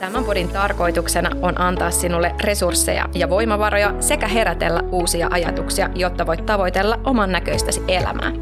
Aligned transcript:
Tämän 0.00 0.24
podin 0.24 0.48
tarkoituksena 0.48 1.30
on 1.42 1.60
antaa 1.60 1.90
sinulle 1.90 2.34
resursseja 2.40 3.08
ja 3.14 3.30
voimavaroja 3.30 3.94
sekä 4.00 4.28
herätellä 4.28 4.80
uusia 4.90 5.28
ajatuksia, 5.30 5.90
jotta 5.94 6.26
voit 6.26 6.46
tavoitella 6.46 7.00
oman 7.04 7.32
näköistäsi 7.32 7.82
elämää. 7.88 8.32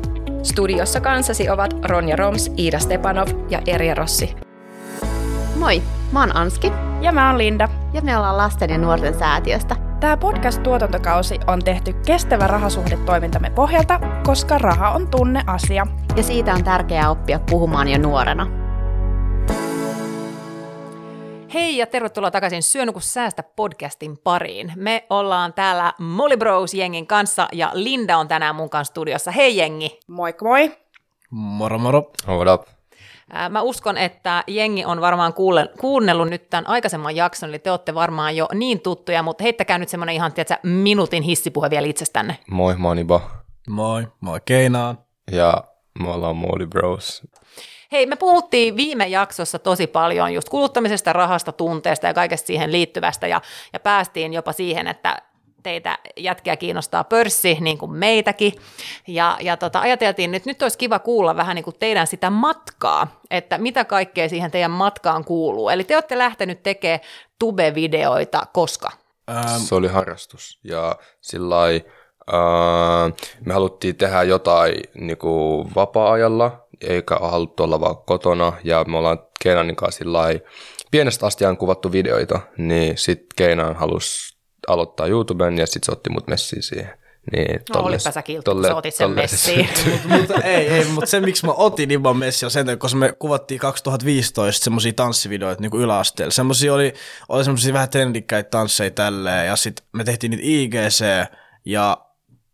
Studiossa 0.43 1.01
kanssasi 1.01 1.51
ovat 1.51 1.75
Ronja 1.85 2.17
Roms, 2.17 2.53
Iida 2.59 2.79
Stepanov 2.79 3.29
ja 3.51 3.63
Erja 3.67 3.95
Rossi. 3.95 4.37
Moi, 5.57 5.83
mä 6.13 6.21
oon 6.21 6.37
Anski 6.37 6.73
Ja 7.01 7.13
mä 7.13 7.29
oon 7.29 7.39
Linda. 7.39 7.69
ja 7.93 8.03
me 8.03 8.17
ollaan 8.17 8.37
lasten 8.37 8.71
ja 8.71 8.79
nuorten 8.79 9.19
säätiöstä. 9.19 9.77
Tämä 10.01 10.17
podcast-tuotantokausi 10.17 11.41
on 11.47 11.65
tehty 11.65 11.93
kestävä 11.93 12.47
rahasuhdetoimintamme 12.47 13.51
pohjalta, 13.51 14.01
koska 14.27 14.59
raha 14.59 14.91
on 14.91 15.09
tunneasia. 15.09 15.87
Ja 16.17 16.23
siitä 16.23 16.55
on 16.55 16.65
tärkeää 16.65 17.11
oppia 17.11 17.41
puhumaan 17.51 17.89
jo 17.89 17.99
nuorena. 17.99 18.64
Hei 21.55 21.77
ja 21.77 21.87
tervetuloa 21.87 22.31
takaisin 22.31 22.63
Syöny 22.63 22.93
kun 22.93 23.03
säästä 23.03 23.43
podcastin 23.43 24.19
pariin. 24.19 24.73
Me 24.77 25.07
ollaan 25.11 25.53
täällä 25.53 25.93
Molly 25.99 26.37
Bros-jengin 26.37 27.07
kanssa 27.07 27.49
ja 27.53 27.71
Linda 27.75 28.19
on 28.19 28.29
tänään 28.29 28.55
mun 28.55 28.71
kanssa 28.71 28.91
studiossa. 28.91 29.31
Hei 29.31 29.57
jengi! 29.57 30.01
Moikka 30.09 30.45
moi! 30.45 30.73
Moro 31.31 31.79
moro. 31.79 32.11
Hold 32.27 32.47
up. 32.47 32.63
Mä 33.51 33.63
uskon, 33.63 33.97
että 33.99 34.45
jengi 34.47 34.85
on 34.85 35.01
varmaan 35.01 35.35
kuulle, 35.35 35.69
kuunnellut 35.81 36.29
nyt 36.29 36.51
tämän 36.51 36.67
aikaisemman 36.67 37.17
jakson, 37.17 37.49
eli 37.49 37.59
te 37.59 37.71
olette 37.71 37.95
varmaan 37.95 38.37
jo 38.37 38.49
niin 38.55 38.81
tuttuja, 38.81 39.23
mutta 39.23 39.45
heittäkää 39.45 39.79
nyt 39.79 39.89
semmoinen 39.89 40.15
ihan, 40.15 40.33
tiedätkö, 40.33 40.69
minuutin 40.69 41.23
hissipuhe 41.23 41.71
vielä 41.71 41.87
itsestänne. 41.87 42.39
Moi, 42.51 42.77
mä 42.77 42.89
oon. 42.89 43.21
Moi, 43.69 44.07
moi 44.21 44.41
Keinaan. 44.45 44.99
Ja 45.31 45.65
me 45.99 46.11
ollaan 46.11 46.37
Molly 46.37 46.67
Bros. 46.67 47.23
Hei, 47.95 48.07
me 48.07 48.17
puhuttiin 48.17 48.77
viime 48.77 49.07
jaksossa 49.07 49.59
tosi 49.59 49.87
paljon 49.87 50.35
just 50.35 50.49
kuluttamisesta, 50.49 51.13
rahasta, 51.13 51.53
tunteesta 51.53 52.07
ja 52.07 52.15
kaikesta 52.15 52.47
siihen 52.47 52.73
liittyvästä, 52.73 53.27
ja, 53.27 53.41
ja 53.73 53.81
päästiin 53.81 54.33
jopa 54.33 54.53
siihen, 54.53 54.87
että 54.87 55.23
teitä 55.63 55.99
jätkiä 56.17 56.57
kiinnostaa 56.57 57.05
pörssi, 57.05 57.59
niin 57.61 57.79
kuin 57.79 57.93
meitäkin. 57.93 58.53
Ja, 59.07 59.37
ja 59.41 59.57
tota, 59.57 59.81
ajateltiin, 59.81 60.35
että 60.35 60.51
nyt 60.51 60.63
olisi 60.63 60.79
kiva 60.79 60.99
kuulla 60.99 61.37
vähän 61.37 61.55
niin 61.55 61.65
kuin 61.65 61.77
teidän 61.79 62.07
sitä 62.07 62.31
matkaa, 62.31 63.21
että 63.31 63.59
mitä 63.59 63.85
kaikkea 63.85 64.29
siihen 64.29 64.51
teidän 64.51 64.71
matkaan 64.71 65.25
kuuluu. 65.25 65.69
Eli 65.69 65.85
te 65.85 65.97
olette 65.97 66.19
lähtenyt 66.19 66.63
tekemään 66.63 67.01
tube-videoita 67.39 68.47
koska? 68.53 68.91
Ähm, 69.31 69.47
Se 69.47 69.75
oli 69.75 69.89
harrastus. 69.89 70.59
Ja 70.65 70.97
sillä 71.21 71.55
lailla, 71.55 71.85
ää, 72.33 73.11
me 73.45 73.53
haluttiin 73.53 73.97
tehdä 73.97 74.23
jotain 74.23 74.75
niinku 74.95 75.67
vapaa-ajalla, 75.77 76.64
eikä 76.81 77.17
haluttu 77.17 77.63
olla 77.63 77.81
vaan 77.81 77.97
kotona. 77.97 78.53
Ja 78.65 78.85
me 78.85 78.99
ollaan 78.99 79.19
Keinanin 79.43 79.77
kanssa 79.77 79.99
sillä 79.99 80.21
pienestä 80.91 81.27
asti 81.27 81.45
on 81.45 81.57
kuvattu 81.57 81.93
videoita, 81.93 82.41
niin 82.59 82.99
sitten 82.99 83.27
Keinan 83.37 83.77
halusi 83.77 84.37
aloittaa 84.69 85.07
YouTuben 85.07 85.59
ja 85.59 85.67
sitten 85.67 85.87
se 85.87 85.93
otti 85.93 86.11
mut 86.11 86.27
messiin 86.27 86.63
siihen. 86.63 86.91
Niin, 87.33 87.61
No, 87.75 87.81
olipä 87.81 88.11
sä 88.11 88.23
kiltti, 88.23 88.51
kun 88.51 88.65
sä 88.65 88.77
otit 88.77 88.95
sen 88.95 89.11
messiin. 89.11 89.69
mutta 90.21 90.35
ei, 90.35 90.69
ei, 90.69 90.85
mutta 90.85 91.07
se 91.11 91.21
miksi 91.21 91.47
mä 91.47 91.53
otin 91.53 91.91
Iban 91.91 92.17
Messi 92.17 92.45
on 92.45 92.51
sen 92.51 92.79
koska 92.79 92.99
me 92.99 93.13
kuvattiin 93.19 93.61
2015 93.61 94.65
semmosia 94.65 94.93
tanssivideoita 94.93 95.63
niin 95.63 95.83
yläasteella. 95.83 96.31
Semmosia 96.31 96.75
oli, 96.75 96.95
oli 97.29 97.45
semmosia 97.45 97.73
vähän 97.73 97.89
trendikkäitä 97.89 98.51
tansseja 98.51 98.91
tälleen 98.91 99.47
ja 99.47 99.57
sit 99.57 99.85
me 99.93 100.05
tehtiin 100.05 100.31
niitä 100.31 100.45
IGC 100.47 101.05
ja 101.65 101.99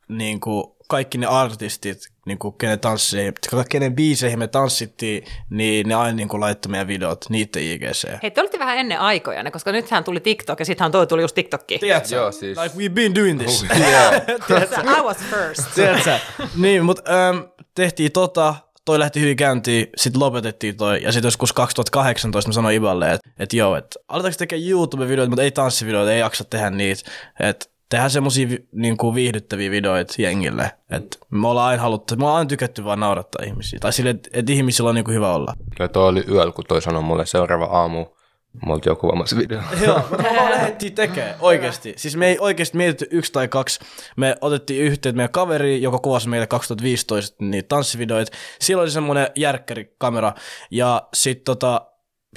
niin 0.08 0.40
kuin 0.40 0.64
kaikki 0.90 1.18
ne 1.18 1.26
artistit, 1.26 1.98
niin 2.26 2.38
kuin 2.38 2.54
kenen, 2.54 2.80
tansseihin, 2.80 3.34
kenen 3.68 3.94
biiseihin 3.94 4.38
me 4.38 4.46
tanssittiin, 4.46 5.24
niin 5.50 5.88
ne 5.88 5.94
aina 5.94 6.16
niin 6.16 6.28
kuin 6.28 6.40
laittoi 6.40 6.70
meidän 6.70 6.88
videot, 6.88 7.24
niiden 7.28 7.62
IGC. 7.62 8.08
Hei, 8.22 8.30
te 8.30 8.40
olitte 8.40 8.58
vähän 8.58 8.78
ennen 8.78 9.00
aikoja, 9.00 9.50
koska 9.50 9.72
nythän 9.72 10.04
tuli 10.04 10.20
TikTok 10.20 10.58
ja 10.58 10.64
sittenhän 10.64 10.92
toi 10.92 11.06
tuli 11.06 11.22
just 11.22 11.34
TikTokki. 11.34 11.78
Tiedätkö? 11.78 12.14
Joo, 12.14 12.32
siis- 12.32 12.58
Like 12.58 12.74
we've 12.76 12.92
been 12.94 13.14
doing 13.14 13.40
this. 13.40 13.62
I 14.98 15.02
was 15.02 15.16
first. 15.30 15.74
Tiedätkö? 15.74 16.18
niin, 16.56 16.84
mutta 16.84 17.28
ähm, 17.28 17.38
tehtiin 17.74 18.12
tota, 18.12 18.54
toi 18.84 18.98
lähti 18.98 19.20
hyvin 19.20 19.36
käyntiin, 19.36 19.86
sitten 19.96 20.20
lopetettiin 20.20 20.76
toi, 20.76 21.02
ja 21.02 21.12
sitten 21.12 21.26
joskus 21.26 21.52
2018 21.52 22.48
mä 22.48 22.52
sanoin 22.52 22.76
Iballe, 22.76 23.12
että 23.12 23.30
et 23.38 23.52
joo, 23.52 23.76
että 23.76 24.00
aletaanko 24.08 24.36
tekemään 24.38 24.68
YouTube-videoita, 24.70 25.28
mutta 25.30 25.42
ei 25.42 25.50
tanssivideoita, 25.50 26.12
ei 26.12 26.20
jaksa 26.20 26.44
tehdä 26.44 26.70
niitä, 26.70 27.10
että 27.40 27.66
tehdään 27.90 28.10
semmosia 28.10 28.48
vi, 28.48 28.68
niinku 28.72 29.14
viihdyttäviä 29.14 29.70
videoita 29.70 30.14
jengille, 30.18 30.70
että 30.90 31.18
me 31.30 31.48
ollaan 31.48 31.68
aina 31.68 31.82
haluttu, 31.82 32.16
me 32.16 32.24
ollaan 32.24 32.38
aina 32.38 32.48
tykätty 32.48 32.84
vaan 32.84 33.00
naurattaa 33.00 33.44
ihmisiä, 33.46 33.78
tai 33.78 33.92
sille, 33.92 34.10
että 34.10 34.28
et 34.32 34.50
ihmisillä 34.50 34.88
on 34.88 34.94
niinku 34.94 35.10
hyvä 35.10 35.34
olla. 35.34 35.54
Ja 35.78 35.88
toi 35.88 36.08
oli 36.08 36.24
yöllä, 36.28 36.52
kun 36.52 36.64
toi 36.68 36.82
sanoi 36.82 37.02
mulle 37.02 37.26
seuraava 37.26 37.64
aamu. 37.64 38.06
Me 38.66 38.72
oltiin 38.72 38.90
jo 38.90 38.96
kuvaamassa 38.96 39.36
video. 39.36 39.60
Joo, 39.86 40.02
me 40.10 40.36
vaan 40.36 40.50
lähdettiin 40.50 40.94
tekemään, 40.94 41.34
oikeasti. 41.40 41.94
Siis 41.96 42.16
me 42.16 42.28
ei 42.28 42.38
oikeasti 42.40 42.76
mietitty 42.76 43.06
yksi 43.10 43.32
tai 43.32 43.48
kaksi. 43.48 43.80
Me 44.16 44.36
otettiin 44.40 44.82
yhteyttä 44.82 45.16
meidän 45.16 45.32
kaveri, 45.32 45.82
joka 45.82 45.98
kuvasi 45.98 46.28
meille 46.28 46.46
2015 46.46 47.44
niitä 47.44 47.68
tanssivideoita. 47.68 48.36
Silloin 48.60 48.84
oli 48.84 48.90
semmoinen 48.90 49.28
järkkärikamera. 49.36 50.32
Ja 50.70 51.02
sit 51.14 51.44
tota, 51.44 51.86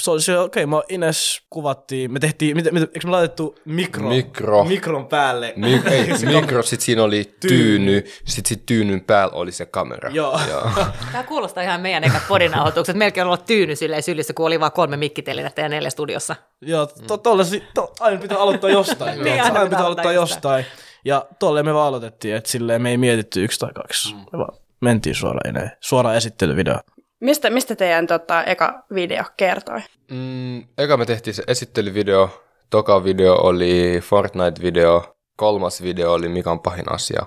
se 0.01 0.11
oli 0.11 0.21
se, 0.21 0.39
okei, 0.39 0.63
okay, 0.63 0.69
mä 0.69 0.81
Ines 0.89 1.41
kuvattiin, 1.49 2.13
me 2.13 2.19
tehtiin, 2.19 2.57
mitä, 2.57 2.71
mitä, 2.71 2.87
eikö 2.93 3.07
me 3.07 3.11
laitettu 3.11 3.55
mikro, 3.65 4.09
Mikro. 4.09 4.63
mikron 4.63 5.07
päälle? 5.07 5.53
Mi- 5.55 5.81
ei, 5.91 6.07
mikro, 6.41 6.63
sit 6.63 6.81
siinä 6.81 7.03
oli 7.03 7.35
tyyny, 7.39 8.03
sit 8.25 8.45
sit 8.45 8.65
tyynyn 8.65 9.01
päällä 9.01 9.33
oli 9.33 9.51
se 9.51 9.65
kamera. 9.65 10.09
Joo. 10.09 10.39
Joo. 10.49 10.69
Tämä 11.11 11.23
kuulostaa 11.23 11.63
ihan 11.63 11.81
meidän 11.81 12.03
ekat 12.03 12.23
podinauhoitukset. 12.27 12.95
Melkein 12.95 13.27
on 13.27 13.27
ollut 13.27 13.45
tyyny 13.45 13.75
silleen 13.75 14.03
sylissä, 14.03 14.33
kun 14.33 14.45
oli 14.45 14.59
vaan 14.59 14.71
kolme 14.71 14.97
mikkitelinettä 14.97 15.61
ja 15.61 15.69
neljä 15.69 15.89
studiossa. 15.89 16.35
Joo, 16.61 16.85
to, 16.85 17.17
tolle, 17.17 17.43
to, 17.73 17.93
aina 17.99 18.21
pitää 18.21 18.37
aloittaa 18.37 18.69
jostain. 18.69 19.19
Niin, 19.23 19.43
aina, 19.43 19.43
aina 19.43 19.49
pitää 19.49 19.61
aloittaa 19.61 19.85
aloittaa 19.85 20.13
jostain. 20.13 20.65
Ja 21.05 21.25
tolle 21.39 21.63
me 21.63 21.73
vaan 21.73 21.87
aloitettiin, 21.87 22.35
että 22.35 22.49
silleen 22.49 22.81
me 22.81 22.89
ei 22.89 22.97
mietitty 22.97 23.43
yksi 23.43 23.59
tai 23.59 23.71
kaksi. 23.73 24.15
Me 24.15 24.39
vaan 24.39 24.57
mentiin 24.81 25.15
suoraan. 25.15 25.71
Suoraan 25.79 26.15
esittelyvideo. 26.15 26.79
Mistä, 27.23 27.49
mistä 27.49 27.75
teidän 27.75 28.07
tota, 28.07 28.43
eka 28.43 28.83
video 28.95 29.23
kertoi? 29.37 29.79
Mm, 30.11 30.63
eka 30.77 30.97
me 30.97 31.05
tehtiin 31.05 31.33
se 31.33 31.43
esittelyvideo, 31.47 32.43
toka 32.69 33.03
video 33.03 33.35
oli 33.35 33.99
Fortnite-video, 33.99 35.15
kolmas 35.35 35.81
video 35.81 36.13
oli 36.13 36.29
Mikan 36.29 36.59
pahin 36.59 36.91
asia. 36.91 37.25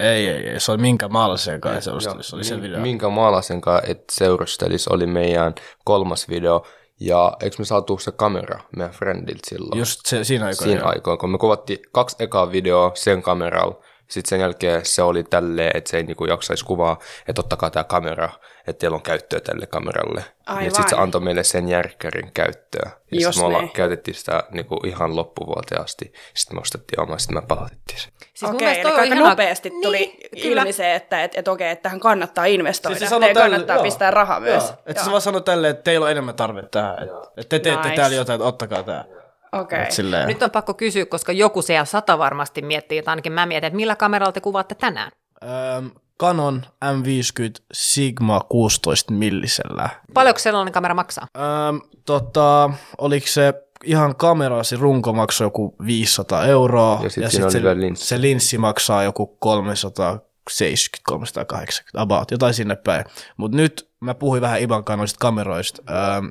Ei, 0.00 0.28
ei, 0.28 0.48
ei. 0.48 0.60
Se 0.60 0.72
oli 0.72 0.80
minkä 0.80 1.08
maalaisen 1.08 1.60
kanssa 1.60 1.80
seurustelisi. 1.80 2.28
Se 2.30 2.36
oli 2.36 2.44
se 2.44 2.54
Min- 2.54 2.62
video. 2.62 2.80
Minkä 2.80 3.08
maalaisen 3.08 3.60
kanssa 3.60 3.90
et 3.90 4.04
seurustelis 4.12 4.88
oli 4.88 5.06
meidän 5.06 5.54
kolmas 5.84 6.28
video. 6.28 6.66
Ja 7.00 7.32
eikö 7.42 7.56
me 7.58 7.64
saatu 7.64 7.98
se 7.98 8.12
kamera 8.12 8.60
meidän 8.76 8.94
friendiltä 8.94 9.48
silloin? 9.48 9.78
Just 9.78 10.00
se, 10.06 10.24
siinä 10.24 10.46
aikoina. 10.46 10.72
siinä 10.72 10.84
aikoina, 10.84 11.16
kun 11.16 11.30
me 11.30 11.38
kuvattiin 11.38 11.78
kaksi 11.92 12.16
ekaa 12.18 12.52
videoa 12.52 12.90
sen 12.94 13.22
kameralla, 13.22 13.80
sitten 14.08 14.28
sen 14.28 14.40
jälkeen 14.40 14.84
se 14.84 15.02
oli 15.02 15.22
tälleen, 15.24 15.70
että 15.76 15.90
se 15.90 15.96
ei 15.96 16.02
niinku 16.02 16.24
jaksaisi 16.24 16.64
kuvaa, 16.64 16.98
että 17.28 17.40
ottakaa 17.40 17.70
tämä 17.70 17.84
kamera, 17.84 18.28
että 18.66 18.80
teillä 18.80 18.94
on 18.94 19.02
käyttöä 19.02 19.40
tälle 19.40 19.66
kameralle. 19.66 20.24
Aivan. 20.46 20.64
Ja 20.64 20.70
sitten 20.70 20.88
se 20.88 20.96
antoi 20.96 21.20
meille 21.20 21.44
sen 21.44 21.68
järkkärin 21.68 22.30
käyttöä. 22.34 22.90
Ja 23.12 23.20
Jos 23.20 23.36
me 23.38 23.44
olla, 23.44 23.58
niin. 23.60 23.70
käytettiin 23.70 24.14
sitä 24.14 24.42
niinku 24.50 24.76
ihan 24.86 25.16
loppuvuoteen 25.16 25.82
asti. 25.82 26.12
Sitten 26.34 26.56
me 26.56 26.60
ostettiin 26.60 27.00
oma, 27.00 27.18
sitten 27.18 27.36
me 27.42 27.46
palautettiin 27.48 27.98
se. 28.00 28.08
Siis 28.34 28.42
mun 28.42 28.54
Okei, 28.54 28.68
mielestä 28.68 28.88
eli 28.88 29.00
aika 29.00 29.14
ihana- 29.14 29.28
nopeasti 29.30 29.70
tuli 29.82 29.98
Niin, 29.98 30.42
kyllä. 30.42 30.60
ilmi 30.62 30.72
se, 30.72 30.94
että 30.94 31.24
et, 31.24 31.32
et 31.34 31.48
okei, 31.48 31.70
että 31.70 31.82
tähän 31.82 32.00
kannattaa 32.00 32.44
investoida. 32.44 32.98
Siis 32.98 33.10
Siis 33.10 33.20
Teidän 33.20 33.42
kannattaa 33.42 33.78
pistää 33.82 34.10
rahaa 34.10 34.40
myös. 34.40 34.64
Joo. 34.64 34.76
Että 34.86 35.04
se 35.04 35.10
vaan 35.10 35.22
sanoi 35.22 35.42
tälleen, 35.42 35.70
että 35.70 35.82
teillä 35.82 36.04
on 36.04 36.10
enemmän 36.10 36.34
tarvetta 36.34 36.70
tähän. 36.78 37.02
Että 37.02 37.14
et 37.36 37.48
te 37.48 37.58
teette 37.58 37.88
Nice. 37.88 37.96
täällä 38.00 38.16
jotain, 38.16 38.34
että 38.40 38.48
ottakaa 38.48 38.82
tää. 38.82 39.04
Okei. 39.52 39.82
Et 39.82 39.90
silleen. 39.90 40.28
Nyt 40.28 40.42
on 40.42 40.50
pakko 40.50 40.74
kysyä, 40.74 41.06
koska 41.06 41.32
joku 41.32 41.62
siellä 41.62 41.84
sata 41.84 42.18
varmasti 42.18 42.62
miettii, 42.62 43.02
tai 43.02 43.12
ainakin 43.12 43.32
mä 43.32 43.46
mietin, 43.46 43.66
että 43.66 43.76
millä 43.76 43.96
kameralla 43.96 44.32
te 44.32 44.40
kuvaatte 44.40 44.74
tänään? 44.74 45.10
Ähm, 45.44 45.86
Canon 46.20 46.62
M50 46.84 47.62
Sigma 47.72 48.40
16 48.48 49.12
millisellä. 49.12 49.88
Paljonko 50.14 50.38
sellainen 50.38 50.72
kamera 50.72 50.94
maksaa? 50.94 51.26
Ähm, 51.36 51.76
tota, 52.06 52.70
oliko 52.98 53.26
se 53.26 53.54
ihan 53.84 54.16
kamera, 54.16 54.62
se 54.62 54.76
runko 54.76 55.12
maksoi 55.12 55.44
joku 55.44 55.76
500 55.86 56.46
euroa. 56.46 57.00
Ja 57.02 57.10
sit 57.10 57.22
sit 57.22 57.30
siinä 57.30 57.46
oli 57.46 57.52
se, 57.52 57.80
linssi. 57.80 58.06
se 58.06 58.20
linssi 58.20 58.58
maksaa 58.58 59.02
joku 59.02 59.26
370, 59.26 61.02
380, 61.06 62.00
about, 62.00 62.30
jotain 62.30 62.54
sinne 62.54 62.76
päin. 62.76 63.04
Mutta 63.36 63.56
nyt 63.56 63.90
mä 64.00 64.14
puhuin 64.14 64.42
vähän 64.42 64.60
Iban 64.60 64.84
kannoista 64.84 65.18
kameroista. 65.20 65.82
Ähm, 65.90 66.26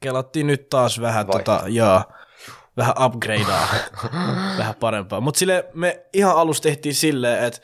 kelattiin 0.00 0.46
nyt 0.46 0.68
taas 0.68 1.00
vähän 1.00 1.26
tota, 1.26 1.62
joo, 1.66 2.02
vähän 2.76 2.94
upgradea, 3.04 3.68
vähän 4.58 4.74
parempaa. 4.74 5.20
Mutta 5.20 5.38
sille 5.38 5.64
me 5.74 6.06
ihan 6.12 6.36
alussa 6.36 6.62
tehtiin 6.62 6.94
silleen, 6.94 7.44
että 7.44 7.60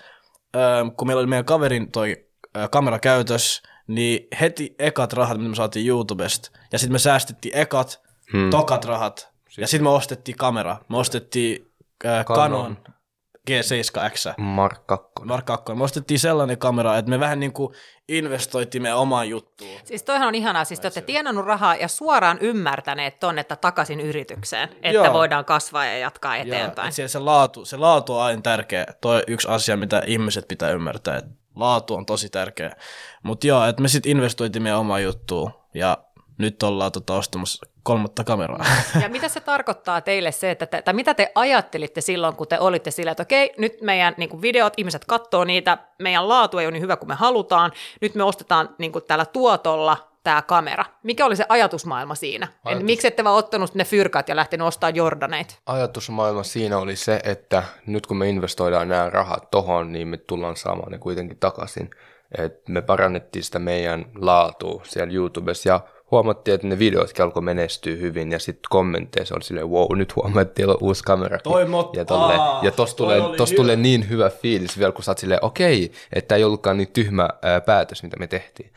ähm, 0.57 0.89
kun 0.97 1.07
meillä 1.07 1.21
oli 1.21 1.27
meidän 1.27 1.45
kaverin 1.45 1.93
toi 1.93 2.27
äh, 2.57 2.71
kamera 2.71 2.99
käytös, 2.99 3.63
niin 3.87 4.29
heti 4.41 4.75
ekat 4.79 5.13
rahat, 5.13 5.39
mitä 5.39 5.49
me 5.49 5.55
saatiin 5.55 5.87
YouTubesta, 5.87 6.51
ja 6.73 6.79
sitten 6.79 6.93
me 6.93 6.99
säästettiin 6.99 7.57
ekat, 7.57 8.03
hmm. 8.33 8.51
tokat 8.51 8.85
rahat, 8.85 9.33
ja 9.59 9.67
sitten 9.67 9.85
me 9.85 9.91
ostettiin 9.91 10.37
kamera. 10.37 10.77
Me 10.89 10.97
ostettiin 10.97 11.73
äh, 12.07 12.25
Canon. 12.25 12.51
Canon. 12.51 12.77
G7X. 13.51 14.35
Mark 14.39 14.87
2. 14.87 15.13
Mark 15.25 15.47
2. 15.47 15.75
Me 15.75 15.85
ostettiin 15.85 16.21
sellainen 16.21 16.59
kamera, 16.59 16.99
että 16.99 17.11
me 17.11 17.21
vähän 17.21 17.41
niin 17.41 17.53
kuin 17.53 17.75
investoitiin 18.09 18.83
meidän 18.83 18.99
omaan 18.99 19.29
juttuun. 19.29 19.71
Siis 19.85 20.03
toihan 20.03 20.29
on 20.29 20.35
ihanaa, 20.35 20.65
siis 20.65 20.81
te 20.81 20.87
olette 20.87 21.01
tienannut 21.01 21.45
rahaa 21.47 21.77
ja 21.77 21.89
suoraan 21.89 22.39
ymmärtäneet 22.41 23.21
ton, 23.21 23.39
että 23.39 23.57
takaisin 23.57 24.01
yritykseen, 24.01 24.69
että 24.69 24.89
Joo. 24.89 25.13
voidaan 25.13 25.45
kasvaa 25.45 25.85
ja 25.87 25.99
jatkaa 25.99 26.37
Ja, 26.37 26.43
eteenpäin. 26.43 26.89
et 26.89 26.95
siellä 26.95 27.09
se, 27.09 27.19
laatu, 27.19 27.65
se 27.65 27.77
laatu 27.77 28.15
on 28.17 28.23
aina 28.23 28.43
tärkeä. 28.43 28.87
Toi 29.01 29.23
yksi 29.27 29.49
asia, 29.49 29.77
mitä 29.77 30.03
ihmiset 30.07 30.49
pitää 30.49 30.71
ymmärtää, 30.71 31.17
että 31.17 31.31
laatu 31.57 31.95
on 31.95 32.07
tosi 32.07 32.29
tärkeä. 32.29 32.77
Mutta 33.23 33.47
joo, 33.47 33.65
että 33.67 33.83
me 33.83 33.89
sitten 33.89 34.11
investoitiin 34.13 34.63
meidän 34.63 34.79
omaan 34.79 35.03
juttuun 35.03 35.51
ja 35.75 35.99
nyt 36.39 36.63
ollaan 36.63 36.93
tota 36.93 37.15
ostamassa 37.15 37.67
kolmatta 37.83 38.25
kameraa. 38.25 38.67
Ja 39.03 39.09
mitä 39.09 39.29
se 39.29 39.41
tarkoittaa 39.41 40.01
teille 40.01 40.33
se, 40.33 40.51
että 40.51 40.67
te, 40.67 40.83
tai 40.83 40.95
mitä 40.95 41.15
te 41.15 41.33
ajattelitte 41.35 42.01
silloin, 42.01 42.37
kun 42.37 42.49
te 42.49 42.59
olitte 42.59 42.91
sillä, 42.91 43.11
että 43.11 43.23
okei, 43.23 43.55
nyt 43.59 43.81
meidän 43.81 44.15
niin 44.17 44.29
kuin 44.29 44.43
videot, 44.43 44.73
ihmiset 44.77 45.05
katsoo 45.05 45.45
niitä, 45.45 45.79
meidän 45.99 46.29
laatu 46.29 46.59
ei 46.59 46.67
ole 46.67 46.73
niin 46.73 46.83
hyvä 46.83 46.97
kuin 46.97 47.09
me 47.09 47.15
halutaan, 47.15 47.73
nyt 48.01 48.15
me 48.15 48.23
ostetaan 48.23 48.69
niin 48.79 48.93
kuin 48.93 49.05
tällä 49.05 49.25
tuotolla 49.25 50.13
tämä 50.25 50.43
kamera. 50.43 50.85
Mikä 51.03 51.27
oli 51.27 51.37
se 51.37 51.47
ajatusmaailma 51.49 52.15
siinä? 52.15 52.47
Ajatus. 52.47 52.65
Ajatus. 52.65 52.85
Miksi 52.85 53.07
ette 53.07 53.25
vaan 53.25 53.37
ottanut 53.37 53.75
ne 53.75 53.85
fyrkat 53.85 54.29
ja 54.29 54.37
lähtenyt 54.37 54.67
ostamaan 54.67 54.97
Jordaneita? 54.97 55.55
Ajatusmaailma 55.67 56.43
siinä 56.43 56.79
oli 56.79 56.97
se, 56.97 57.21
että 57.25 57.63
nyt 57.87 58.07
kun 58.07 58.17
me 58.17 58.29
investoidaan 58.29 58.89
nämä 58.89 59.11
rahat 59.11 59.51
tohon, 59.51 59.93
niin 59.93 60.09
me 60.09 60.17
tullaan 60.17 60.57
saamaan 60.57 60.93
ne 60.93 60.99
kuitenkin 60.99 61.39
takaisin. 61.39 61.91
Et 62.39 62.69
me 62.69 62.83
parannettiin 62.83 63.43
sitä 63.43 63.59
meidän 63.59 64.05
laatua 64.15 64.83
siellä 64.85 65.15
YouTubessa 65.15 65.69
ja 65.69 65.81
huomattiin, 66.13 66.55
että 66.55 66.67
ne 66.67 66.79
videotkin 66.79 67.25
alkoi 67.25 67.43
menestyä 67.43 67.97
hyvin 67.97 68.33
ja 68.33 68.39
sitten 68.39 68.69
kommenteissa 68.71 69.35
oli 69.35 69.43
silleen, 69.43 69.71
wow, 69.71 69.97
nyt 69.97 70.17
huomaa, 70.17 70.43
että 70.43 70.55
teillä 70.55 70.73
on 70.73 70.79
uusi 70.81 71.05
kamera. 71.05 71.39
Ja, 71.97 72.05
tolle, 72.05 72.35
ja 72.63 72.71
tossa 72.71 72.97
tulee, 72.97 73.21
hyvä. 73.21 73.57
tulee 73.57 73.77
niin 73.77 74.09
hyvä 74.09 74.31
fiilis 74.31 74.79
vielä, 74.79 74.93
kun 74.93 75.05
sä 75.05 75.11
oot 75.11 75.19
silleen, 75.19 75.45
okei, 75.45 75.93
että 76.13 76.37
ei 76.37 76.45
ollutkaan 76.45 76.77
niin 76.77 76.93
tyhmä 76.93 77.29
ää, 77.43 77.61
päätös, 77.61 78.03
mitä 78.03 78.17
me 78.17 78.27
tehtiin. 78.27 78.71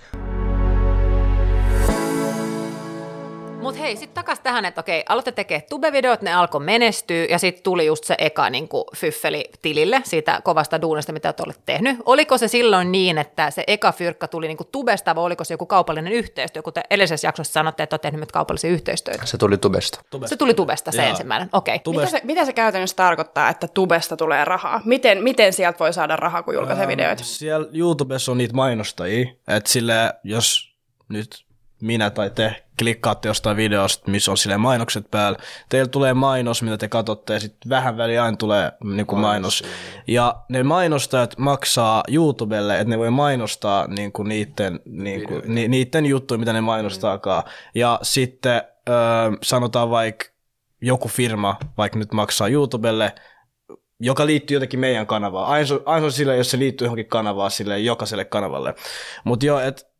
Mutta 3.65 3.81
hei, 3.81 3.95
sitten 3.95 4.15
takas 4.15 4.39
tähän, 4.39 4.65
että 4.65 4.81
okei, 4.81 5.03
aloitte 5.09 5.31
tekemään 5.31 5.63
tube-videot, 5.69 6.21
ne 6.21 6.33
alkoi 6.33 6.61
menestyä, 6.61 7.25
ja 7.29 7.39
sitten 7.39 7.63
tuli 7.63 7.85
just 7.85 8.03
se 8.03 8.15
eka 8.17 8.49
niin 8.49 8.69
fyffeli 8.95 9.49
tilille 9.61 10.01
siitä 10.03 10.41
kovasta 10.43 10.81
duunista, 10.81 11.13
mitä 11.13 11.33
te 11.33 11.43
olette 11.43 11.61
tehnyt. 11.65 11.97
Oliko 12.05 12.37
se 12.37 12.47
silloin 12.47 12.91
niin, 12.91 13.17
että 13.17 13.51
se 13.51 13.63
eka 13.67 13.91
fyrkka 13.91 14.27
tuli 14.27 14.47
niin 14.47 14.57
tubesta, 14.71 15.15
vai 15.15 15.23
oliko 15.23 15.43
se 15.43 15.53
joku 15.53 15.65
kaupallinen 15.65 16.13
yhteistyö, 16.13 16.61
kun 16.61 16.73
te 16.73 16.83
edellisessä 16.89 17.27
jaksossa 17.27 17.53
sanotte, 17.53 17.83
että 17.83 17.93
olette 17.93 18.07
tehnyt 18.07 18.19
nyt 18.19 18.31
kaupallisia 18.31 18.69
yhteistyötä? 18.69 19.25
Se 19.25 19.37
tuli 19.37 19.57
tubesta. 19.57 20.01
Se 20.25 20.37
tuli 20.37 20.53
tubesta 20.53 20.91
se 20.91 21.01
Joo. 21.01 21.09
ensimmäinen, 21.09 21.49
okei. 21.53 21.75
Okay. 21.75 21.93
Mitä 21.93 22.11
se, 22.11 22.21
mitä 22.23 22.45
se 22.45 22.53
käytännössä 22.53 22.95
tarkoittaa, 22.95 23.49
että 23.49 23.67
tubesta 23.67 24.17
tulee 24.17 24.45
rahaa? 24.45 24.81
Miten, 24.85 25.23
miten 25.23 25.53
sieltä 25.53 25.79
voi 25.79 25.93
saada 25.93 26.15
rahaa, 26.15 26.43
kun 26.43 26.53
julkaisee 26.53 26.87
videoita? 26.87 27.23
Siellä 27.23 27.67
YouTubessa 27.73 28.31
on 28.31 28.37
niitä 28.37 28.53
mainostajia, 28.53 29.29
että 29.47 29.69
sille 29.69 30.13
jos 30.23 30.75
nyt 31.09 31.45
minä 31.81 32.09
tai 32.09 32.29
te 32.29 32.63
klikkaatte 32.79 33.27
jostain 33.27 33.57
videosta, 33.57 34.11
missä 34.11 34.31
on 34.31 34.37
sille 34.37 34.57
mainokset 34.57 35.11
päällä, 35.11 35.39
teillä 35.69 35.87
tulee 35.87 36.13
mainos, 36.13 36.63
mitä 36.63 36.77
te 36.77 36.87
katsotte, 36.87 37.33
ja 37.33 37.39
sitten 37.39 37.69
vähän 37.69 37.97
väliä 37.97 38.23
aina 38.23 38.37
tulee 38.37 38.71
niin 38.83 39.05
kuin 39.05 39.19
mainos. 39.19 39.63
Ja 40.07 40.35
ne 40.49 40.63
mainostajat 40.63 41.37
maksaa 41.37 42.03
YouTubelle, 42.07 42.75
että 42.75 42.89
ne 42.89 42.97
voi 42.97 43.11
mainostaa 43.11 43.87
niin 43.87 44.11
kuin 44.11 44.29
niiden, 44.29 44.79
niin 44.85 45.27
kuin, 45.27 45.41
ni, 45.45 45.67
niiden 45.67 46.05
juttuja, 46.05 46.37
mitä 46.37 46.53
ne 46.53 46.61
mainostaakaan. 46.61 47.43
Ja 47.75 47.99
sitten 48.01 48.61
ö, 48.89 48.91
sanotaan 49.43 49.89
vaikka 49.89 50.25
joku 50.81 51.07
firma, 51.07 51.57
vaikka 51.77 51.99
nyt 51.99 52.13
maksaa 52.13 52.47
YouTubelle, 52.47 53.15
joka 53.99 54.25
liittyy 54.25 54.55
jotenkin 54.55 54.79
meidän 54.79 55.07
kanavaan. 55.07 55.47
Aina, 55.47 55.67
se 55.67 55.73
on- 55.73 55.83
aina 55.85 56.05
on 56.05 56.11
sille, 56.11 56.37
jos 56.37 56.51
se 56.51 56.59
liittyy 56.59 56.85
johonkin 56.85 57.07
kanavaan, 57.07 57.51
sille 57.51 57.79
jokaiselle 57.79 58.25
kanavalle. 58.25 58.75
Mutta 59.23 59.45
joo, 59.45 59.59
että 59.59 59.94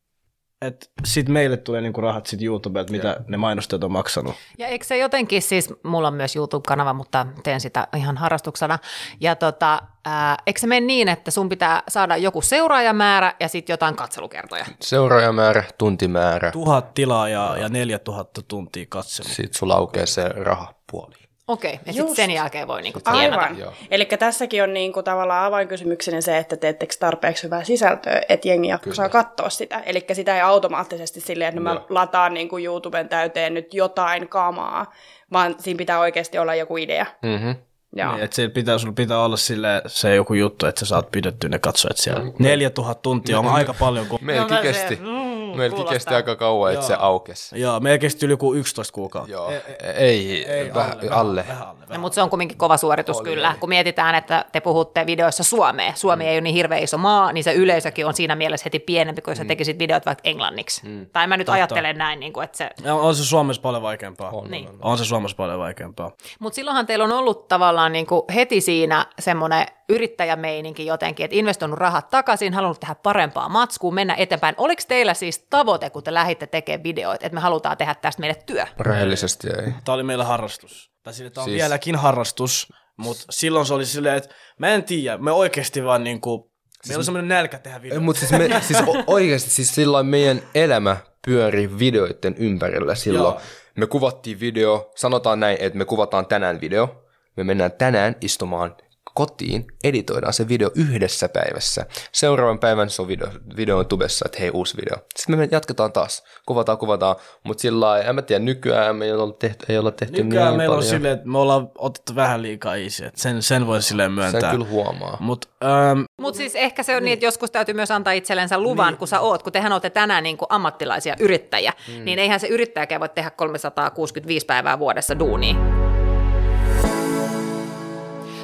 et 0.62 0.92
sit 1.06 1.30
meille 1.30 1.57
tulee 1.57 1.81
niinku 1.81 2.02
rahat 2.02 2.25
sit 2.25 2.42
YouTubelta, 2.42 2.92
mitä 2.92 3.19
ne 3.28 3.38
mainostajat 3.38 3.84
on 3.84 3.92
maksanut. 3.92 4.36
Ja 4.57 4.68
eikö 4.68 4.86
se 4.86 4.98
jotenkin, 4.98 5.42
siis 5.42 5.74
mulla 5.84 6.07
on 6.07 6.13
myös 6.13 6.36
YouTube-kanava, 6.36 6.94
mutta 6.94 7.28
teen 7.44 7.62
sitä 7.62 7.88
ihan 7.98 8.18
harrastuksena. 8.18 8.80
Ja 9.19 9.36
tota, 9.36 9.81
ää, 10.06 10.38
eikö 10.48 10.60
se 10.60 10.68
mene 10.68 10.86
niin, 10.86 11.07
että 11.07 11.31
sun 11.31 11.50
pitää 11.50 11.84
saada 11.88 12.18
joku 12.18 12.42
seuraajamäärä 12.42 13.34
ja 13.40 13.48
sitten 13.48 13.74
jotain 13.74 13.96
katselukertoja? 13.96 14.66
Seuraajamäärä, 14.81 15.63
tuntimäärä, 15.78 16.52
Tuhat 16.52 16.94
tilaajaa 16.94 17.58
ja 17.58 17.69
neljä 17.69 18.00
tuhatta 18.00 18.42
tuntia 18.42 18.86
katselua. 18.90 19.30
sitten 19.34 19.54
sulla 19.60 19.74
aukeaa 19.75 20.06
se 20.06 20.30
rahapuoli. 20.30 21.16
Okei, 21.48 21.80
ja 21.86 21.94
sitten 21.94 22.16
sen 22.16 22.32
jälkeen 22.32 22.68
voi 22.68 22.82
niinku 22.82 23.00
tienata. 23.00 23.42
Aivan. 23.42 23.74
Eli 23.92 24.06
tässäkin 24.06 24.64
on 24.64 24.74
niinku 24.74 25.04
tavallaan 25.04 25.46
avainkysymyksenä 25.46 26.22
se, 26.22 26.38
että 26.38 26.58
teettekö 26.58 26.94
tarpeeksi 27.00 27.44
hyvää 27.44 27.64
sisältöä, 27.64 28.22
että 28.30 28.48
jengi 28.48 28.68
saa 28.94 29.10
katsoa 29.10 29.50
sitä. 29.50 29.80
Eli 29.80 30.06
sitä 30.14 30.36
ei 30.36 30.42
automaattisesti 30.42 31.22
silleen, 31.22 31.50
että 31.50 31.62
no 31.62 31.74
mä 31.74 31.82
lataan 31.90 32.34
niinku 32.34 32.58
YouTuben 32.58 33.10
täyteen 33.10 33.54
nyt 33.54 33.74
jotain 33.74 34.28
kamaa, 34.28 34.94
vaan 35.32 35.56
siinä 35.60 35.78
pitää 35.78 36.00
oikeasti 36.00 36.38
olla 36.38 36.56
joku 36.56 36.78
idea. 36.78 37.06
Mm-hmm. 37.22 37.56
Joo. 37.96 38.12
Niin, 38.12 38.24
että 38.24 38.50
pitää, 38.54 38.78
sulla 38.78 38.94
pitää 38.94 39.20
olla 39.20 39.38
sille 39.38 39.82
se 39.88 40.16
joku 40.16 40.34
juttu, 40.34 40.66
että 40.66 40.80
sä 40.80 40.86
saat 40.86 41.12
pidettyä 41.12 41.50
ne 41.50 41.60
katsojat 41.60 41.98
siellä. 41.98 42.32
Neljä 42.40 42.70
tuhat 42.70 43.02
tuntia 43.02 43.40
on 43.40 43.48
aika 43.48 43.74
paljon. 43.80 44.08
Kun... 44.08 44.20
Meilläkin 44.22 44.56
No, 44.56 44.62
se- 44.62 44.68
kesti, 44.68 44.96
mm, 44.96 45.25
meilläkin 45.57 45.75
kuulostaa. 45.75 45.94
kesti 45.94 46.13
aika 46.13 46.36
kauan, 46.36 46.74
että 46.74 46.86
se 46.86 46.96
aukesi. 47.00 47.62
Joo, 47.62 47.80
meillä 47.80 47.98
kesti 47.98 48.25
yli 48.25 48.34
joku 48.34 48.54
11 48.54 48.94
kuukautta. 48.94 49.31
Joo, 49.31 49.52
ei, 49.96 50.46
ei 50.52 50.74
vähän 50.74 50.98
alle. 51.12 51.46
Vähän 51.48 51.68
alle. 51.68 51.86
No, 51.90 52.00
mutta 52.00 52.16
se 52.16 52.22
on 52.22 52.30
kumminkin 52.30 52.57
kova 52.57 52.78
suoritus 52.78 53.18
oli, 53.18 53.30
kyllä. 53.30 53.50
Oli. 53.50 53.57
Kun 53.60 53.69
mietitään, 53.69 54.16
että 54.16 54.46
te 54.52 54.60
puhutte 54.62 55.06
videoissa 55.06 55.44
Suomea. 55.44 55.94
Suomi 55.96 56.24
mm. 56.24 56.30
ei 56.30 56.36
ole 56.36 56.42
niin 56.42 56.56
hirveän 56.56 56.84
iso 56.84 56.98
maa, 56.98 57.31
niin 57.31 57.44
se 57.44 57.54
yleisökin 57.54 58.06
on 58.06 58.13
siinä 58.13 58.36
mielessä 58.36 58.63
heti 58.66 58.80
pienempi, 58.80 59.22
kun 59.22 59.34
mm. 59.34 59.38
sä 59.38 59.46
tekisit 59.46 59.80
videot 59.80 60.06
vaikka 60.06 60.22
englanniksi. 60.30 60.81
Mm. 60.86 61.06
Tai 61.13 61.28
mä 61.28 61.38
nyt 61.38 61.50
ajattelen 61.50 61.98
näin, 61.98 62.19
niin 62.19 62.34
kuin, 62.34 62.44
että 62.44 62.58
se... 62.58 62.69
Ja 62.84 62.96
on 62.96 63.16
se 63.16 63.25
Suomessa 63.25 63.62
paljon 63.62 63.84
vaikeampaa. 63.84 64.30
On, 64.30 64.51
Niin. 64.51 64.68
on, 64.69 64.75
On 64.81 64.98
se 64.98 65.06
Suomessa 65.06 65.38
paljon 65.38 65.60
vaikeampaa. 65.60 66.12
Mutta 66.40 66.56
silloinhan 66.56 66.86
teillä 66.86 67.06
on 67.06 67.12
ollut 67.12 67.48
tavallaan 67.48 67.92
niin 67.92 68.06
kuin 68.06 68.22
heti 68.36 68.62
siinä 68.62 69.06
semmoinen 69.19 69.66
yrittäjämeininki 69.90 70.86
jotenkin, 70.86 71.24
että 71.24 71.36
investoinut 71.36 71.80
rahat 71.80 72.10
takaisin, 72.10 72.54
halunnut 72.54 72.80
tehdä 72.80 72.96
parempaa 72.96 73.50
matskua, 73.50 73.92
mennä 73.92 74.16
eteenpäin. 74.16 74.56
Oliko 74.58 74.82
teillä 74.88 75.14
siis 75.14 75.40
tavoite, 75.50 75.90
kun 75.90 76.04
te 76.04 76.14
lähditte 76.14 76.48
tekemään 76.48 76.84
videoita, 76.84 77.26
että 77.26 77.36
me 77.36 77.42
halutaan 77.42 77.78
tehdä 77.78 77.96
tästä 77.96 78.20
meille 78.20 78.42
työ? 78.46 78.66
Rehellisesti 78.80 79.48
ei. 79.48 79.72
Tämä 79.86 79.94
oli 79.94 80.04
meillä 80.04 80.24
harrastus. 80.26 80.92
Tai 81.04 81.14
sille, 81.14 81.30
tämä 81.30 81.44
on 81.44 81.46
Siis- 81.46 81.54
siis... 81.54 81.64
vieläkin 81.64 81.96
harrastus, 81.96 82.74
mutta 82.98 83.24
silloin 83.30 83.66
se 83.66 83.74
oli 83.74 83.86
silleen, 83.86 84.18
että 84.18 84.36
mä 84.60 84.68
en 84.68 84.84
tiedä, 84.84 85.18
me 85.18 85.32
oikeasti 85.32 85.84
vaan 85.84 86.04
niinku, 86.04 86.52
meillä 86.88 87.00
on 87.02 87.06
semmoinen 87.06 87.28
nälkä 87.28 87.58
tehdä 87.60 87.82
videoita. 87.82 88.06
Mutta 88.06 88.20
siis, 88.20 88.32
me, 88.32 88.62
siis 88.62 88.80
o- 88.88 89.04
oikeasti 89.08 89.50
siis 89.50 89.76
silloin 89.76 90.06
meidän 90.06 90.42
elämä 90.56 90.98
pyöri 91.26 91.80
videoiden 91.80 92.36
ympärillä 92.38 92.96
silloin. 92.96 93.34
Joo. 93.34 93.42
Me 93.78 93.88
kuvattiin 93.88 94.40
video, 94.40 94.92
sanotaan 94.96 95.40
näin, 95.40 95.58
että 95.60 95.78
me 95.78 95.86
kuvataan 95.86 96.26
tänään 96.26 96.62
video. 96.62 97.01
Me 97.38 97.44
mennään 97.44 97.72
tänään 97.72 98.15
istumaan 98.22 98.75
kotiin, 99.15 99.65
editoidaan 99.84 100.34
se 100.34 100.48
video 100.48 100.72
yhdessä 100.75 101.29
päivässä. 101.29 101.86
Seuraavan 102.12 102.60
päivän 102.60 102.89
se 102.89 103.01
on 103.01 103.07
video, 103.07 103.27
video 103.57 103.77
on 103.77 103.86
tubessa, 103.86 104.25
että 104.25 104.39
hei 104.39 104.50
uusi 104.50 104.77
video. 104.77 104.98
Sitten 105.15 105.38
me 105.38 105.48
jatketaan 105.51 105.91
taas, 105.91 106.24
kuvataan, 106.45 106.77
kuvataan, 106.77 107.15
mutta 107.43 107.62
sillä 107.62 107.86
lailla, 107.86 108.10
en 108.10 108.15
mä 108.15 108.22
tiedä, 108.22 108.43
nykyään 108.43 108.95
me 108.95 109.05
ei 109.05 109.12
olla 109.12 109.34
tehty, 109.34 109.65
ei 109.69 109.77
olla 109.77 109.91
tehty 109.91 110.24
Nykyään 110.24 110.48
niin 110.48 110.57
meillä 110.57 110.74
paljon. 110.75 110.88
on 110.88 110.89
silleen, 110.89 111.13
että 111.13 111.27
me 111.27 111.38
ollaan 111.38 111.72
otettu 111.77 112.15
vähän 112.15 112.41
liikaa 112.41 112.75
easy, 112.75 113.05
että 113.05 113.22
sen, 113.22 113.41
sen 113.43 113.67
voi 113.67 113.81
silleen 113.81 114.07
Sen 114.07 114.15
myöntää. 114.15 114.51
kyllä 114.51 114.65
huomaa. 114.65 115.17
Mutta 115.19 115.48
ähm, 115.63 116.01
Mutta 116.22 116.38
siis 116.38 116.55
ehkä 116.55 116.84
se 116.84 116.95
on 116.95 117.03
niin, 117.03 117.13
että 117.13 117.25
joskus 117.25 117.51
täytyy 117.51 117.75
myös 117.75 117.91
antaa 117.91 118.13
itsellensä 118.13 118.60
luvan, 118.60 118.93
niin. 118.93 118.98
kun 118.98 119.07
sä 119.07 119.19
oot, 119.19 119.43
kun 119.43 119.51
tehän 119.51 119.72
olette 119.72 119.89
tänään 119.89 120.24
niin 120.24 120.38
kuin 120.38 120.48
ammattilaisia 120.50 121.15
yrittäjiä, 121.19 121.74
mm. 121.88 122.05
niin 122.05 122.19
eihän 122.19 122.39
se 122.39 122.48
yrittäjäkään 122.48 123.01
voi 123.01 123.10
tehdä 123.10 123.29
365 123.29 124.45
päivää 124.45 124.79
vuodessa 124.79 125.19
duunia. 125.19 125.85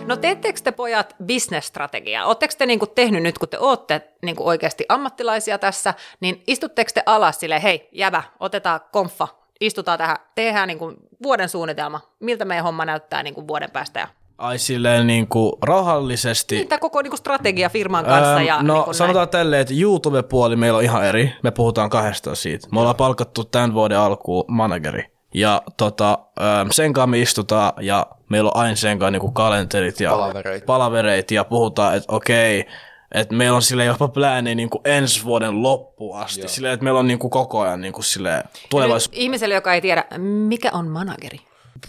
No 0.05 0.15
teettekö 0.15 0.59
te 0.63 0.71
pojat 0.71 1.15
bisnesstrategiaa? 1.25 2.25
Oletteko 2.25 2.53
te 2.57 2.65
niinku 2.65 2.87
tehnyt 2.87 3.23
nyt, 3.23 3.37
kun 3.37 3.49
te 3.49 3.59
olette 3.59 4.01
niinku 4.21 4.47
oikeasti 4.47 4.85
ammattilaisia 4.89 5.57
tässä, 5.57 5.93
niin 6.19 6.43
istutteko 6.47 6.91
te 6.93 7.03
alas 7.05 7.39
sille, 7.39 7.63
hei 7.63 7.89
jävä, 7.91 8.23
otetaan 8.39 8.79
konfa, 8.91 9.27
istutaan 9.59 9.97
tähän, 9.97 10.17
tehdään 10.35 10.67
niinku 10.67 10.93
vuoden 11.23 11.49
suunnitelma, 11.49 12.01
miltä 12.19 12.45
meidän 12.45 12.65
homma 12.65 12.85
näyttää 12.85 13.23
niinku 13.23 13.47
vuoden 13.47 13.71
päästä 13.71 13.99
ja 13.99 14.07
ai 14.37 14.59
silleen 14.59 15.07
niinku 15.07 15.57
rauhallisesti. 15.61 16.55
niin, 16.55 16.67
tämä 16.67 16.79
koko 16.79 17.01
niinku 17.01 17.17
strategia 17.17 17.69
firman 17.69 18.05
kanssa. 18.05 18.35
Ähm, 18.35 18.45
ja 18.45 18.63
no 18.63 18.73
niinku 18.73 18.93
sanotaan 18.93 19.29
tälleen, 19.29 19.61
että 19.61 19.73
YouTube-puoli 19.73 20.55
meillä 20.55 20.77
on 20.77 20.83
ihan 20.83 21.05
eri. 21.05 21.33
Me 21.43 21.51
puhutaan 21.51 21.89
kahdesta 21.89 22.35
siitä. 22.35 22.67
Me 22.71 22.79
ollaan 22.79 22.95
palkattu 22.95 23.43
tämän 23.43 23.73
vuoden 23.73 23.99
alkuun 23.99 24.45
manageri. 24.47 25.03
Ja 25.33 25.61
tota, 25.77 26.19
ähm, 26.41 26.67
sen 26.71 26.93
kanssa 26.93 27.07
me 27.07 27.19
istutaan 27.19 27.73
ja 27.85 28.05
meillä 28.29 28.47
on 28.55 28.61
aina 28.61 28.75
sen 28.75 28.99
kanssa 28.99 29.11
niinku 29.11 29.31
kalenterit 29.31 29.99
ja 29.99 30.09
Palavereita. 30.11 30.65
palavereita 30.65 31.33
ja 31.33 31.43
puhutaan, 31.43 31.95
että 31.97 32.13
okei, 32.15 32.65
että 33.11 33.35
meillä 33.35 33.55
on 33.55 33.61
sille 33.61 33.85
jopa 33.85 34.07
plääni 34.07 34.55
niinku 34.55 34.81
ensi 34.85 35.23
vuoden 35.23 35.63
loppuun 35.63 36.19
asti. 36.19 36.47
Silleen, 36.47 36.73
että 36.73 36.83
meillä 36.83 36.99
on 36.99 37.07
niinku 37.07 37.29
koko 37.29 37.59
ajan 37.61 37.81
niinku 37.81 38.01
sille 38.01 38.35
Nyt 38.37 38.45
tulevaisuus. 38.69 39.17
ihmiselle, 39.17 39.55
joka 39.55 39.73
ei 39.73 39.81
tiedä, 39.81 40.05
mikä 40.17 40.69
on 40.73 40.87
manageri? 40.87 41.37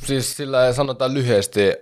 siis 0.04 0.36
sillä 0.36 0.72
sanotaan 0.72 1.14
lyhyesti, 1.14 1.68
äh, 1.68 1.74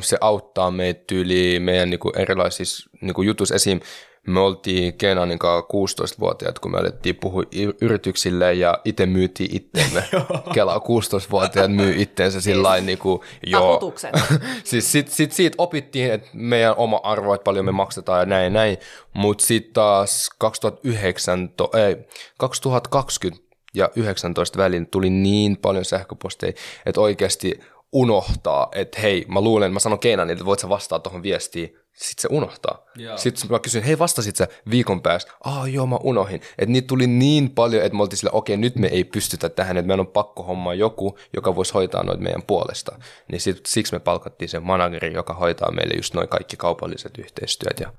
se 0.00 0.16
auttaa 0.20 0.70
meitä 0.70 1.04
tyyli 1.06 1.60
meidän 1.60 1.90
niinku 1.90 2.12
erilaisissa 2.16 2.90
niinku 3.00 3.22
jutuissa 3.22 3.54
esim. 3.54 3.80
Me 4.26 4.40
oltiin 4.40 4.94
Kenanin 4.94 5.38
kanssa 5.38 5.66
16-vuotiaat, 6.14 6.58
kun 6.58 6.72
me 6.72 6.78
alettiin 6.78 7.16
puhua 7.16 7.42
yrityksille 7.80 8.54
ja 8.54 8.80
itse 8.84 9.06
myytiin 9.06 9.56
itteemme. 9.56 10.04
Kela 10.54 10.78
16-vuotiaat 10.78 11.72
myy 11.72 11.94
itteensä 11.96 12.40
sillä 12.40 12.62
lailla 12.62 12.86
niinku, 12.86 13.24
joo. 13.46 13.72
Taputukset. 13.72 14.10
siis 14.64 14.92
sit, 14.92 15.08
sit 15.08 15.32
siitä 15.32 15.54
opittiin, 15.58 16.12
että 16.12 16.28
meidän 16.32 16.74
oma 16.76 17.00
arvo, 17.02 17.34
että 17.34 17.44
paljon 17.44 17.64
me 17.64 17.72
maksetaan 17.72 18.20
ja 18.20 18.26
näin 18.26 18.44
ja 18.44 18.50
näin. 18.50 18.76
Mutta 19.12 19.44
sitten 19.46 19.72
taas 19.72 20.30
2009, 20.38 21.50
ei, 21.86 21.96
2020 22.38 23.46
ja 23.74 23.90
19 23.96 24.58
välin 24.58 24.86
tuli 24.86 25.10
niin 25.10 25.56
paljon 25.56 25.84
sähköposteja, 25.84 26.52
että 26.86 27.00
oikeasti 27.00 27.60
unohtaa, 27.92 28.68
että 28.74 29.00
hei, 29.00 29.24
mä 29.28 29.40
luulen, 29.40 29.72
mä 29.72 29.80
sanon 29.80 29.98
Keinanille, 29.98 30.32
että 30.32 30.44
voit 30.44 30.60
sä 30.60 30.68
vastaa 30.68 30.98
tuohon 30.98 31.22
viestiin, 31.22 31.78
sitten 31.96 32.22
se 32.22 32.28
unohtaa. 32.30 32.84
Joo. 32.96 33.18
Sitten 33.18 33.50
mä 33.50 33.58
kysyin, 33.58 33.84
hei 33.84 33.98
vastasit 33.98 34.36
sä 34.36 34.48
viikon 34.70 35.02
päästä? 35.02 35.32
Aa 35.44 35.68
joo, 35.68 35.86
mä 35.86 35.96
unohin. 35.96 36.40
Että 36.58 36.72
niitä 36.72 36.86
tuli 36.86 37.06
niin 37.06 37.50
paljon, 37.50 37.84
että 37.84 37.96
me 37.96 38.02
oltiin 38.02 38.18
sillä, 38.18 38.30
okei, 38.32 38.56
nyt 38.56 38.76
me 38.76 38.86
ei 38.86 39.04
pystytä 39.04 39.48
tähän, 39.48 39.76
että 39.76 39.86
meidän 39.86 40.00
on 40.00 40.06
pakko 40.06 40.42
hommaa 40.42 40.74
joku, 40.74 41.18
joka 41.36 41.54
voisi 41.56 41.74
hoitaa 41.74 42.02
noita 42.02 42.22
meidän 42.22 42.42
puolesta. 42.42 42.98
Niin 43.32 43.40
sit, 43.40 43.66
siksi 43.66 43.92
me 43.92 43.98
palkattiin 43.98 44.48
sen 44.48 44.62
manageri, 44.62 45.12
joka 45.12 45.34
hoitaa 45.34 45.70
meille 45.72 45.94
just 45.96 46.14
noin 46.14 46.28
kaikki 46.28 46.56
kaupalliset 46.56 47.18
yhteistyöt 47.18 47.80
ja 47.80 47.92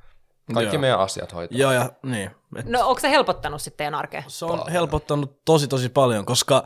kaikki 0.53 0.75
Joo. 0.75 0.81
meidän 0.81 0.99
asiat 0.99 1.33
hoitaa. 1.33 1.57
Joo, 1.57 1.71
ja 1.71 1.89
niin. 2.03 2.31
Et 2.55 2.65
No 2.65 2.87
onko 2.87 2.99
se 2.99 3.09
helpottanut 3.09 3.61
sitten 3.61 3.77
teidän 3.77 3.95
arkea? 3.95 4.23
se 4.27 4.45
on 4.45 4.71
helpottanut 4.71 5.41
tosi 5.45 5.67
tosi 5.67 5.89
paljon, 5.89 6.25
koska 6.25 6.63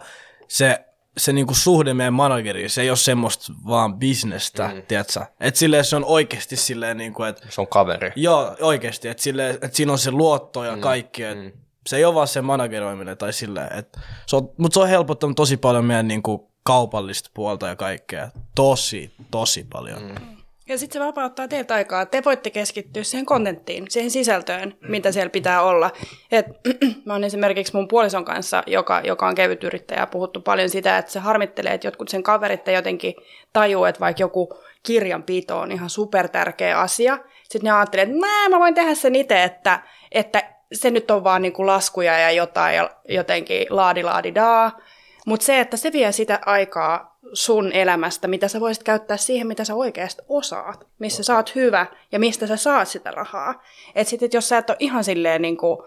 se, 0.48 0.86
se 1.18 1.34
niinku 1.34 1.54
suhde 1.54 1.94
meidän 1.94 2.14
manageriin, 2.14 2.70
se 2.70 2.82
ei 2.82 2.90
ole 2.90 2.98
semmoista 2.98 3.54
vaan 3.68 3.96
bisnestä, 4.00 4.68
mm. 4.68 4.82
tiedätkö? 4.88 5.26
Että 5.40 5.60
silleen 5.60 5.86
se 5.86 5.96
on 5.96 6.06
oikeasti 6.06 6.56
silleen 6.56 6.98
niinku, 6.98 7.24
että 7.24 7.48
Se 7.50 7.62
on 7.62 7.68
kaveri. 7.68 8.12
joo, 8.16 8.56
oikeasti, 8.62 9.08
että 9.08 9.24
silleen, 9.24 9.56
että 9.56 9.70
siinä 9.78 9.92
on 9.92 10.00
se 10.00 10.12
luotto 10.12 10.64
ja 10.64 10.78
kaikki, 10.78 11.24
että 11.24 11.44
mm. 11.44 11.52
se 11.88 11.98
ei 11.98 12.06
ole 12.06 12.16
vaan 12.16 12.28
se 12.28 12.42
manageroiminen 12.42 13.18
tai 13.18 13.34
silleen, 13.34 13.78
että 13.78 14.00
se 14.26 14.36
on, 14.36 14.50
mutta 14.58 14.74
se 14.74 14.80
on 14.80 14.90
helpottanut 14.90 15.36
tosi 15.36 15.58
paljon 15.58 15.86
meidän 15.86 16.08
niinku 16.08 16.52
kaupallista 16.64 17.30
puolta 17.34 17.68
ja 17.68 17.76
kaikkea. 17.76 18.30
Tosi, 18.56 19.14
tosi 19.32 19.68
paljon. 19.74 20.02
Mm. 20.02 20.38
Ja 20.70 20.78
sitten 20.78 21.02
se 21.02 21.06
vapauttaa 21.06 21.48
teiltä 21.48 21.74
aikaa. 21.74 22.06
Te 22.06 22.22
voitte 22.26 22.50
keskittyä 22.50 23.04
siihen 23.04 23.26
kontenttiin, 23.26 23.86
siihen 23.90 24.12
sisältöön, 24.12 24.78
mitä 24.82 25.12
siellä 25.12 25.30
pitää 25.30 25.62
olla. 25.62 25.92
Et, 26.32 26.46
mä 27.06 27.14
oon 27.14 27.24
esimerkiksi 27.24 27.76
mun 27.76 27.88
puolison 27.88 28.26
kanssa, 28.26 28.64
joka, 28.68 29.02
joka 29.04 29.28
on 29.28 29.36
kevyt 29.36 29.64
yrittäjä, 29.64 30.08
puhuttu 30.08 30.42
paljon 30.42 30.70
sitä, 30.70 30.98
että 30.98 31.12
se 31.12 31.20
harmittelee, 31.20 31.74
että 31.74 31.88
jotkut 31.88 32.10
sen 32.10 32.24
kaverit 32.24 32.68
jotenkin 32.68 33.14
tajuu, 33.54 33.86
että 33.86 34.00
vaikka 34.00 34.24
joku 34.24 34.54
kirjanpito 34.84 35.60
on 35.60 35.72
ihan 35.72 35.90
super 35.90 36.30
tärkeä 36.30 36.80
asia. 36.80 37.18
Sitten 37.44 37.70
ne 37.70 37.72
ajattelee, 37.72 38.04
että 38.04 38.18
mä, 38.20 38.50
mä 38.50 38.60
voin 38.60 38.74
tehdä 38.74 38.96
sen 38.96 39.16
itse, 39.16 39.44
että, 39.44 39.80
että 40.12 40.44
se 40.74 40.92
nyt 40.92 41.12
on 41.12 41.24
vaan 41.24 41.42
niinku 41.42 41.66
laskuja 41.66 42.20
ja 42.20 42.32
jotain 42.32 42.76
ja 42.76 42.90
jotenkin 43.10 43.66
laadi 43.70 44.04
laadi 44.04 44.36
daa. 44.36 44.80
Mutta 45.26 45.46
se, 45.46 45.60
että 45.60 45.78
se 45.78 45.92
vie 45.92 46.12
sitä 46.12 46.40
aikaa 46.46 47.11
sun 47.34 47.72
elämästä, 47.72 48.28
mitä 48.28 48.48
sä 48.48 48.60
voisit 48.60 48.84
käyttää 48.84 49.18
siihen, 49.18 49.48
mitä 49.48 49.64
sä 49.64 49.76
oikeasti 49.76 50.22
osaat, 50.30 50.88
missä 51.00 51.24
sä 51.24 51.36
oot 51.36 51.56
hyvä 51.56 51.86
ja 52.12 52.20
mistä 52.20 52.48
sä 52.48 52.58
saat 52.58 52.88
sitä 52.88 53.12
rahaa. 53.12 53.64
Et 53.96 54.08
sit, 54.08 54.24
et 54.24 54.34
jos 54.34 54.50
sä 54.50 54.58
et 54.58 54.70
ole 54.70 54.78
ihan 54.80 55.04
silleen 55.04 55.42
niin 55.42 55.58
kuin 55.58 55.78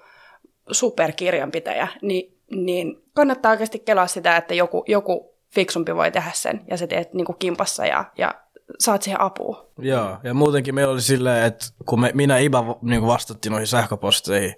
superkirjanpitäjä, 0.71 1.88
niin, 2.03 2.38
niin 2.50 3.03
kannattaa 3.14 3.50
oikeasti 3.50 3.79
kelaa 3.79 4.07
sitä, 4.07 4.37
että 4.37 4.55
joku, 4.55 4.85
joku 4.88 5.35
fiksumpi 5.55 5.95
voi 5.95 6.11
tehdä 6.11 6.31
sen 6.35 6.61
ja 6.71 6.76
sä 6.76 6.87
teet 6.87 7.14
niin 7.14 7.25
kuin 7.25 7.38
kimpassa 7.38 7.87
ja, 7.87 8.05
ja 8.19 8.35
saat 8.79 9.03
siihen 9.03 9.21
apua. 9.21 9.71
Joo, 9.79 10.17
ja 10.23 10.35
muutenkin 10.35 10.75
meillä 10.75 10.93
oli 10.93 11.03
silleen, 11.03 11.47
että 11.47 11.67
kun 11.87 12.00
me, 12.00 12.11
minä 12.14 12.38
Iba 12.38 12.79
niin 12.83 13.07
vastattiin 13.07 13.50
noihin 13.50 13.67
sähköposteihin, 13.67 14.55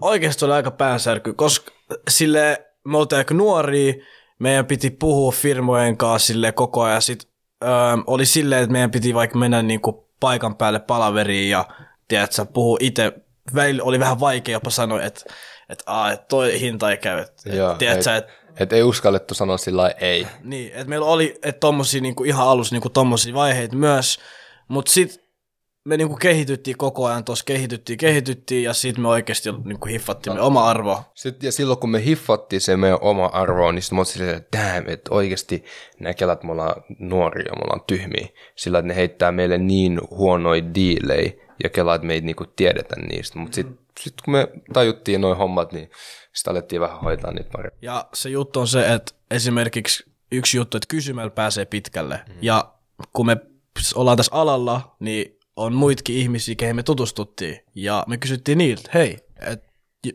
oikeasti 0.00 0.44
oli 0.44 0.52
aika 0.52 0.70
päänsärky, 0.70 1.32
koska 1.32 1.72
sille 2.08 2.66
me 2.84 2.98
oltiin 2.98 3.18
aika 3.18 3.34
nuoria, 3.34 3.94
meidän 4.38 4.66
piti 4.66 4.90
puhua 4.90 5.32
firmojen 5.32 5.96
kanssa 5.96 6.26
sille 6.26 6.52
koko 6.52 6.82
ajan, 6.82 7.02
sit 7.02 7.28
öö, 7.64 7.70
oli 8.06 8.26
silleen, 8.26 8.62
että 8.62 8.72
meidän 8.72 8.90
piti 8.90 9.14
vaikka 9.14 9.38
mennä 9.38 9.62
niinku 9.62 10.08
paikan 10.20 10.56
päälle 10.56 10.80
palaveriin 10.80 11.50
ja 11.50 11.64
tiedätkö, 12.08 12.44
puhua 12.44 12.76
itse, 12.80 13.12
välillä 13.54 13.82
oli 13.82 14.00
vähän 14.00 14.20
vaikea 14.20 14.52
jopa 14.52 14.70
sanoa, 14.70 15.02
että 15.02 15.24
että 15.68 15.84
aa, 15.86 16.12
et 16.12 16.28
toi 16.28 16.60
hinta 16.60 16.90
ei 16.90 16.96
käy, 16.96 17.18
että 17.18 17.50
Joo, 17.50 17.74
tiedätkö, 17.74 18.16
et, 18.16 18.24
että 18.24 18.32
et 18.56 18.72
ei 18.72 18.82
uskallettu 18.82 19.34
sanoa 19.34 19.58
sillä 19.58 19.88
ei. 19.88 20.26
niin, 20.42 20.72
että 20.72 20.84
meillä 20.84 21.06
oli 21.06 21.38
että 21.42 21.60
tommosia 21.60 22.00
niinku 22.00 22.24
ihan 22.24 22.48
alussa 22.48 22.74
niinku 22.74 22.90
tommosia 22.90 23.34
vaiheita 23.34 23.76
myös, 23.76 24.18
mutta 24.68 24.92
sitten 24.92 25.25
me 25.86 25.96
niinku 25.96 26.16
kehityttiin 26.16 26.76
koko 26.76 27.06
ajan 27.06 27.24
tuossa, 27.24 27.44
kehityttiin, 27.44 27.98
kehityttiin 27.98 28.62
ja 28.62 28.72
sitten 28.72 29.02
me 29.02 29.08
oikeasti 29.08 29.52
niinku 29.64 29.86
hiffattiin 29.86 30.34
me 30.34 30.40
oma 30.40 30.70
arvo. 30.70 31.02
Sitten, 31.14 31.48
ja 31.48 31.52
silloin 31.52 31.78
kun 31.78 31.90
me 31.90 32.04
hiffattiin 32.04 32.60
se 32.60 32.76
meidän 32.76 32.98
oma 33.00 33.26
arvo, 33.26 33.72
niin 33.72 33.82
sitten 33.82 33.98
mä 33.98 34.04
silleen, 34.04 34.36
että 34.36 34.58
damn, 34.58 34.88
että 34.88 35.14
oikeasti 35.14 35.64
nämä 36.00 36.14
kelat, 36.14 36.42
me 36.42 36.52
ollaan 36.52 36.82
nuoria, 36.98 37.52
me 37.52 37.62
ollaan 37.64 37.84
tyhmiä. 37.86 38.28
Sillä 38.56 38.78
että 38.78 38.88
ne 38.88 38.96
heittää 38.96 39.32
meille 39.32 39.58
niin 39.58 40.00
huonoja 40.10 40.74
diilejä 40.74 41.32
ja 41.64 41.70
kelat, 41.70 41.94
että 41.94 42.06
me 42.06 42.14
ei 42.14 42.20
niinku 42.20 42.44
tiedetä 42.44 42.96
niistä. 42.96 43.38
Mutta 43.38 43.54
sitten 43.54 43.78
sit 44.00 44.14
kun 44.24 44.32
me 44.32 44.48
tajuttiin 44.72 45.20
noin 45.20 45.36
hommat, 45.36 45.72
niin 45.72 45.90
sitten 46.32 46.50
alettiin 46.50 46.80
vähän 46.80 47.00
hoitaa 47.00 47.32
niitä 47.32 47.50
paremmin. 47.52 47.78
Ja 47.82 48.08
se 48.14 48.28
juttu 48.28 48.60
on 48.60 48.68
se, 48.68 48.92
että 48.92 49.12
esimerkiksi 49.30 50.04
yksi 50.32 50.56
juttu, 50.56 50.76
että 50.76 50.88
kysymällä 50.88 51.30
pääsee 51.30 51.64
pitkälle. 51.64 52.20
Mm. 52.26 52.34
Ja 52.42 52.72
kun 53.12 53.26
me 53.26 53.36
ollaan 53.94 54.16
tässä 54.16 54.34
alalla, 54.34 54.96
niin 55.00 55.35
on 55.56 55.74
muitakin 55.74 56.16
ihmisiä, 56.16 56.54
keihin 56.54 56.76
me 56.76 56.82
tutustuttiin. 56.82 57.60
Ja 57.74 58.04
me 58.06 58.16
kysyttiin 58.16 58.58
niiltä, 58.58 58.90
hei, 58.94 59.16
että 59.40 59.66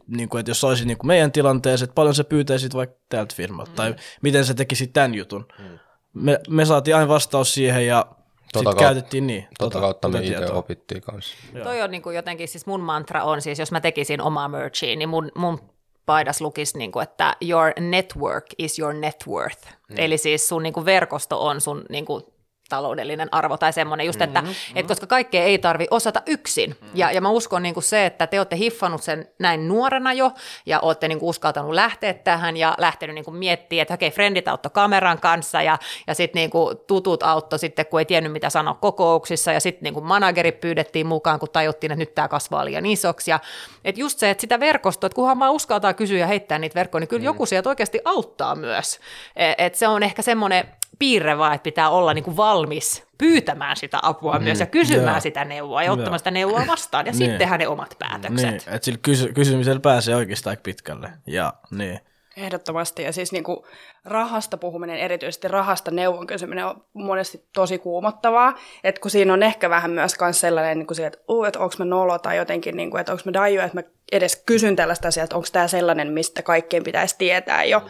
niin 0.08 0.30
kuin, 0.30 0.40
että 0.40 0.50
jos 0.50 0.64
olisit 0.64 0.88
niin 0.88 0.98
kuin 0.98 1.08
meidän 1.08 1.32
tilanteessa, 1.32 1.84
että 1.84 1.94
paljon 1.94 2.16
sä 2.16 2.24
pyytäisit 2.24 2.74
vaikka 2.74 3.00
tältä 3.10 3.36
firmalta, 3.36 3.72
mm. 3.72 3.76
tai 3.76 3.96
miten 4.22 4.46
sä 4.46 4.54
tekisit 4.54 4.94
tämän 4.94 5.16
jutun. 5.16 5.46
Mm. 5.60 5.80
Me, 6.14 6.40
me 6.50 6.66
saatiin 6.66 6.96
aina 6.96 7.08
vastaus 7.08 7.54
siihen, 7.54 7.88
ja 7.88 8.06
sitten 8.42 8.64
kautta- 8.64 8.80
käytettiin 8.80 9.28
niin. 9.28 9.48
Tota 9.60 9.80
kautta 9.80 10.08
me 10.10 10.22
tota 10.22 10.32
itse 10.32 10.54
opittiin 10.54 11.02
kanssa. 11.02 11.36
Joo. 11.54 11.64
Toi 11.64 11.82
on 11.82 11.92
niin 11.92 12.02
kuin 12.02 12.16
jotenkin, 12.16 12.48
siis 12.48 12.66
mun 12.66 12.82
mantra 12.82 13.24
on 13.24 13.42
siis, 13.42 13.60
jos 13.60 13.72
mä 13.72 13.82
tekisin 13.82 14.22
omaa 14.22 14.48
merchia, 14.48 14.96
niin 14.96 15.10
mun, 15.10 15.32
mun 15.36 15.60
paidas 16.06 16.42
lukisi, 16.42 16.78
niin 16.78 16.92
kuin, 16.92 17.04
että 17.04 17.36
your 17.42 17.72
network 17.80 18.46
is 18.58 18.80
your 18.80 18.94
net 18.94 19.24
worth. 19.28 19.68
Mm. 19.90 19.96
Eli 19.98 20.18
siis 20.18 20.50
sun 20.50 20.64
niin 20.64 20.74
kuin 20.74 20.86
verkosto 20.86 21.46
on 21.46 21.62
sun 21.62 21.86
niin 21.90 22.06
kuin, 22.06 22.24
taloudellinen 22.72 23.30
arvo 23.32 23.58
tai 23.58 23.74
semmoinen 23.74 24.06
just, 24.06 24.22
että 24.22 24.42
mm-hmm. 24.42 24.78
et 24.78 24.88
koska 24.88 25.08
kaikkea 25.08 25.44
ei 25.44 25.58
tarvi 25.58 25.88
osata 25.92 26.22
yksin. 26.26 26.70
Mm-hmm. 26.70 26.90
Ja, 26.94 27.12
ja 27.12 27.22
mä 27.22 27.30
uskon 27.30 27.64
niin 27.64 27.74
kuin 27.74 27.84
se, 27.84 28.06
että 28.06 28.28
te 28.28 28.40
olette 28.40 28.58
hiffannut 28.58 29.04
sen 29.04 29.28
näin 29.40 29.68
nuorena 29.68 30.14
jo 30.14 30.32
ja 30.66 30.80
olette 30.80 31.08
niin 31.08 31.20
kuin 31.20 31.30
uskaltanut 31.30 31.74
lähteä 31.74 32.14
tähän 32.14 32.58
ja 32.58 32.76
lähtenyt 32.78 33.14
niin 33.14 33.26
kuin 33.26 33.36
miettimään, 33.36 33.82
että 33.82 33.94
okei, 33.94 34.12
frendit 34.12 34.48
auttoi 34.48 34.72
kameran 34.74 35.20
kanssa 35.20 35.62
ja, 35.62 35.78
ja 36.08 36.16
sitten 36.16 36.40
niin 36.40 36.50
kuin 36.50 36.78
tutut 36.88 37.24
auttoi 37.24 37.60
sitten, 37.60 37.86
kun 37.86 38.00
ei 38.00 38.06
tiennyt 38.06 38.32
mitä 38.32 38.50
sanoa 38.50 38.74
kokouksissa 38.74 39.52
ja 39.52 39.60
sitten 39.60 39.84
niin 39.84 39.94
kuin 39.94 40.06
manageri 40.06 40.52
pyydettiin 40.52 41.08
mukaan, 41.08 41.40
kun 41.40 41.50
tajuttiin, 41.50 41.92
että 41.92 42.00
nyt 42.00 42.16
tämä 42.16 42.28
kasvaa 42.28 42.66
liian 42.66 42.86
isoksi. 42.86 43.32
Ja, 43.32 43.40
et 43.86 43.98
just 43.98 44.20
se, 44.20 44.30
että 44.30 44.42
sitä 44.42 44.60
verkostoa, 44.60 45.08
että 45.08 45.16
kunhan 45.16 45.40
vaan 45.40 45.52
uskaltaa 45.52 45.94
kysyä 45.94 46.18
ja 46.18 46.28
heittää 46.28 46.60
niitä 46.60 46.76
verkkoja, 46.76 47.00
niin 47.00 47.08
kyllä 47.08 47.22
mm. 47.22 47.26
joku 47.26 47.46
sieltä 47.46 47.70
oikeasti 47.70 48.00
auttaa 48.06 48.56
myös. 48.56 49.00
Et, 49.36 49.56
et 49.58 49.76
se 49.76 49.88
on 49.88 50.04
ehkä 50.04 50.22
semmoinen 50.22 50.66
piirre 51.00 51.38
vaan, 51.38 51.54
että 51.54 51.64
pitää 51.64 51.90
olla 51.90 52.14
niin 52.14 52.24
kuin 52.24 52.38
valmis 52.38 53.04
pyytämään 53.18 53.78
sitä 53.78 54.00
apua 54.02 54.38
mm, 54.38 54.44
myös 54.44 54.60
ja 54.60 54.66
kysymään 54.66 55.16
joo. 55.16 55.20
sitä 55.20 55.46
neuvoa 55.46 55.84
ja 55.84 55.92
ottamaan 55.92 56.20
sitä 56.20 56.32
neuvoa 56.32 56.64
vastaan 56.68 57.06
ja 57.06 57.12
Niin. 57.12 57.18
sitten 57.18 57.38
tehdä 57.38 57.58
ne 57.58 57.68
omat 57.68 57.96
päätökset. 58.00 58.50
Niin, 58.50 58.56
että 58.56 58.80
sillä 58.86 59.00
kysy- 59.02 59.34
kysymisellä 59.34 59.80
pääsee 59.80 60.16
oikeastaan 60.16 60.52
aika 60.52 60.62
pitkälle. 60.62 61.10
Ja 61.28 61.54
niin. 61.72 62.00
Ehdottomasti. 62.38 63.04
Ja 63.04 63.14
siis 63.14 63.32
niin 63.32 63.44
kuin 63.44 63.58
rahasta 64.06 64.58
puhuminen, 64.58 64.98
erityisesti 64.98 65.48
rahasta 65.48 65.92
neuvon 65.92 66.28
kysyminen 66.28 66.66
on 66.66 66.84
monesti 66.94 67.46
tosi 67.54 67.78
kuumottavaa. 67.78 68.58
Että 68.84 69.02
kun 69.02 69.12
siinä 69.12 69.34
on 69.34 69.44
ehkä 69.44 69.70
vähän 69.70 69.92
myös 69.92 70.16
kans 70.16 70.40
sellainen, 70.40 70.78
niin 70.78 70.88
kuin 70.88 70.96
se, 70.98 71.06
että, 71.06 71.20
uh, 71.28 71.46
että 71.46 71.60
onko 71.60 71.76
mä 71.80 71.86
nolo 71.86 72.20
tai 72.20 72.38
jotenkin, 72.38 72.78
niin 72.78 72.92
kuin, 72.92 73.02
että 73.02 73.12
onko 73.12 73.22
mä 73.26 73.34
daiju, 73.34 73.62
että 73.62 73.78
mä 73.78 73.84
edes 74.12 74.44
kysyn 74.46 74.76
tällaista 74.76 75.08
asiaa, 75.08 75.24
että 75.24 75.36
onko 75.36 75.48
tämä 75.52 75.68
sellainen, 75.68 76.08
mistä 76.12 76.42
kaikkien 76.42 76.84
pitäisi 76.84 77.16
tietää 77.18 77.64
jo. 77.64 77.82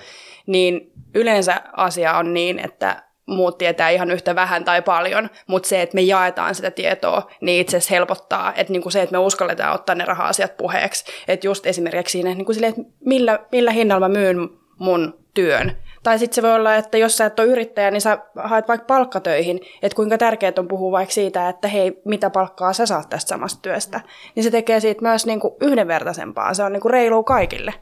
Niin 0.48 0.92
yleensä 1.16 1.62
asia 1.74 2.18
on 2.18 2.34
niin, 2.34 2.60
että 2.60 3.04
muut 3.26 3.58
tietää 3.58 3.90
ihan 3.90 4.12
yhtä 4.12 4.36
vähän 4.36 4.66
tai 4.66 4.82
paljon, 4.82 5.30
mutta 5.48 5.70
se, 5.70 5.82
että 5.82 5.96
me 5.96 6.02
jaetaan 6.02 6.56
sitä 6.56 6.72
tietoa, 6.72 7.32
niin 7.42 7.62
itse 7.62 7.78
asiassa 7.78 7.96
helpottaa, 7.96 8.54
että 8.56 8.74
niinku 8.74 8.90
se, 8.90 9.02
että 9.02 9.14
me 9.14 9.18
uskalletaan 9.18 9.76
ottaa 9.76 9.96
ne 9.96 10.06
raha-asiat 10.06 10.58
puheeksi. 10.58 11.06
Että 11.28 11.48
just 11.48 11.66
esimerkiksi 11.66 12.12
siinä, 12.12 12.34
niinku 12.34 12.54
silleen, 12.54 12.74
että 12.78 12.94
millä, 13.06 13.40
millä 13.52 13.72
hinnalla 13.72 14.10
mä 14.10 14.14
myyn 14.20 14.50
mun 14.80 15.20
työn. 15.34 15.78
Tai 16.04 16.20
sitten 16.20 16.36
se 16.36 16.42
voi 16.42 16.56
olla, 16.56 16.76
että 16.76 16.98
jos 16.98 17.18
sä 17.18 17.26
et 17.26 17.40
ole 17.40 17.48
yrittäjä, 17.48 17.92
niin 17.92 18.02
sä 18.02 18.18
haet 18.44 18.68
vaikka 18.68 18.86
palkkatöihin, 18.86 19.60
että 19.82 19.96
kuinka 19.96 20.18
tärkeää 20.18 20.54
on 20.60 20.68
puhua 20.68 20.92
vaikka 20.92 21.14
siitä, 21.14 21.50
että 21.50 21.68
hei, 21.68 22.02
mitä 22.06 22.30
palkkaa 22.30 22.74
sä 22.74 22.86
saat 22.86 23.10
tästä 23.10 23.30
samasta 23.30 23.62
työstä. 23.62 24.02
Niin 24.36 24.44
se 24.44 24.52
tekee 24.52 24.80
siitä 24.80 25.02
myös 25.02 25.26
niinku 25.26 25.58
yhdenvertaisempaa, 25.62 26.54
se 26.54 26.64
on 26.64 26.74
niinku 26.74 26.88
reilu 26.88 27.24
kaikille. 27.24 27.74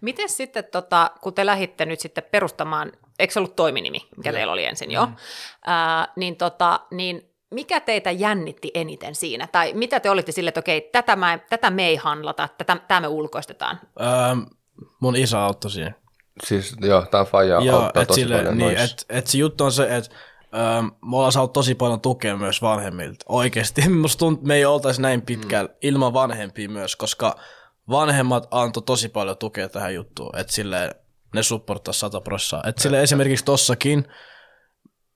Miten 0.00 0.28
sitten, 0.28 0.64
tota, 0.64 1.10
kun 1.20 1.34
te 1.34 1.46
lähditte 1.46 1.84
nyt 1.84 2.00
sitten 2.00 2.24
perustamaan 2.30 2.92
eikö 3.18 3.32
se 3.32 3.38
ollut 3.38 3.56
toiminimi, 3.56 4.00
mikä 4.16 4.32
teillä 4.32 4.52
oli 4.52 4.64
ensin 4.64 4.90
jo, 4.90 5.06
mm. 5.06 5.14
ää, 5.66 6.08
niin, 6.16 6.36
tota, 6.36 6.80
niin 6.90 7.30
mikä 7.50 7.80
teitä 7.80 8.10
jännitti 8.10 8.70
eniten 8.74 9.14
siinä? 9.14 9.48
Tai 9.52 9.72
mitä 9.72 10.00
te 10.00 10.10
olitte 10.10 10.32
sille, 10.32 10.48
että 10.48 10.60
okei, 10.60 10.80
tätä, 10.80 11.16
mä, 11.16 11.38
tätä 11.50 11.70
me 11.70 11.86
ei 11.86 11.96
handlata, 11.96 12.48
tätä, 12.58 12.76
tämä 12.88 13.00
me 13.00 13.08
ulkoistetaan? 13.08 13.80
Öö, 14.00 14.06
mun 15.00 15.16
isä 15.16 15.40
auttoi 15.44 15.70
siinä. 15.70 15.92
Siis 16.42 16.76
joo, 16.80 17.06
tämä 17.10 17.24
faija 17.24 17.60
Joo, 17.60 17.80
auttaa 17.80 18.02
et 18.02 18.08
tosi 18.08 18.20
sille, 18.20 18.36
paljon 18.36 18.58
niin, 18.58 18.76
noissa. 18.76 18.84
et, 18.84 19.18
et 19.18 19.26
se 19.26 19.38
juttu 19.38 19.64
on 19.64 19.72
se, 19.72 19.96
että 19.96 20.16
ähm, 20.54 20.86
me 20.86 21.16
ollaan 21.16 21.32
saanut 21.32 21.52
tosi 21.52 21.74
paljon 21.74 22.00
tukea 22.00 22.36
myös 22.36 22.62
vanhemmilta. 22.62 23.24
Oikeasti, 23.28 23.88
musta 24.02 24.18
tuntuu, 24.18 24.40
että 24.40 24.48
me 24.48 24.54
ei 24.54 24.64
oltaisi 24.64 25.02
näin 25.02 25.22
pitkällä 25.22 25.68
mm. 25.68 25.76
ilman 25.82 26.12
vanhempia 26.12 26.68
myös, 26.68 26.96
koska 26.96 27.36
vanhemmat 27.90 28.48
antoi 28.50 28.82
tosi 28.82 29.08
paljon 29.08 29.38
tukea 29.38 29.68
tähän 29.68 29.94
juttuun. 29.94 30.38
Että 30.38 30.52
sille 30.52 30.96
ne 31.34 31.42
supporttaa 31.42 31.94
100 31.94 32.20
prosenttia. 32.20 32.70
Että 32.70 32.82
sille 32.82 33.02
esimerkiksi 33.02 33.44
tossakin 33.44 34.08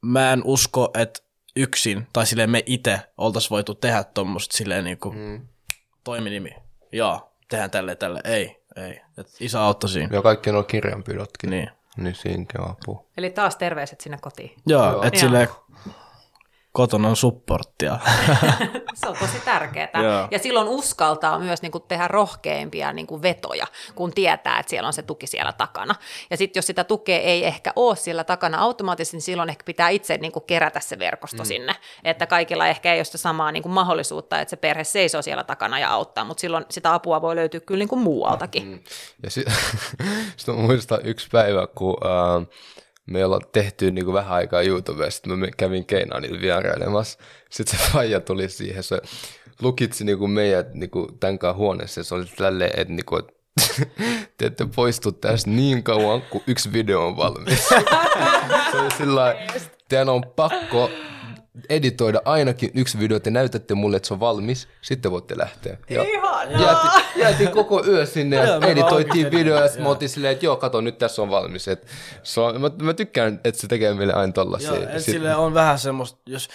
mä 0.02 0.32
en 0.32 0.42
usko, 0.44 0.90
että 0.94 1.20
yksin, 1.56 2.06
tai 2.12 2.26
sille 2.26 2.46
me 2.46 2.62
itse 2.66 3.00
oltaisiin 3.16 3.50
voitu 3.50 3.74
tehdä 3.74 4.04
tuommoista 4.04 4.56
silleen 4.56 4.84
niinku 4.84 5.10
mm. 5.12 5.48
toiminimi. 6.04 6.50
Joo, 6.92 7.32
tehdään 7.48 7.70
tälle 7.70 7.96
tälle. 7.96 8.20
Ei, 8.24 8.62
ei. 8.86 9.00
Et 9.18 9.26
isä 9.40 9.62
auttoi 9.64 9.90
siinä. 9.90 10.16
Ja 10.16 10.22
kaikki 10.22 10.52
nuo 10.52 10.62
kirjanpidotkin. 10.62 11.50
Niin. 11.50 11.70
Niin 11.96 12.14
siinäkin 12.14 12.60
on 12.60 12.70
apua. 12.70 13.04
Eli 13.16 13.30
taas 13.30 13.56
terveiset 13.56 14.00
sinne 14.00 14.18
kotiin. 14.20 14.54
Joo, 14.66 14.90
Joo. 14.92 15.02
että 15.02 15.20
silleen 15.20 15.48
kotona 16.78 17.08
on 17.08 17.16
supporttia. 17.16 17.98
Se 18.94 19.08
on 19.08 19.16
tosi 19.20 19.40
tärkeää. 19.44 20.02
Joo. 20.02 20.28
ja 20.30 20.38
silloin 20.38 20.68
uskaltaa 20.68 21.38
myös 21.38 21.62
niin 21.62 21.72
kuin, 21.72 21.84
tehdä 21.88 22.08
rohkeimpia 22.08 22.92
niin 22.92 23.06
kuin, 23.06 23.22
vetoja, 23.22 23.66
kun 23.94 24.12
tietää, 24.12 24.58
että 24.58 24.70
siellä 24.70 24.86
on 24.86 24.92
se 24.92 25.02
tuki 25.02 25.26
siellä 25.26 25.52
takana. 25.52 25.94
Ja 26.30 26.36
sitten 26.36 26.58
jos 26.58 26.66
sitä 26.66 26.84
tukea 26.84 27.18
ei 27.18 27.44
ehkä 27.44 27.72
ole 27.76 27.96
siellä 27.96 28.24
takana 28.24 28.58
automaattisesti, 28.58 29.16
niin 29.16 29.22
silloin 29.22 29.48
ehkä 29.48 29.64
pitää 29.64 29.88
itse 29.88 30.16
niin 30.16 30.32
kuin, 30.32 30.44
kerätä 30.46 30.80
se 30.80 30.98
verkosto 30.98 31.42
mm. 31.42 31.46
sinne. 31.46 31.74
Että 32.04 32.26
kaikilla 32.26 32.66
ehkä 32.66 32.92
ei 32.92 32.98
ole 32.98 33.04
sitä 33.04 33.18
samaa 33.18 33.52
niin 33.52 33.62
kuin, 33.62 33.72
mahdollisuutta, 33.72 34.40
että 34.40 34.50
se 34.50 34.56
perhe 34.56 34.84
seisoo 34.84 35.22
siellä 35.22 35.44
takana 35.44 35.78
ja 35.78 35.90
auttaa, 35.90 36.24
mutta 36.24 36.40
silloin 36.40 36.64
sitä 36.70 36.94
apua 36.94 37.22
voi 37.22 37.36
löytyä 37.36 37.60
kyllä 37.60 37.78
niin 37.78 37.88
kuin, 37.88 38.02
muualtakin. 38.02 38.68
Mm. 38.68 38.78
Ja 39.22 39.30
sitten 39.30 39.54
sit 40.36 40.46
mä 40.46 40.54
muistan 40.54 41.00
yksi 41.04 41.28
päivä, 41.32 41.66
kun 41.66 41.96
äh, 42.04 42.46
me 43.08 43.24
ollaan 43.24 43.42
tehty 43.52 43.90
niin 43.90 44.04
kuin 44.04 44.14
vähän 44.14 44.32
aikaa 44.32 44.62
YouTubea, 44.62 45.10
sitten 45.10 45.38
mä 45.38 45.46
kävin 45.56 45.86
Keinaanilla 45.86 46.40
vierailemassa. 46.40 47.18
Sitten 47.50 47.78
se 47.78 47.84
faija 47.92 48.20
tuli 48.20 48.48
siihen, 48.48 48.82
se 48.82 49.00
lukitsi 49.62 50.04
niin 50.04 50.18
kuin 50.18 50.30
meidät 50.30 50.74
niin 50.74 50.90
kuin 50.90 51.18
tämän 51.18 51.38
kanssa 51.38 51.58
huoneessa, 51.58 52.04
se 52.04 52.14
oli 52.14 52.24
tälleen, 52.36 52.70
että 52.76 52.94
niin 52.94 53.04
kuin, 53.06 53.22
te 54.36 54.46
ette 54.46 54.66
poistu 54.74 55.12
tästä 55.12 55.50
niin 55.50 55.82
kauan, 55.82 56.22
kun 56.22 56.42
yksi 56.46 56.72
video 56.72 57.06
on 57.06 57.16
valmis. 57.16 57.68
se 58.70 58.78
oli 58.80 58.90
sillä 58.98 59.36
teidän 59.88 60.08
on 60.08 60.22
pakko 60.36 60.90
editoida 61.68 62.22
ainakin 62.24 62.70
yksi 62.74 62.98
video, 62.98 63.20
te 63.20 63.30
näytätte 63.30 63.74
mulle, 63.74 63.96
että 63.96 64.06
se 64.06 64.14
on 64.14 64.20
valmis, 64.20 64.68
sitten 64.82 65.10
voitte 65.10 65.38
lähteä. 65.38 65.78
Ja 65.90 66.04
jäätiin, 66.60 67.04
jäätiin 67.16 67.50
koko 67.50 67.84
yö 67.86 68.06
sinne 68.06 68.36
ja 68.36 68.44
Joo, 68.44 68.60
editoitiin 68.60 69.24
vaan 69.24 69.32
videoja, 69.32 69.64
ja 69.64 69.82
mä 69.82 69.88
otin 69.88 70.08
silleen, 70.08 70.32
että 70.32 70.46
joo, 70.46 70.56
kato, 70.56 70.80
nyt 70.80 70.98
tässä 70.98 71.22
on 71.22 71.30
valmis. 71.30 71.68
Et 71.68 71.86
se 72.22 72.40
on, 72.40 72.60
mä, 72.60 72.70
mä, 72.82 72.94
tykkään, 72.94 73.40
että 73.44 73.60
se 73.60 73.66
tekee 73.68 73.94
meille 73.94 74.12
aina 74.12 74.32
tollasia. 74.32 74.74
Joo, 74.74 74.88
et 74.90 75.02
sille 75.02 75.34
on 75.34 75.54
vähän 75.54 75.78
semmoista, 75.78 76.18
jos, 76.26 76.48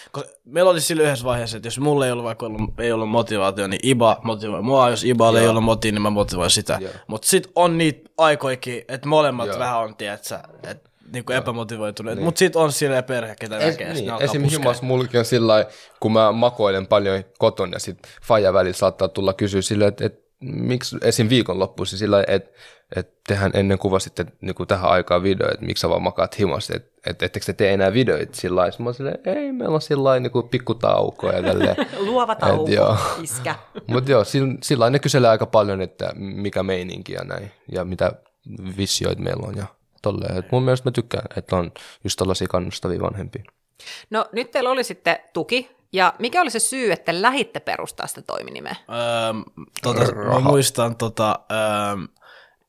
meillä 0.46 0.72
oli 0.72 0.82
sille 0.82 1.04
yhdessä 1.04 1.26
vaiheessa, 1.26 1.58
että 1.58 1.68
jos 1.68 1.80
mulla 1.80 2.06
ei 2.06 2.12
ollut 2.12 2.26
vaikka 2.26 2.46
ollut, 2.46 2.80
ei 2.80 2.92
ollut 2.92 3.10
motivaatio, 3.10 3.68
niin 3.68 3.80
Iba 3.84 4.20
motivoi 4.24 4.62
mua, 4.62 4.90
jos 4.90 5.04
Iba 5.04 5.40
ei 5.40 5.48
ollut 5.48 5.64
motivaatio, 5.64 5.92
niin 5.92 6.02
mä 6.02 6.10
motivoin 6.10 6.50
sitä. 6.50 6.80
Mutta 7.08 7.28
sit 7.28 7.52
on 7.56 7.78
niitä 7.78 8.10
aikoikin, 8.18 8.86
että 8.88 9.08
molemmat 9.08 9.48
Joo. 9.48 9.60
vähän 9.60 9.80
on, 9.80 9.96
tiedätkö, 9.96 10.40
että 10.64 10.90
niinku 11.14 11.34
epämotivoituneet, 11.34 12.18
niin. 12.18 12.26
mutta 12.26 12.40
sit 12.40 12.56
on 12.56 12.72
silleen 12.72 13.04
perhe, 13.04 13.36
ketä 13.40 13.58
Es, 13.58 13.72
näkee, 13.74 13.94
niin, 13.94 14.06
niin, 14.06 14.22
esim. 14.22 14.44
himas 14.44 14.82
mullakin 14.82 15.20
on 15.20 15.26
sillä 15.26 15.48
lailla, 15.48 15.70
kun 16.00 16.14
mä 16.14 16.32
makoilen 16.32 16.88
paljon 16.88 17.24
kotona 17.38 17.76
ja 17.76 17.80
sit 17.80 17.98
faija 18.24 18.54
välillä 18.54 18.74
saattaa 18.74 19.08
tulla 19.08 19.34
kysyä 19.34 19.62
silleen, 19.62 19.90
että 19.90 20.06
et, 20.06 20.24
miksi 20.40 20.98
esim. 21.02 21.30
viikonloppuisin 21.30 22.00
sillä 22.00 22.16
lailla, 22.16 22.34
että 22.34 22.52
et 22.96 23.24
tehän 23.28 23.52
ennen 23.54 23.78
kuvasitte 23.78 24.26
niinku 24.42 24.66
tähän 24.66 24.92
aikaan 24.92 25.24
video, 25.24 25.48
että 25.52 25.66
miksi 25.66 25.82
sä 25.82 25.90
vaan 25.90 26.02
makaat 26.02 26.40
himassa, 26.40 26.74
että 26.76 26.92
et, 27.06 27.24
ettekö 27.24 27.46
te 27.46 27.54
tee 27.54 27.74
enää 27.74 27.94
videoita 27.94 28.36
sillä 28.36 28.56
lailla. 28.56 28.72
Sitten 28.72 28.84
Mä 28.84 28.88
oon 28.88 28.94
silleen, 28.94 29.20
ei, 29.26 29.52
meillä 29.52 29.76
on 29.76 29.82
sillä 29.82 30.04
lailla 30.04 30.20
niinku 30.20 30.44
pikku 30.44 30.74
tauko 30.74 31.32
ja 31.32 31.44
tälleen. 31.44 31.76
Luova 32.08 32.36
tauko, 32.36 32.72
joo. 32.72 32.98
iskä. 33.24 33.56
Mutta 33.88 34.12
joo, 34.12 34.24
sillä, 34.24 34.54
sillä 34.64 34.82
lailla 34.82 34.92
ne 34.92 35.00
kyselee 35.00 35.30
aika 35.30 35.46
paljon, 35.46 35.82
että 35.82 36.14
mikä 36.16 36.64
meininki 36.64 37.14
ja 37.14 37.24
näin, 37.24 37.52
ja 37.72 37.86
mitä 37.86 38.12
visioita 38.78 39.22
meillä 39.22 39.48
on 39.48 39.58
ja 39.58 39.66
tolleen. 40.04 40.38
Et 40.38 40.52
mun 40.52 40.64
mielestä 40.64 40.88
mä 40.88 40.92
tykkään, 40.92 41.26
että 41.38 41.56
on 41.56 41.72
just 42.04 42.18
tällaisia 42.18 42.48
kannustavia 42.48 43.02
vanhempia. 43.02 43.44
No 44.10 44.26
nyt 44.32 44.52
teillä 44.52 44.70
oli 44.70 44.84
sitten 44.84 45.18
tuki, 45.34 45.70
ja 45.94 46.14
mikä 46.20 46.42
oli 46.42 46.50
se 46.50 46.60
syy, 46.60 46.92
että 46.92 47.22
lähitte 47.22 47.60
perustaa 47.60 48.08
sitä 48.08 48.22
toiminimeä? 48.22 48.76
Öö, 48.90 49.66
tota, 49.82 50.16
mä 50.16 50.40
muistan, 50.40 50.96
tota, 50.96 51.40
öö, 51.52 52.08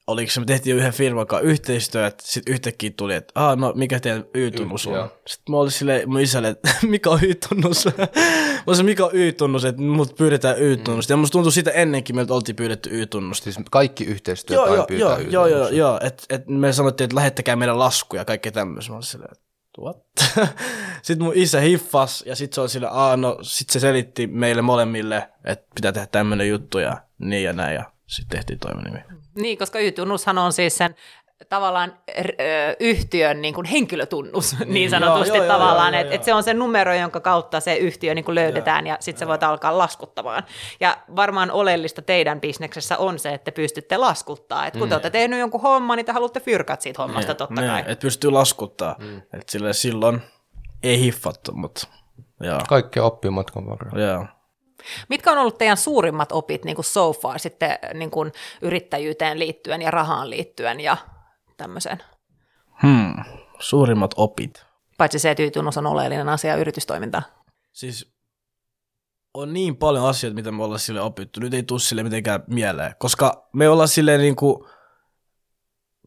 oliko 0.07 0.31
se, 0.31 0.41
me 0.41 0.47
tehtiin 0.47 0.77
yhden 0.77 0.93
firman 0.93 1.27
kanssa 1.27 1.49
yhteistyö, 1.49 2.07
että 2.07 2.25
sitten 2.27 2.55
yhtäkkiä 2.55 2.91
tuli, 2.97 3.15
että 3.15 3.33
ah, 3.35 3.57
no 3.57 3.73
mikä 3.77 4.01
teidän 4.01 4.25
Y-tunnus 4.35 4.87
on? 4.87 4.95
joo. 4.95 5.09
Sitten 5.27 5.53
mä 5.53 5.57
olin 5.57 5.71
silleen 5.71 6.11
mun 6.11 6.21
isälle, 6.21 6.49
että 6.49 6.75
mikä 6.87 7.11
on 7.11 7.25
Y-tunnus? 7.25 7.85
mä 7.87 8.65
olisin, 8.67 8.87
mikä 8.87 9.05
on 9.05 9.11
Y-tunnus, 9.13 9.65
että 9.65 9.83
mut 9.83 10.17
pyydetään 10.17 10.59
Y-tunnusta. 10.59 11.13
Ja 11.13 11.17
musta 11.17 11.33
tuntui 11.33 11.53
sitä 11.53 11.71
ennenkin, 11.71 12.17
meiltä 12.17 12.35
oltiin 12.35 12.57
pyydetty 12.57 12.91
Y-tunnusta. 12.93 13.45
Siis 13.45 13.59
kaikki 13.71 14.05
yhteistyöt 14.05 14.55
Joo, 14.55 14.65
aina 14.65 14.77
joo, 14.77 14.87
pyytää 14.87 15.09
joo, 15.09 15.47
joo, 15.47 15.47
joo, 15.47 15.69
joo, 15.69 16.01
että 16.03 16.23
et 16.31 16.49
me 16.49 16.73
sanottiin, 16.73 17.05
että 17.05 17.17
lähettäkää 17.17 17.57
meidän 17.57 17.79
laskuja 17.79 18.21
ja 18.21 18.25
kaikkea 18.25 18.53
tämmöistä. 18.53 18.91
Mä 18.91 18.97
olin 18.97 19.03
silleen, 19.03 19.31
että 19.33 19.45
what? 19.81 19.97
sitten 21.03 21.25
mun 21.25 21.33
isä 21.37 21.61
hiffas 21.61 22.25
ja 22.27 22.37
sitten 22.37 22.55
se 22.55 22.61
oli 22.61 22.69
sillä, 22.69 22.89
aa 22.89 23.17
no, 23.17 23.39
sit 23.43 23.71
se 23.71 23.81
selitti 23.81 24.27
meille 24.27 24.63
molemmille, 24.63 25.29
että 25.45 25.67
pitää 25.75 25.93
tehdä 25.93 26.07
tämmöinen 26.07 26.49
juttu 26.49 26.79
ja 26.79 27.03
niin 27.19 27.45
ja 27.45 27.53
näin 27.53 27.75
ja 27.75 27.85
sitten 28.07 28.39
tehtiin 28.39 28.59
toiminimi. 28.59 28.99
Niin, 29.37 29.59
koska 29.59 29.79
Y-tunnushan 29.79 30.39
on 30.39 30.53
siis 30.53 30.77
sen 30.77 30.95
tavallaan 31.49 31.95
ö, 32.19 32.23
yhtiön 32.81 33.43
niin 33.43 33.55
kuin 33.55 33.65
henkilötunnus 33.65 34.53
niin, 34.59 34.75
niin 34.75 34.91
sanotusti 34.91 35.37
joo, 35.37 35.45
joo, 35.45 35.53
tavallaan, 35.53 35.95
joo, 35.95 36.01
joo, 36.03 36.05
että 36.05 36.15
joo. 36.15 36.21
et 36.21 36.25
se 36.25 36.35
on 36.35 36.43
se 36.43 36.55
numero, 36.55 36.95
jonka 36.95 37.21
kautta 37.21 37.61
se 37.61 37.77
yhtiö 37.77 38.15
niin 38.15 38.25
kuin 38.25 38.35
löydetään 38.35 38.87
ja 38.87 38.97
sitten 39.01 39.19
sä 39.19 39.27
voit 39.27 39.43
alkaa 39.43 39.79
laskuttamaan. 39.79 40.43
Ja 40.81 40.97
varmaan 41.17 41.51
oleellista 41.51 42.03
teidän 42.03 42.41
bisneksessä 42.41 42.99
on 42.99 43.19
se, 43.19 43.35
että 43.35 43.45
te 43.45 43.51
pystytte 43.51 43.97
laskuttaa. 43.97 44.67
Et 44.67 44.77
kun 44.77 44.89
te 44.89 44.95
olette 44.95 45.11
tehnyt 45.11 45.39
jonkun 45.39 45.63
homman, 45.63 45.97
niin 45.97 46.07
te 46.07 46.13
haluatte 46.13 46.41
fyrkat 46.41 46.81
siitä 46.81 47.03
hommasta 47.03 47.35
totta 47.35 47.63
kai. 47.63 47.81
Että 47.81 48.03
pystyy 48.03 48.31
laskuttaa. 48.31 48.97
Mm. 48.99 49.17
Että 49.19 49.53
silleen 49.53 49.75
silloin 49.75 50.23
ei 50.83 51.01
hiffattu, 51.01 51.53
mutta 51.53 51.89
joo. 52.41 52.61
Kaikkea 52.69 53.05
oppii 53.05 53.31
matkan 53.31 53.67
varrella. 53.67 54.01
joo. 54.01 54.27
Mitkä 55.09 55.33
on 55.33 55.39
ollut 55.39 55.59
teidän 55.59 55.77
suurimmat 55.77 56.33
opit 56.33 56.65
niin 56.65 56.75
kuin 56.75 56.85
so 56.85 57.13
far 57.13 57.39
sitten 57.39 57.79
niin 57.95 58.11
kuin 58.11 58.33
yrittäjyyteen 58.63 59.39
liittyen 59.39 59.83
ja 59.83 59.91
rahaan 59.91 60.31
liittyen 60.31 60.81
ja 60.81 60.97
tämmöiseen? 61.57 62.03
Hmm. 62.83 63.15
Suurimmat 63.59 64.15
opit. 64.17 64.65
Paitsi 64.99 65.19
se, 65.19 65.31
että 65.31 65.43
Y-tunnus 65.43 65.79
on 65.79 65.87
oleellinen 65.87 66.29
asia 66.29 66.57
yritystoimintaa. 66.57 67.23
Siis 67.73 68.15
on 69.35 69.53
niin 69.53 69.77
paljon 69.77 70.09
asioita, 70.09 70.35
mitä 70.35 70.53
me 70.53 70.65
ollaan 70.65 70.81
sille 70.81 71.01
opittu. 71.01 71.41
Nyt 71.41 71.55
ei 71.55 71.63
tule 71.63 71.81
sille 71.81 72.03
mitenkään 72.03 72.45
mieleen. 72.47 72.95
Koska 72.99 73.49
me 73.53 73.69
ollaan 73.69 73.89
silleen 73.89 74.21
niin 74.21 74.37
kuin, 74.37 74.65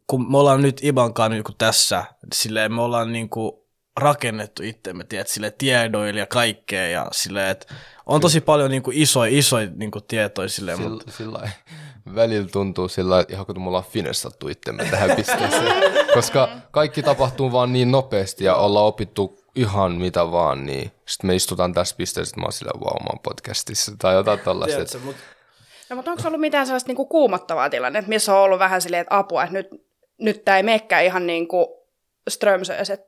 kun 0.08 0.32
me 0.32 0.38
ollaan 0.38 0.62
nyt 0.62 0.84
Ibankaan 0.84 1.32
niin 1.32 1.44
kuin 1.44 1.56
tässä, 1.58 2.04
silleen 2.34 2.74
me 2.74 2.82
ollaan 2.82 3.12
niin 3.12 3.30
kuin 3.30 3.52
rakennettu 3.98 4.64
itsemme, 4.64 5.04
tiedät, 5.04 5.28
sille 5.28 5.52
tiedoille 5.52 6.20
ja 6.20 6.26
kaikkea. 6.26 6.88
Ja 6.88 7.08
silleen, 7.12 7.50
että 7.50 7.76
on 8.06 8.22
tosi 8.22 8.42
paljon 8.42 8.72
niin 8.72 8.84
kuin 8.84 8.98
isoja, 8.98 9.38
isoja 9.38 9.70
niin 9.76 9.92
kuin 9.92 10.06
tietoja 10.08 10.50
silleen, 10.50 10.78
Sillä, 10.78 10.90
mutta 10.90 11.12
sillä 11.12 11.50
välillä 12.16 12.48
tuntuu 12.50 12.88
sillä 12.88 13.10
lailla, 13.10 13.30
ihan 13.32 13.46
kun 13.46 13.62
me 13.62 13.68
ollaan 13.68 13.84
finessattu 13.84 14.48
itsemme 14.48 14.86
tähän 14.86 15.16
pisteeseen. 15.16 16.08
Koska 16.14 16.50
kaikki 16.72 17.04
tapahtuu 17.04 17.52
vaan 17.52 17.74
niin 17.74 17.92
nopeasti 17.92 18.44
ja 18.44 18.56
ollaan 18.56 18.86
opittu 18.86 19.40
ihan 19.56 19.92
mitä 19.92 20.32
vaan, 20.32 20.66
niin 20.66 20.92
sitten 21.06 21.28
me 21.28 21.36
istutaan 21.36 21.74
tässä 21.74 21.96
pisteessä, 21.96 22.32
että 22.32 22.42
mä 22.42 22.46
oon 22.46 22.54
sillä 22.54 22.72
wow, 22.80 23.18
podcastissa 23.24 23.92
tai 24.00 24.16
jotain 24.16 24.40
tällaista. 24.40 24.76
tiedätkö, 24.76 25.00
mut, 25.00 25.16
No, 25.90 25.96
mutta 25.96 26.12
onko 26.12 26.24
ollut 26.28 26.42
mitään 26.42 26.66
sellaista 26.66 26.90
niinku 26.90 27.06
kuumottavaa 27.06 27.70
tilannetta, 27.70 28.10
missä 28.10 28.36
on 28.36 28.42
ollut 28.42 28.60
vähän 28.60 28.82
silleen, 28.82 29.02
että 29.02 29.18
apua, 29.18 29.44
että 29.44 29.54
nyt, 29.54 29.68
nyt 30.18 30.46
tämä 30.46 30.58
ei 30.58 30.64
menekään 30.64 31.06
ihan 31.06 31.28
niin 31.28 31.48
kuin 31.48 31.68
Strömsös, 32.30 32.90
että 32.90 33.08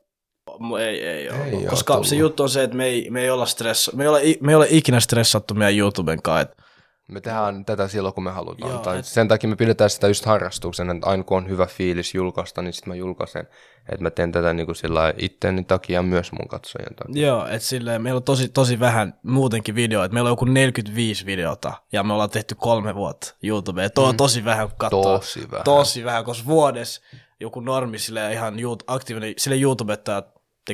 Ei, 0.80 1.06
ei, 1.06 1.28
ole. 1.30 1.44
Ei 1.44 1.66
Koska 1.66 1.92
tullut. 1.94 2.06
se 2.08 2.16
juttu 2.16 2.42
on 2.42 2.48
se, 2.50 2.62
että 2.62 2.76
me 2.76 2.86
ei, 2.86 3.10
me 3.10 3.20
ei 3.22 3.30
olla 3.30 3.46
stressa, 3.46 3.92
me 3.96 4.04
ei 4.04 4.30
i- 4.30 4.38
me 4.40 4.52
ei 4.52 4.56
olla 4.56 4.66
ikinä 4.68 5.00
stressattu 5.00 5.54
meidän 5.54 5.78
YouTuben 5.78 6.22
kanssa. 6.22 6.40
Et, 6.40 6.56
Me 7.08 7.20
tehdään 7.20 7.64
tätä 7.64 7.88
silloin, 7.88 8.14
kun 8.14 8.24
me 8.24 8.30
halutaan. 8.30 8.72
Joo, 8.72 8.80
tai 8.80 8.98
et- 8.98 9.04
sen 9.04 9.28
takia 9.28 9.50
me 9.50 9.56
pidetään 9.56 9.90
sitä 9.90 10.08
just 10.08 10.24
harrastuksena, 10.24 10.92
että 10.92 11.06
aina 11.10 11.24
kun 11.24 11.36
on 11.36 11.48
hyvä 11.48 11.66
fiilis 11.66 12.14
julkaista, 12.14 12.62
niin 12.62 12.72
sitten 12.72 12.90
mä 12.90 12.94
julkaisen. 12.94 13.46
Että 13.88 14.02
mä 14.02 14.10
teen 14.10 14.32
tätä 14.32 14.52
niin 14.54 14.66
kuin 14.66 14.76
sillä 14.76 15.14
itteni 15.18 15.64
takia 15.64 15.94
ja 15.98 16.02
myös 16.02 16.32
mun 16.32 16.48
katsojien 16.48 16.94
takia. 16.94 17.26
joo, 17.26 17.46
että 17.46 17.58
silleen 17.68 18.02
meillä 18.02 18.18
on 18.18 18.22
tosi, 18.22 18.48
tosi 18.48 18.80
vähän 18.80 19.14
muutenkin 19.22 19.74
videoita. 19.74 20.12
Meillä 20.14 20.28
on 20.28 20.32
joku 20.32 20.44
45 20.44 21.26
videota 21.26 21.72
ja 21.92 22.02
me 22.02 22.12
ollaan 22.12 22.30
tehty 22.30 22.54
kolme 22.54 22.94
vuotta 22.94 23.34
YouTubeen. 23.42 23.90
Tuo 23.94 24.08
on 24.08 24.16
tosi 24.16 24.44
vähän 24.44 24.68
kun 24.68 24.78
katsoo. 24.78 25.02
Tosi 25.02 25.50
vähän. 25.50 25.64
Tosi 25.64 26.04
vähän, 26.04 26.24
koska 26.24 26.46
vuodessa 26.46 27.00
joku 27.40 27.60
normi 27.60 27.98
sille 27.98 28.32
ihan 28.32 28.54
aktiivinen, 28.86 29.34
sille 29.38 29.56
YouTubettaja 29.60 30.22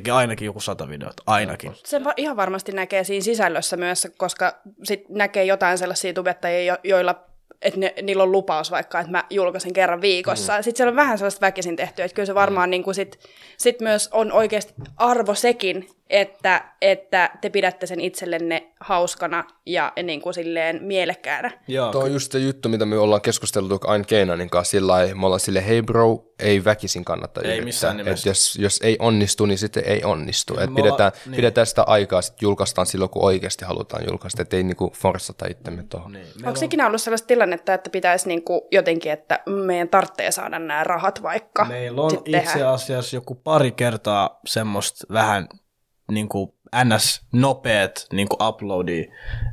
tekee 0.01 0.15
ainakin 0.15 0.47
joku 0.47 0.61
sata 0.61 0.89
videota, 0.89 1.23
ainakin. 1.27 1.73
Sen 1.85 2.05
va- 2.05 2.15
ihan 2.17 2.37
varmasti 2.37 2.73
näkee 2.73 3.05
siinä 3.05 3.25
sisällössä 3.25 3.77
myös, 3.77 4.09
koska 4.17 4.61
sit 4.83 5.09
näkee 5.09 5.45
jotain 5.45 5.79
sellaisia 5.79 6.13
tubettajia, 6.13 6.75
jo- 6.75 6.79
joilla 6.85 7.27
että 7.63 7.81
ne, 7.81 7.95
niillä 8.03 8.23
on 8.23 8.33
lupaus 8.33 8.71
vaikka, 8.71 9.01
että 9.01 9.11
mä 9.11 9.25
julkaisen 9.31 9.73
kerran 9.73 10.01
viikossa. 10.01 10.57
Mm. 10.57 10.63
Sitten 10.63 10.77
siellä 10.77 10.91
on 10.91 10.97
vähän 10.97 11.19
sellaista 11.19 11.47
väkisin 11.47 11.77
tehty, 11.77 12.03
että 12.03 12.15
kyllä 12.15 12.27
se 12.27 12.35
varmaan 12.35 12.69
mm. 12.69 12.71
niin 12.71 12.83
kuin 12.83 12.95
sit, 12.95 13.19
sit 13.57 13.81
myös 13.81 14.09
on 14.13 14.33
oikeasti 14.33 14.75
arvo 14.97 15.35
sekin, 15.35 15.89
että, 16.11 16.65
että 16.81 17.31
te 17.41 17.51
pidätte 17.51 17.87
sen 17.87 18.01
itsellenne 18.01 18.73
hauskana 18.81 19.45
ja 19.67 19.93
niin 20.03 20.21
kuin 20.21 20.35
silleen 20.35 20.83
mielekkäänä. 20.83 21.51
Joo, 21.69 21.93
Tuo 21.93 22.03
on 22.03 22.13
just 22.13 22.33
se 22.33 22.39
juttu, 22.39 22.69
mitä 22.69 22.87
me 22.87 22.99
ollaan 22.99 23.23
keskusteltu 23.23 23.81
aina 23.85 24.05
Keinanin 24.05 24.51
kanssa 24.51 24.71
sillä 24.71 24.93
lailla, 24.93 25.15
me 25.15 25.27
ollaan 25.27 25.41
sille 25.41 25.67
hei 25.67 25.83
bro, 25.83 26.25
ei 26.39 26.65
väkisin 26.65 27.05
kannata 27.05 27.41
Ei 27.41 27.47
yrittää. 27.47 27.65
missään 27.65 27.97
nimessä. 27.97 28.23
Et 28.23 28.27
jos, 28.27 28.57
jos 28.61 28.81
ei 28.83 28.97
onnistu, 28.99 29.47
niin 29.47 29.59
sitten 29.59 29.83
ei 29.87 30.05
onnistu. 30.05 30.59
Et 30.61 30.75
pidetään, 30.75 31.13
niin. 31.27 31.37
pidetään 31.37 31.67
sitä 31.67 31.83
aikaa, 31.83 32.23
sit 32.23 32.43
julkaistaan 32.43 32.87
silloin, 32.87 33.11
kun 33.11 33.25
oikeasti 33.25 33.65
halutaan 33.65 34.05
julkaista, 34.09 34.43
ettei 34.43 34.63
niinku 34.63 34.93
forssata 34.97 35.47
itsemme 35.47 35.85
tuohon. 35.89 36.13
niin. 36.13 36.27
Onko 36.47 36.61
ikinä 36.63 36.87
ollut 36.87 37.03
sellaista 37.03 37.27
tilannetta, 37.27 37.75
että 37.75 37.91
pitäisi 37.91 38.29
niin 38.29 38.43
kuin 38.43 38.61
jotenkin, 38.71 39.13
että 39.13 39.41
meidän 39.47 39.89
tarvitsee 39.89 40.31
saada 40.31 40.59
nämä 40.59 40.85
rahat 40.85 41.23
vaikka 41.23 41.65
Meillä 41.65 42.03
on 42.03 42.11
itse 42.25 42.65
asiassa 42.65 43.17
joku 43.17 43.35
pari 43.35 43.73
kertaa 43.73 44.41
semmoista 44.47 45.07
vähän 45.13 45.49
niin 46.11 46.29
kuin 46.29 46.53
ns-nopeat 46.85 48.07
niin 48.13 48.29
kuin 48.29 48.49
uploadia. 48.49 49.05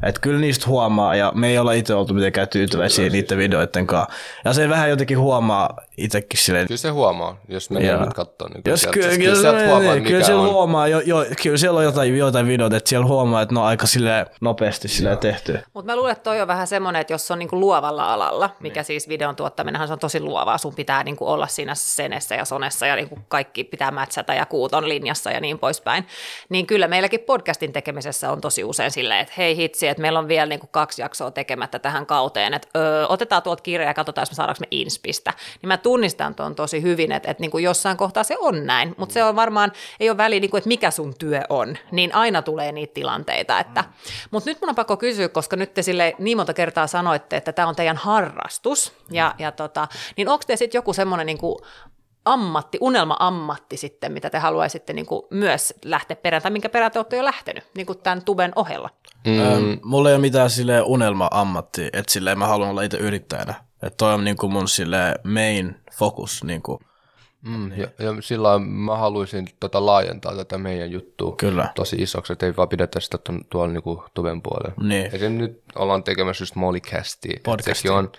Että 0.04 0.22
kyllä 0.22 0.40
niistä 0.40 0.68
huomaa, 0.68 1.16
ja 1.16 1.32
me 1.36 1.48
ei 1.48 1.58
olla 1.58 1.74
itse 1.74 1.94
oltu 1.94 2.14
mitenkään 2.14 2.48
tyytyväisiä 2.48 3.10
niiden 3.10 3.38
videoiden 3.38 3.88
kanssa. 3.88 4.14
Ja 4.46 4.54
se 4.54 4.70
vähän 4.70 4.90
jotenkin 4.90 5.20
huomaa 5.20 5.78
itsekin 5.98 6.40
silleen, 6.40 6.68
Kyllä 6.68 6.78
se 6.78 6.90
huomaa, 6.90 7.38
jos 7.48 7.70
menee 7.70 7.92
Joo. 7.92 8.06
nyt 8.06 8.14
katsoa. 8.14 8.50
Niin 8.50 8.62
jos 8.66 8.82
sieltä, 8.82 8.94
kyllä, 8.94 9.10
siis 9.10 9.20
kyllä, 9.20 9.42
sieltä 9.42 9.68
huomaa, 9.68 9.94
niin, 9.94 10.04
kyllä 10.04 10.24
siellä 10.24 10.42
on. 10.42 10.50
huomaa, 10.50 10.88
jo, 10.88 11.00
jo, 11.00 11.26
kyllä 11.44 11.58
siellä 11.58 11.78
on 11.78 11.84
jotain, 11.84 12.18
jotain 12.18 12.48
videoita, 12.48 12.78
että 12.78 12.90
siellä 12.90 13.06
huomaa, 13.06 13.42
että 13.42 13.56
ne 13.56 13.60
on 13.60 13.66
aika 13.66 13.88
sille 13.88 14.26
nopeasti 14.42 14.88
sille 14.88 15.16
tehty. 15.16 15.60
Mutta 15.74 15.92
mä 15.92 15.96
luulen, 15.96 16.12
että 16.12 16.24
toi 16.24 16.42
on 16.42 16.48
vähän 16.48 16.68
semmoinen, 16.68 17.00
että 17.00 17.14
jos 17.14 17.32
on 17.32 17.40
niinku 17.40 17.60
luovalla 17.60 18.14
alalla, 18.14 18.50
mikä 18.60 18.80
niin. 18.80 18.86
siis 18.86 19.10
videon 19.10 19.36
tuottaminenhan 19.36 19.88
se 19.88 19.94
on 19.94 20.00
tosi 20.00 20.20
luovaa, 20.20 20.58
sun 20.58 20.76
pitää 20.76 21.04
niinku 21.04 21.28
olla 21.28 21.48
siinä 21.48 21.76
senessä 21.76 22.36
ja 22.36 22.46
sonessa 22.46 22.88
ja 22.88 22.96
niinku 22.96 23.20
kaikki 23.28 23.64
pitää 23.64 23.92
mätsätä 23.92 24.34
ja 24.34 24.46
kuut 24.46 24.74
on 24.74 24.90
linjassa 24.90 25.32
ja 25.32 25.42
niin 25.42 25.60
poispäin, 25.60 26.08
niin 26.50 26.68
kyllä 26.68 26.88
meilläkin 26.88 27.20
podcastin 27.20 27.74
tekemisessä 27.74 28.32
on 28.32 28.42
tosi 28.42 28.64
usein 28.64 28.92
silleen, 28.92 29.20
että 29.20 29.34
hei 29.38 29.58
hitsi, 29.58 29.88
että 29.88 30.02
meillä 30.02 30.20
on 30.20 30.28
vielä 30.28 30.46
niinku 30.46 30.68
kaksi 30.68 31.02
jaksoa 31.02 31.32
tekemättä 31.32 31.80
tähän 31.80 32.06
kauteen, 32.06 32.54
että 32.54 32.68
öö, 32.76 33.08
otetaan 33.08 33.44
tuolta 33.44 33.64
kirja 33.64 33.88
ja 33.88 33.94
katsotaan, 33.94 34.22
jos 34.22 34.32
me 34.32 34.36
saadaanko 34.36 34.60
me 34.60 34.68
inspistä. 34.72 35.34
Niin 35.62 35.68
mä 35.68 35.78
tunnistan 35.84 36.36
tuon 36.36 36.56
tosi 36.56 36.82
hyvin, 36.82 37.12
että, 37.12 37.32
että 37.32 37.42
niinku 37.42 37.58
jossain 37.58 37.98
kohtaa 37.98 38.24
se 38.24 38.38
on 38.40 38.66
näin, 38.66 38.96
mutta 38.98 39.14
se 39.14 39.24
on 39.24 39.36
varmaan, 39.36 39.72
ei 40.00 40.10
ole 40.10 40.18
väliä, 40.18 40.40
niinku, 40.40 40.58
että 40.58 40.68
mikä 40.68 40.92
sun 40.92 41.14
työ 41.20 41.42
on, 41.50 41.78
niin 41.92 42.16
aina 42.16 42.42
tulee 42.42 42.72
niitä 42.72 42.94
tilanteita. 42.94 43.60
Että, 43.60 43.84
mutta 44.32 44.50
nyt 44.50 44.62
mun 44.62 44.70
on 44.70 44.76
pakko 44.76 44.98
kysyä, 44.98 45.30
koska 45.30 45.56
nyt 45.56 45.74
te 45.74 45.82
sille 45.82 46.16
niin 46.20 46.38
monta 46.38 46.54
kertaa 46.54 46.88
sanoitte, 46.88 47.38
että 47.38 47.54
tämä 47.54 47.68
on 47.68 47.76
teidän 47.76 47.98
harrastus, 47.98 48.94
ja, 49.12 49.36
ja 49.40 49.52
tota, 49.52 49.88
niin 50.18 50.30
onko 50.30 50.44
te 50.48 50.56
sitten 50.56 50.78
joku 50.78 50.94
semmoinen 50.94 51.26
niinku 51.26 51.60
ammatti, 52.26 52.78
unelma-ammatti 52.82 53.78
sitten, 53.78 54.12
mitä 54.12 54.30
te 54.30 54.40
haluaisitte 54.40 54.94
niinku 54.94 55.28
myös 55.30 55.74
lähteä 55.86 56.16
perään, 56.16 56.42
tai 56.44 56.52
minkä 56.52 56.70
perään 56.70 56.92
te 56.92 57.00
olette 57.00 57.18
jo 57.18 57.26
lähtenyt, 57.26 57.64
niinku 57.76 57.96
tämän 57.96 58.24
tuben 58.26 58.52
ohella? 58.56 58.90
Mm, 59.28 59.34
Mm. 59.34 59.80
Mulla 59.84 60.10
ei 60.10 60.16
ole 60.16 60.22
mitään 60.22 60.50
sille 60.50 60.82
unelma-ammatti, 60.82 61.90
että 61.94 62.12
silleen 62.12 62.40
mä 62.40 62.48
haluan 62.48 62.70
olla 62.70 62.82
itse 62.82 62.98
yrittäjänä. 62.98 63.54
Että 63.84 63.98
toi 63.98 64.14
on 64.14 64.24
niinku 64.24 64.48
mun 64.48 64.68
sille 64.68 65.16
main 65.24 65.76
focus. 65.92 66.44
Niinku. 66.44 66.80
mm, 67.42 67.72
ja, 67.72 67.88
ja 68.00 68.16
sillä 68.20 68.60
mä 68.60 68.98
haluaisin 68.98 69.48
tota 69.60 69.86
laajentaa 69.86 70.36
tätä 70.36 70.58
meidän 70.58 70.92
juttua 70.92 71.36
Kyllä. 71.36 71.70
tosi 71.76 71.96
isoksi, 71.96 72.34
että 72.34 72.46
ei 72.46 72.56
vaan 72.56 72.70
pidetä 72.70 73.00
sitä 73.00 73.18
tuon, 73.18 73.42
tuolla 73.50 73.74
niinku 73.74 74.04
tuven 74.14 74.42
puolella. 74.42 74.84
Niin. 74.84 75.10
Ja 75.14 75.20
sen 75.20 75.38
nyt 75.38 75.62
ollaan 75.76 76.04
tekemässä 76.04 76.42
just 76.42 76.56
Podcastia. 77.44 77.76
sekin 77.76 77.92
on 77.92 78.12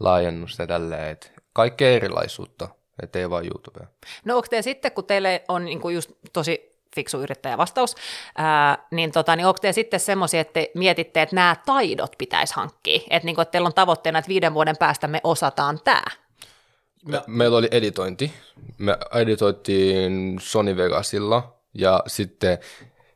laajennus 0.00 0.58
ja 0.58 0.66
tälleen, 0.66 1.10
että 1.10 1.26
kaikkea 1.52 1.90
erilaisuutta, 1.90 2.68
ettei 3.02 3.30
vaan 3.30 3.44
YouTubea. 3.44 3.86
No 4.24 4.36
onko 4.36 4.46
te 4.50 4.62
sitten, 4.62 4.92
kun 4.92 5.04
teille 5.04 5.44
on 5.48 5.64
niinku 5.64 5.88
just 5.88 6.10
tosi 6.32 6.69
fiksu 6.94 7.20
yrittäjävastaus, 7.20 7.96
ää, 8.36 8.86
niin, 8.90 9.12
tota, 9.12 9.36
niin 9.36 9.46
onko 9.46 9.58
te 9.58 9.72
sitten 9.72 10.00
semmoisia, 10.00 10.40
että 10.40 10.52
te 10.52 10.70
mietitte, 10.74 11.22
että 11.22 11.36
nämä 11.36 11.56
taidot 11.66 12.12
pitäisi 12.18 12.54
hankkia, 12.54 13.00
että, 13.10 13.26
niinku, 13.26 13.40
että 13.40 13.52
teillä 13.52 13.66
on 13.66 13.74
tavoitteena, 13.74 14.18
että 14.18 14.28
viiden 14.28 14.54
vuoden 14.54 14.76
päästä 14.76 15.08
me 15.08 15.20
osataan 15.24 15.80
tämä. 15.84 16.02
Me, 17.06 17.22
meillä 17.26 17.58
oli 17.58 17.68
editointi. 17.70 18.32
Me 18.78 18.96
editoittiin 19.14 20.36
Sony 20.40 20.76
Vegasilla 20.76 21.56
ja 21.74 22.02
sitten... 22.06 22.58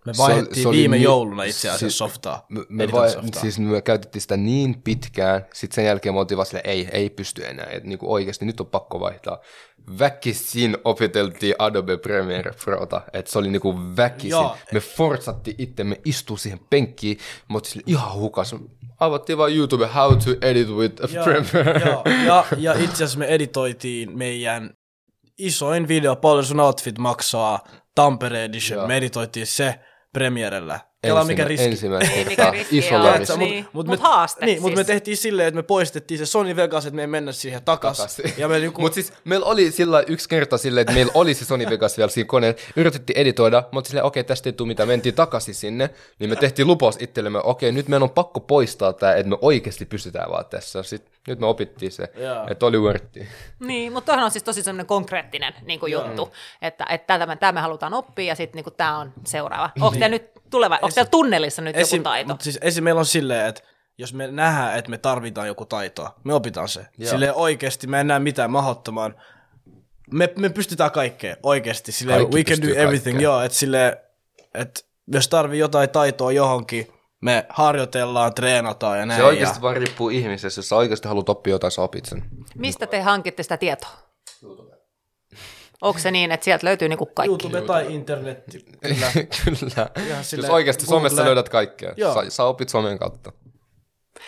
Me 0.07 0.15
se 0.15 0.23
oli- 0.23 0.33
vaihdettiin 0.33 0.63
se 0.63 0.69
oli 0.69 0.77
viime 0.77 0.97
niin- 0.97 1.05
jouluna 1.05 1.43
itse 1.45 1.69
asiassa 1.69 1.79
siis- 1.79 1.99
softaa. 1.99 2.47
Me, 2.49 2.61
me, 2.61 2.67
vai, 2.79 2.85
editointisoftaa. 2.85 3.41
siis 3.43 3.59
me 3.59 3.83
käytettiin 3.83 4.23
sitä 4.23 4.37
niin 4.37 4.83
pitkään, 4.83 5.47
sitten 5.55 5.75
sen 5.75 5.85
jälkeen 5.85 6.15
me 6.15 6.19
oltiin 6.21 6.37
vaan 6.39 6.47
silleen, 6.47 6.71
ei, 6.71 6.89
ei 6.93 7.11
pysty 7.11 7.47
enää, 7.47 7.67
että 7.71 7.89
niinku 7.89 8.13
oikeasti 8.13 8.45
nyt 8.45 8.61
on 8.61 8.67
pakko 8.67 9.01
vaihtaa. 9.01 9.39
Väkisin 9.99 10.77
opeteltiin 10.85 11.55
Adobe 11.59 11.97
Premiere 11.97 12.53
Prota, 12.65 13.03
että 13.13 13.31
se 13.33 13.39
oli 13.39 13.51
niinku 13.51 13.75
väkisin. 13.97 14.31
Joo. 14.31 14.57
Me 14.73 14.81
fortsattiin 14.81 15.55
itse, 15.59 15.85
me 15.85 16.01
istuu 16.05 16.37
siihen 16.37 16.61
penkkiin, 16.71 17.19
oltiin 17.55 17.71
silleen 17.73 17.91
ihan 17.91 18.13
hukas. 18.15 18.55
Avattiin 19.01 19.39
vaan 19.39 19.57
YouTube, 19.57 19.87
how 19.87 20.17
to 20.19 20.31
edit 20.43 20.69
with 20.69 21.05
a 21.05 21.09
Joo, 21.13 21.25
Premiere. 21.25 21.81
joo. 21.91 22.03
Ja, 22.27 22.45
ja 22.57 22.73
itse 22.73 22.93
asiassa 22.95 23.19
me 23.19 23.27
editoitiin 23.27 24.19
meidän 24.19 24.71
isoin 25.39 25.89
video, 25.89 26.17
paljon 26.17 26.45
sun 26.45 26.61
outfit 26.61 26.99
maksaa, 26.99 27.65
Tampere 27.95 28.45
Edition. 28.45 28.79
Joo. 28.79 28.87
Me 28.89 28.97
editoitiin 28.97 29.47
se 29.47 29.75
premierellä. 30.15 30.81
Kela 31.05 31.25
mikä 31.25 31.45
riski. 31.45 31.67
Ensimmäistä 31.67 32.15
Niin, 32.15 32.29
mikä 32.29 32.43
kertaa, 32.43 32.51
riski, 32.51 32.79
isolla 32.79 33.09
joo. 33.09 33.19
riski. 33.19 33.37
Niin, 33.39 33.67
mut 33.73 33.87
me, 33.87 33.97
haaste 33.97 34.47
Niin, 34.47 34.63
mutta 34.63 34.77
me 34.77 34.85
siis. 34.85 34.87
tehtiin 34.87 35.17
silleen, 35.17 35.49
että 35.49 35.57
me 35.57 35.63
poistettiin 35.63 36.19
se 36.19 36.27
Sony 36.27 36.57
Vegas, 36.57 36.87
että 36.87 36.97
me 36.97 37.03
ei 37.03 37.07
mennä 37.07 37.33
siihen 37.33 37.63
takas. 37.65 37.97
takaisin. 37.97 38.33
Ja 38.37 38.49
me 38.49 38.59
niinku, 38.59 38.81
Mutta 38.81 38.95
siis 38.95 39.13
meillä 39.25 39.47
oli 39.47 39.71
sillä 39.71 40.05
yksi 40.07 40.29
kerta 40.29 40.59
silleen, 40.59 40.83
että 40.83 40.93
meillä 40.95 41.13
oli 41.15 41.35
se 41.35 41.45
Sony 41.45 41.67
Vegas 41.71 41.97
vielä 41.99 42.11
siinä 42.11 42.27
koneella. 42.29 42.59
Yritettiin 42.77 43.19
editoida, 43.19 43.63
mutta 43.71 43.89
silleen, 43.89 44.05
okei, 44.05 44.25
tästä 44.25 44.49
ei 44.49 44.53
tule 44.53 44.67
mitään. 44.69 44.89
Mentiin 44.89 45.15
takaisin 45.15 45.55
sinne, 45.55 45.91
niin 46.19 46.31
me 46.31 46.37
tehtiin 46.37 46.67
lupaus 46.69 46.97
itsellemme, 47.01 47.41
okei, 47.45 47.73
nyt 47.73 47.89
meidän 47.89 48.03
on 48.03 48.11
pakko 48.11 48.41
poistaa 48.41 48.93
tämä, 48.93 49.15
että 49.15 49.31
me 49.31 49.37
oikeasti 49.41 49.85
pystytään 49.85 50.31
vaan 50.31 50.45
tässä. 50.47 50.83
Sitten, 50.83 51.15
nyt 51.29 51.39
me 51.41 51.47
opittiin 51.47 51.93
se, 51.93 52.09
Joo. 52.17 52.47
että 52.51 52.67
oli 52.67 52.79
wortti. 52.79 53.29
Niin, 53.61 53.93
mutta 53.93 54.07
toihan 54.07 54.25
on 54.25 54.31
siis 54.31 54.43
tosi 54.43 54.63
semmoinen 54.63 54.87
konkreettinen 54.87 55.55
niin 55.63 55.81
kuin 55.81 55.93
juttu, 55.93 56.33
että, 56.63 56.87
että 56.91 57.07
tätä 57.07 57.27
me, 57.27 57.37
tämä 57.37 57.53
me 57.53 57.61
halutaan 57.61 57.95
oppia 57.95 58.25
ja 58.27 58.35
sitten 58.35 58.63
niin 58.65 58.75
tämä 58.77 58.99
on 58.99 59.13
seuraava. 59.27 59.71
Onko 59.81 59.91
teillä 59.91 60.09
nyt 60.09 60.31
tuleva, 60.55 60.79
onko 60.83 60.95
teillä 60.95 61.11
tunnelissa 61.11 61.63
nyt 61.63 61.77
joku 61.77 62.03
taito? 62.03 62.29
Mutta 62.29 62.45
siis 62.45 62.59
esim. 62.61 62.85
meillä 62.85 62.99
on 62.99 63.07
silleen, 63.07 63.47
että 63.47 63.63
jos 63.99 64.15
me 64.15 64.31
nähdään, 64.31 64.79
että 64.79 64.91
me 64.91 64.99
tarvitaan 64.99 65.47
joku 65.47 65.65
taitoa, 65.65 66.15
me 66.25 66.35
opitaan 66.35 66.69
se. 66.69 66.87
Joo. 66.99 67.11
Silleen 67.11 67.35
oikeasti 67.35 67.87
me 67.87 68.01
en 68.01 68.07
näe 68.07 68.19
mitään 68.19 68.51
mahdottomaan. 68.51 69.15
Me, 70.11 70.33
me 70.37 70.49
pystytään 70.49 70.91
kaikkeen 70.91 71.37
oikeasti. 71.43 71.93
Silleen, 71.93 72.21
Kaikki 72.21 72.37
we 72.37 72.45
can 72.45 72.63
do 72.63 72.69
everything. 72.69 73.05
kaikkeen. 73.05 73.21
Joo, 73.21 73.43
että 73.43 73.59
silleen, 73.59 73.97
että 74.55 74.81
jos 75.13 75.29
tarvii 75.29 75.59
jotain 75.59 75.91
taitoa 75.91 76.33
johonkin, 76.33 76.87
me 77.21 77.47
harjoitellaan, 77.49 78.35
treenataan 78.35 78.99
ja 78.99 79.07
näin. 79.07 79.21
Se 79.21 79.25
oikeasti 79.25 79.59
ja... 79.59 79.63
vaan 79.63 79.77
riippuu 79.77 80.09
ihmisestä. 80.09 80.59
Jos 80.59 80.69
sä 80.69 80.77
oikeasti 80.77 81.09
haluat 81.09 81.29
oppia 81.29 81.51
jotain, 81.51 81.71
sä 81.71 81.83
opit 81.83 82.05
sen. 82.05 82.25
Mistä 82.55 82.87
te 82.87 83.01
hankitte 83.01 83.43
sitä 83.43 83.57
tietoa? 83.57 83.91
Onko 85.85 85.99
se 85.99 86.11
niin, 86.11 86.33
että 86.33 86.45
sieltä 86.45 86.67
löytyy 86.67 86.89
niinku 86.89 87.07
kaikki? 87.07 87.31
YouTube 87.31 87.61
tai 87.61 87.95
internetti. 87.95 88.65
Kyllä. 88.83 89.07
Kyllä. 89.45 89.91
Jos 90.17 90.31
silleen 90.31 90.53
oikeasti 90.53 90.87
somessa 90.87 91.17
Google. 91.17 91.29
löydät 91.29 91.49
kaikkea. 91.49 91.95
Joo. 91.97 92.15
Sä, 92.15 92.31
sä 92.31 92.45
opit 92.45 92.69
somen 92.69 92.99
kautta. 92.99 93.33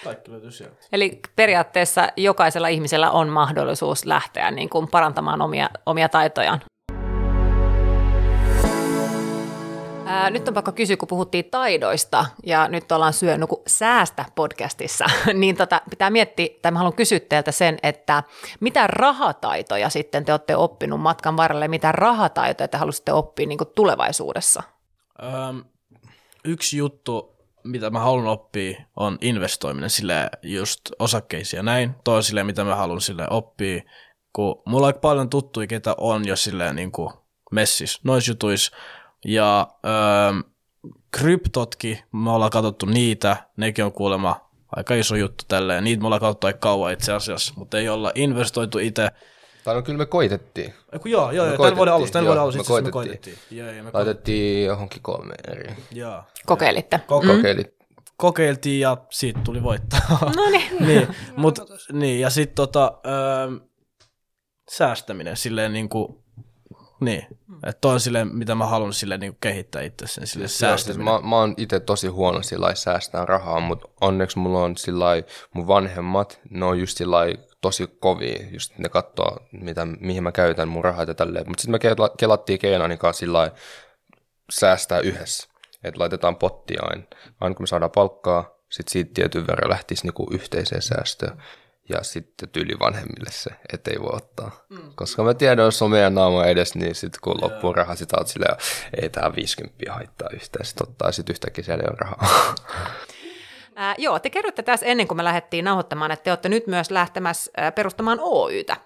Kaikki 0.05 0.31
löytyy 0.31 0.51
sieltä. 0.51 0.77
Eli 0.93 1.21
periaatteessa 1.37 2.09
jokaisella 2.17 2.69
ihmisellä 2.69 3.11
on 3.11 3.29
mahdollisuus 3.29 4.07
lähteä 4.07 4.51
niin 4.51 4.69
kuin 4.69 4.89
parantamaan 4.89 5.43
omia, 5.43 5.71
omia 5.87 6.09
taitojaan. 6.09 6.61
Ää, 10.07 10.31
nyt 10.31 10.49
on 10.49 10.55
pakko 10.55 10.73
kysyä, 10.73 10.97
kun 10.97 11.09
puhuttiin 11.09 11.45
taidoista 11.51 12.27
ja 12.45 12.69
nyt 12.69 12.93
ollaan 12.93 13.13
syönyt 13.13 13.51
säästä 13.67 14.25
podcastissa, 14.35 15.05
niin 15.35 15.57
tota, 15.57 15.81
pitää 15.91 16.11
miettiä, 16.11 16.49
tai 16.63 16.73
mä 16.73 16.79
haluan 16.79 16.97
kysyä 16.97 17.21
teiltä 17.21 17.53
sen, 17.53 17.79
että 17.83 18.23
mitä 18.61 18.87
rahataitoja 18.87 19.91
sitten 19.91 20.25
te 20.25 20.33
olette 20.33 20.57
oppinut 20.57 21.01
matkan 21.01 21.37
varrelle, 21.37 21.69
mitä 21.69 21.93
rahataitoja 21.93 22.69
te 22.69 22.79
haluaisitte 22.79 23.13
oppia 23.13 23.47
niin 23.47 23.59
tulevaisuudessa? 23.75 24.63
Öm, 25.23 25.65
yksi 26.45 26.77
juttu, 26.77 27.37
mitä 27.65 27.91
mä 27.91 27.99
haluan 27.99 28.27
oppia, 28.27 28.81
on 28.97 29.19
investoiminen 29.21 29.91
sille 29.91 30.31
just 30.43 30.81
osakkeisiin 30.99 31.59
ja 31.59 31.63
näin. 31.63 31.95
Toi 32.05 32.17
on 32.17 32.23
silleen, 32.23 32.47
mitä 32.47 32.65
mä 32.65 32.77
haluan 32.77 33.01
sille 33.01 33.27
oppia, 33.31 33.83
kun 34.33 34.63
mulla 34.67 34.87
on 34.87 34.95
paljon 35.01 35.31
tuttuja, 35.31 35.67
ketä 35.67 35.95
on 35.99 36.29
jo 36.29 36.37
silleen 36.37 36.77
niin 36.77 36.93
kuin 36.93 37.13
messis, 37.53 38.01
noissa 38.05 38.31
jutuissa. 38.31 38.77
Ja 39.25 39.69
öö, 39.87 40.43
kryptotkin, 41.11 41.99
me 42.13 42.31
ollaan 42.31 42.51
katsottu 42.51 42.87
niitä, 42.87 43.37
nekin 43.57 43.85
on 43.85 43.93
kuulemma 43.93 44.41
aika 44.77 44.95
iso 44.95 45.17
juttu 45.17 45.45
tälleen. 45.49 45.85
Niitä 45.85 46.01
me 46.01 46.07
ollaan 46.07 46.21
katsottu 46.21 46.47
aika 46.47 46.59
kauan 46.59 46.93
itse 46.93 47.13
asiassa, 47.13 47.55
mutta 47.57 47.79
ei 47.79 47.89
olla 47.89 48.13
investoitu 48.15 48.79
itse. 48.79 49.09
Tai 49.65 49.75
no 49.75 49.83
kyllä 49.83 49.99
me 49.99 50.07
koitettiin. 50.07 50.75
Eiku, 50.93 51.09
joo, 51.09 51.31
joo, 51.31 51.47
Me 51.47 51.53
joo, 51.53 51.57
tämän 51.59 51.77
vuoden 51.77 51.77
koitettiin, 51.77 51.95
alussa, 51.95 52.13
tämän 52.13 52.25
joo, 52.25 52.31
vuoden 52.31 52.43
alussa 52.43 52.59
me 52.59 52.65
koitettiin. 52.65 52.93
koitettiin. 52.93 53.39
Joo, 53.51 53.71
joo, 53.71 53.85
me. 53.85 53.91
Laitettiin 53.93 54.67
johonkin 54.67 55.03
kolme 55.03 55.35
eri. 55.49 55.75
Joo. 55.93 56.23
Kokeilitte. 56.47 57.01
Koko, 57.07 57.27
Kokeilit. 57.27 57.77
Kokeiltiin 58.17 58.81
ja 58.81 58.97
siitä 59.11 59.41
tuli 59.45 59.63
voittaa. 59.63 60.33
No 60.37 60.51
niin. 60.51 60.77
niin, 60.89 61.09
mut, 61.37 61.59
niin, 61.93 62.21
ja 62.21 62.31
sitten 62.31 62.57
tota, 62.57 62.99
öö, 63.07 63.67
säästäminen 64.71 65.37
silleen 65.37 65.73
niinku, 65.73 66.25
niin, 67.01 67.27
että 67.67 67.81
toi 67.81 67.93
on 67.93 68.01
silleen, 68.01 68.37
mitä 68.37 68.55
mä 68.55 68.67
haluan 68.67 68.93
silleen 68.93 69.21
niinku 69.21 69.39
kehittää 69.41 69.83
itse 69.83 70.07
sen 70.07 70.27
siis 70.27 70.59
säästäminen. 70.59 71.05
mä, 71.05 71.21
mä 71.21 71.37
oon 71.37 71.55
itse 71.57 71.81
tosi 71.81 72.09
huono 72.09 72.43
sillä 72.43 72.75
säästää 72.75 73.25
rahaa, 73.25 73.61
mutta 73.61 73.89
onneksi 74.01 74.39
mulla 74.39 74.63
on 74.63 74.77
sillä 74.77 75.07
mun 75.55 75.67
vanhemmat, 75.67 76.41
ne 76.51 76.65
on 76.65 76.81
just 76.81 76.99
sillä 76.99 77.19
tosi 77.61 77.87
kovia, 78.01 78.49
just 78.51 78.79
ne 78.79 78.89
katsoo, 78.89 79.39
mitä, 79.53 79.85
mihin 79.85 80.23
mä 80.23 80.33
käytän 80.33 80.69
mun 80.69 80.85
rahat 80.85 81.09
ja 81.09 81.15
tälleen. 81.15 81.49
Mutta 81.49 81.63
sitten 81.63 81.73
me 81.73 81.91
kela- 81.91 82.15
kelattiin 82.19 82.59
Keenanin 82.59 82.99
kanssa 82.99 83.21
sillä 83.21 83.53
säästää 84.51 85.01
yhdessä, 85.01 85.49
että 85.85 86.01
laitetaan 86.01 86.37
pottia 86.37 86.83
aina. 86.83 87.03
Aina 87.41 87.55
kun 87.55 87.63
me 87.63 87.67
saadaan 87.67 87.91
palkkaa, 87.91 88.57
sitten 88.71 88.93
siitä 88.93 89.11
tietyn 89.15 89.47
verran 89.47 89.71
lähtisi 89.71 90.05
niinku 90.05 90.27
yhteiseen 90.31 90.83
säästöön. 90.83 91.43
Ja 91.89 92.03
sitten 92.03 92.49
tyyli 92.49 92.79
vanhemmille 92.81 93.31
se, 93.31 93.51
että 93.73 93.91
ei 93.91 94.01
voi 94.01 94.11
ottaa. 94.13 94.65
Mm. 94.69 94.93
Koska 94.95 95.25
mä 95.25 95.35
tiedän, 95.35 95.65
jos 95.65 95.83
on 95.83 95.91
meidän 95.91 96.15
naama 96.15 96.45
edes, 96.45 96.75
niin 96.75 96.95
sitten 96.95 97.21
kun 97.25 97.39
loppuu 97.43 97.73
raha, 97.73 97.95
sit 97.95 98.13
oot 98.13 98.29
silleen, 98.29 98.57
ei 99.03 99.09
tää 99.09 99.37
50 99.37 99.93
haittaa 99.93 100.29
yhtään. 100.33 100.65
Sitten 100.65 100.89
ottaa 100.89 101.13
sit 101.13 101.31
yhtäkkiä 101.31 101.65
siellä 101.65 101.83
ei 101.83 101.89
ole 101.91 101.99
rahaa. 101.99 102.55
Ää, 103.79 103.95
joo, 103.99 104.19
te 104.19 104.31
kerroitte 104.31 104.63
tässä 104.63 104.87
ennen 104.87 105.09
kuin 105.09 105.17
me 105.17 105.25
lähdettiin 105.25 105.65
nauhoittamaan, 105.65 106.11
että 106.11 106.25
te 106.25 106.31
olette 106.31 106.49
nyt 106.49 106.67
myös 106.67 106.91
lähtemässä 106.91 107.51
ää, 107.57 107.73
perustamaan 107.73 108.19
Oytä. 108.23 108.77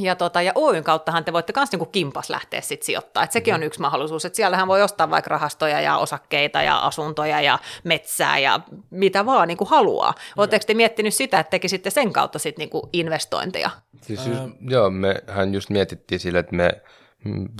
Ja, 0.00 0.16
tota, 0.16 0.42
ja 0.42 0.52
Oyn 0.54 0.84
kauttahan 0.84 1.24
te 1.24 1.32
voitte 1.32 1.52
myös 1.56 1.72
niinku 1.72 1.86
kimpas 1.86 2.30
lähteä 2.30 2.60
sit 2.60 2.82
sijoittaa. 2.82 3.22
Et 3.22 3.32
sekin 3.32 3.54
on 3.54 3.62
yksi 3.62 3.80
mahdollisuus, 3.80 4.24
että 4.24 4.36
siellähän 4.36 4.68
voi 4.68 4.82
ostaa 4.82 5.10
vaikka 5.10 5.28
rahastoja 5.28 5.80
ja 5.80 5.96
osakkeita 5.96 6.62
ja 6.62 6.78
asuntoja 6.78 7.40
ja 7.40 7.58
metsää 7.84 8.38
ja 8.38 8.60
mitä 8.90 9.26
vaan 9.26 9.48
niinku 9.48 9.64
haluaa. 9.64 10.14
Oletteko 10.36 10.64
te 10.66 10.74
miettinyt 10.74 11.14
sitä, 11.14 11.40
että 11.40 11.50
tekisitte 11.50 11.90
sen 11.90 12.12
kautta 12.12 12.38
sit 12.38 12.58
niinku 12.58 12.88
investointeja? 12.92 13.70
Siis 14.02 14.26
just, 14.26 14.40
joo, 14.60 14.90
mehän 14.90 15.54
just 15.54 15.70
mietittiin 15.70 16.20
sille, 16.20 16.38
että 16.38 16.56
me 16.56 16.70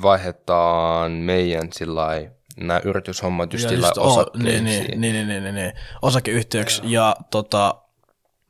vaihdetaan 0.03 1.12
meidän 1.12 1.68
sillä 1.72 2.07
nämä 2.57 2.81
yrityshommat 2.85 3.53
just 3.53 3.64
Ja 3.64 3.68
sillä 3.68 3.87
just 3.87 3.98
osakkeisiin. 3.98 4.64
niin, 4.64 4.87
niin, 4.88 5.00
niin, 5.00 5.12
niin, 5.14 5.29
niin, 5.29 5.44
niin, 5.44 5.55
niin, 5.55 5.72
osakeyhtiöksi. 6.03 6.83
Ja 6.85 7.16
tota, 7.31 7.74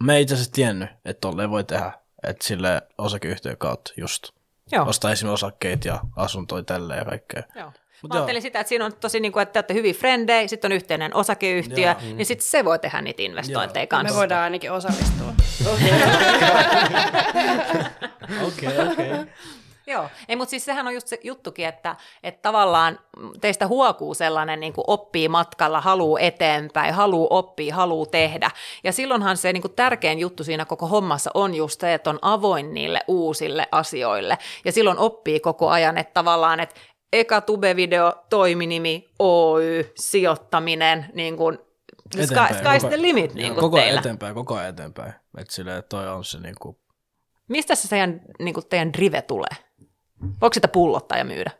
me 0.03 0.16
ei 0.16 0.22
itse 0.22 0.35
asiassa 0.35 0.53
tiennyt, 0.53 0.88
että 1.05 1.20
tolleen 1.20 1.50
voi 1.50 1.64
tehdä. 1.64 1.92
Että 2.22 2.46
sille 2.46 2.83
osakeyhtiön 2.98 3.56
kautta 3.59 3.92
just. 3.96 4.28
Joo. 4.72 4.88
Ostaa 4.88 5.12
esimerkiksi 5.12 5.35
osakkeet 5.44 5.85
ja 5.85 6.00
asuntoja 6.16 6.62
tälleen 6.62 6.98
ja 6.98 7.04
kaikkea. 7.04 7.42
Joo. 7.54 7.72
Mut 8.02 8.12
Mä 8.12 8.14
ajattelin 8.14 8.42
sitä, 8.42 8.61
että 8.61 8.68
siinä 8.68 8.85
on 8.85 8.92
tosi 9.00 9.20
niin 9.20 9.33
kuin, 9.33 9.42
että 9.42 9.52
te 9.52 9.59
olette 9.59 9.74
hyviä 9.74 9.94
frendejä, 9.94 10.48
sitten 10.48 10.72
on 10.72 10.76
yhteinen 10.76 11.16
osakeyhtiö, 11.16 11.87
Joo. 11.87 12.16
niin 12.16 12.26
sitten 12.26 12.46
se 12.46 12.64
voi 12.64 12.78
tehdä 12.78 13.00
niitä 13.00 13.22
investointeja 13.22 13.87
kanssa. 13.87 14.14
Me 14.14 14.18
voidaan 14.18 14.42
ainakin 14.42 14.72
osallistua. 14.72 15.33
Okei, 18.46 18.78
okei. 18.92 19.11
Joo, 19.90 20.09
ei, 20.29 20.37
mutta 20.37 20.50
siis 20.50 20.64
sehän 20.64 20.87
on 20.87 20.94
just 20.94 21.07
se 21.07 21.18
juttukin, 21.22 21.66
että, 21.66 21.96
että 22.22 22.42
tavallaan 22.42 22.98
teistä 23.40 23.66
huokuu 23.66 24.14
sellainen 24.14 24.61
niin 24.61 24.72
kuin 24.72 24.85
oppii 24.87 25.29
matkalla, 25.29 25.81
haluu 25.81 26.16
eteenpäin, 26.16 26.94
haluu 26.94 27.26
oppia, 27.31 27.74
haluu 27.74 28.07
tehdä. 28.07 28.50
Ja 28.85 28.92
silloinhan 28.92 29.37
se 29.37 29.53
niin 29.53 29.62
kuin 29.62 29.74
tärkein 29.74 30.18
juttu 30.18 30.44
siinä 30.44 30.64
koko 30.64 30.87
hommassa 30.87 31.31
on 31.35 31.55
just 31.55 31.81
se, 31.81 31.94
että 31.94 32.11
on 32.11 32.18
avoin 32.22 32.74
niille 32.74 33.00
uusille 33.09 33.68
asioille. 33.72 34.38
Ja 34.64 34.72
silloin 34.72 34.98
oppii 34.98 35.40
koko 35.40 35.68
ajan, 35.68 35.98
että 35.98 36.14
tavallaan, 36.14 36.61
että 36.61 36.74
eka 37.12 37.40
tube-video, 37.40 38.24
toiminimi, 38.31 39.11
Oy, 39.18 39.92
sijoittaminen, 39.96 41.07
niin 41.14 41.37
kuin 41.37 41.59
sky, 42.14 42.35
sky's 42.35 42.81
koko- 42.81 42.88
the 42.88 43.03
limit 43.03 43.35
niin 43.35 43.55
kuin 43.55 43.61
koko 43.61 43.76
ajan 43.76 43.87
teillä. 43.87 44.00
eteenpäin, 44.00 44.35
koko 44.35 44.55
ajan 44.55 44.68
eteenpäin. 44.68 45.12
Että 45.38 45.55
silleen, 45.55 45.83
toi 45.88 46.09
on 46.09 46.24
se 46.24 46.40
niinku... 46.40 46.81
Mistä 47.48 47.74
se 47.74 47.88
teidän, 47.88 48.20
niin 48.38 48.55
kuin 48.55 48.66
teidän 48.68 48.92
drive 48.92 49.22
tulee? 49.22 49.69
Voiko 50.40 50.54
sitä 50.54 50.68
pullottaa 50.68 51.18
ja 51.18 51.24
myydä? 51.24 51.50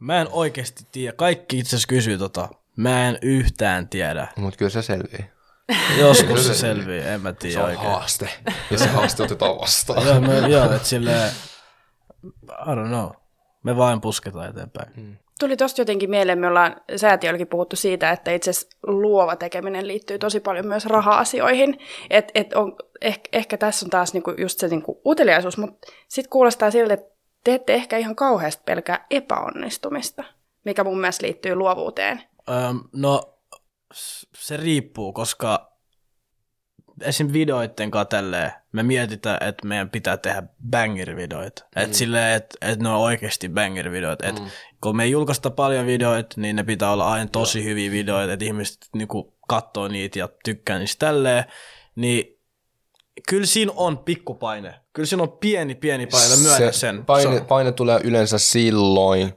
Mä 0.00 0.20
en 0.20 0.28
oikeasti 0.30 0.84
tiedä. 0.92 1.12
Kaikki 1.12 1.58
itse 1.58 1.68
asiassa 1.68 1.88
kysyy 1.88 2.18
tota. 2.18 2.48
Mä 2.76 3.08
en 3.08 3.18
yhtään 3.22 3.88
tiedä. 3.88 4.28
Mutta 4.36 4.56
kyllä 4.58 4.70
se 4.70 4.82
selvii. 4.82 5.24
Joskus 5.98 6.46
se 6.46 6.54
selvii, 6.54 7.00
en 7.00 7.20
mä 7.20 7.32
tiedä 7.32 7.54
Se 7.54 7.60
on 7.60 7.64
oikein. 7.68 7.90
haaste. 7.90 8.28
Ja 8.70 8.78
se 8.78 8.86
haaste 8.86 9.22
otetaan 9.22 9.58
vastaan. 9.60 10.06
Joo, 10.06 10.20
me, 10.20 10.38
joo 10.38 10.72
että 10.72 10.88
silleen, 10.88 11.32
I 12.48 12.74
don't 12.74 12.88
know. 12.88 13.10
Me 13.62 13.76
vain 13.76 14.00
pusketaan 14.00 14.50
eteenpäin. 14.50 15.18
Tuli 15.40 15.56
tosta 15.56 15.80
jotenkin 15.80 16.10
mieleen, 16.10 16.38
me 16.38 16.46
ollaan 16.48 16.76
säätiölläkin 16.96 17.46
puhuttu 17.46 17.76
siitä, 17.76 18.10
että 18.10 18.30
itse 18.30 18.50
asiassa 18.50 18.76
luova 18.86 19.36
tekeminen 19.36 19.88
liittyy 19.88 20.18
tosi 20.18 20.40
paljon 20.40 20.66
myös 20.66 20.86
raha-asioihin. 20.86 21.78
Et, 22.10 22.30
et 22.34 22.52
on, 22.52 22.76
ehkä, 23.00 23.28
ehkä 23.32 23.56
tässä 23.56 23.86
on 23.86 23.90
taas 23.90 24.12
niinku 24.12 24.34
just 24.38 24.58
se 24.58 24.68
niinku 24.68 25.00
uteliaisuus, 25.06 25.58
mutta 25.58 25.92
sitten 26.08 26.30
kuulostaa 26.30 26.70
siltä, 26.70 26.94
että 26.94 27.19
te 27.44 27.54
ette 27.54 27.74
ehkä 27.74 27.98
ihan 27.98 28.16
kauheasti 28.16 28.62
pelkää 28.66 29.06
epäonnistumista, 29.10 30.24
mikä 30.64 30.84
mun 30.84 31.00
mielestä 31.00 31.26
liittyy 31.26 31.54
luovuuteen. 31.54 32.22
Öm, 32.48 32.80
no, 32.92 33.38
se 34.34 34.56
riippuu, 34.56 35.12
koska 35.12 35.70
esim. 37.00 37.32
videoiden 37.32 37.90
tälleen, 38.08 38.52
me 38.72 38.82
mietitään, 38.82 39.48
että 39.48 39.66
meidän 39.66 39.90
pitää 39.90 40.16
tehdä 40.16 40.42
banger-videoita. 40.70 41.64
Mm. 41.76 41.82
Että 41.82 41.96
silleen, 41.96 42.36
että 42.36 42.56
et 42.60 42.78
ne 42.78 42.88
on 42.88 43.00
oikeasti 43.00 43.48
banger-videoita. 43.48 44.26
Et 44.26 44.42
kun 44.80 44.96
me 44.96 45.04
ei 45.04 45.10
julkaista 45.10 45.50
paljon 45.50 45.86
videoita, 45.86 46.40
niin 46.40 46.56
ne 46.56 46.62
pitää 46.62 46.92
olla 46.92 47.12
aina 47.12 47.26
tosi 47.32 47.64
hyviä 47.64 47.90
videoita, 47.90 48.32
että 48.32 48.44
ihmiset 48.44 48.78
niinku 48.94 49.38
katsoo 49.48 49.88
niitä 49.88 50.18
ja 50.18 50.28
tykkää 50.44 50.78
niistä 50.78 51.06
tälleen. 51.06 51.44
Niin 51.96 52.40
kyllä 53.28 53.46
siinä 53.46 53.72
on 53.76 53.98
pikkupaine. 53.98 54.74
Kyllä 54.92 55.06
siinä 55.06 55.22
on 55.22 55.32
pieni, 55.32 55.74
pieni 55.74 56.06
paine, 56.06 56.36
myönnän 56.42 56.74
sen. 56.74 57.04
Paine, 57.04 57.22
Se 57.22 57.40
on- 57.40 57.46
paine 57.46 57.72
tulee 57.72 58.00
yleensä 58.04 58.38
silloin, 58.38 59.32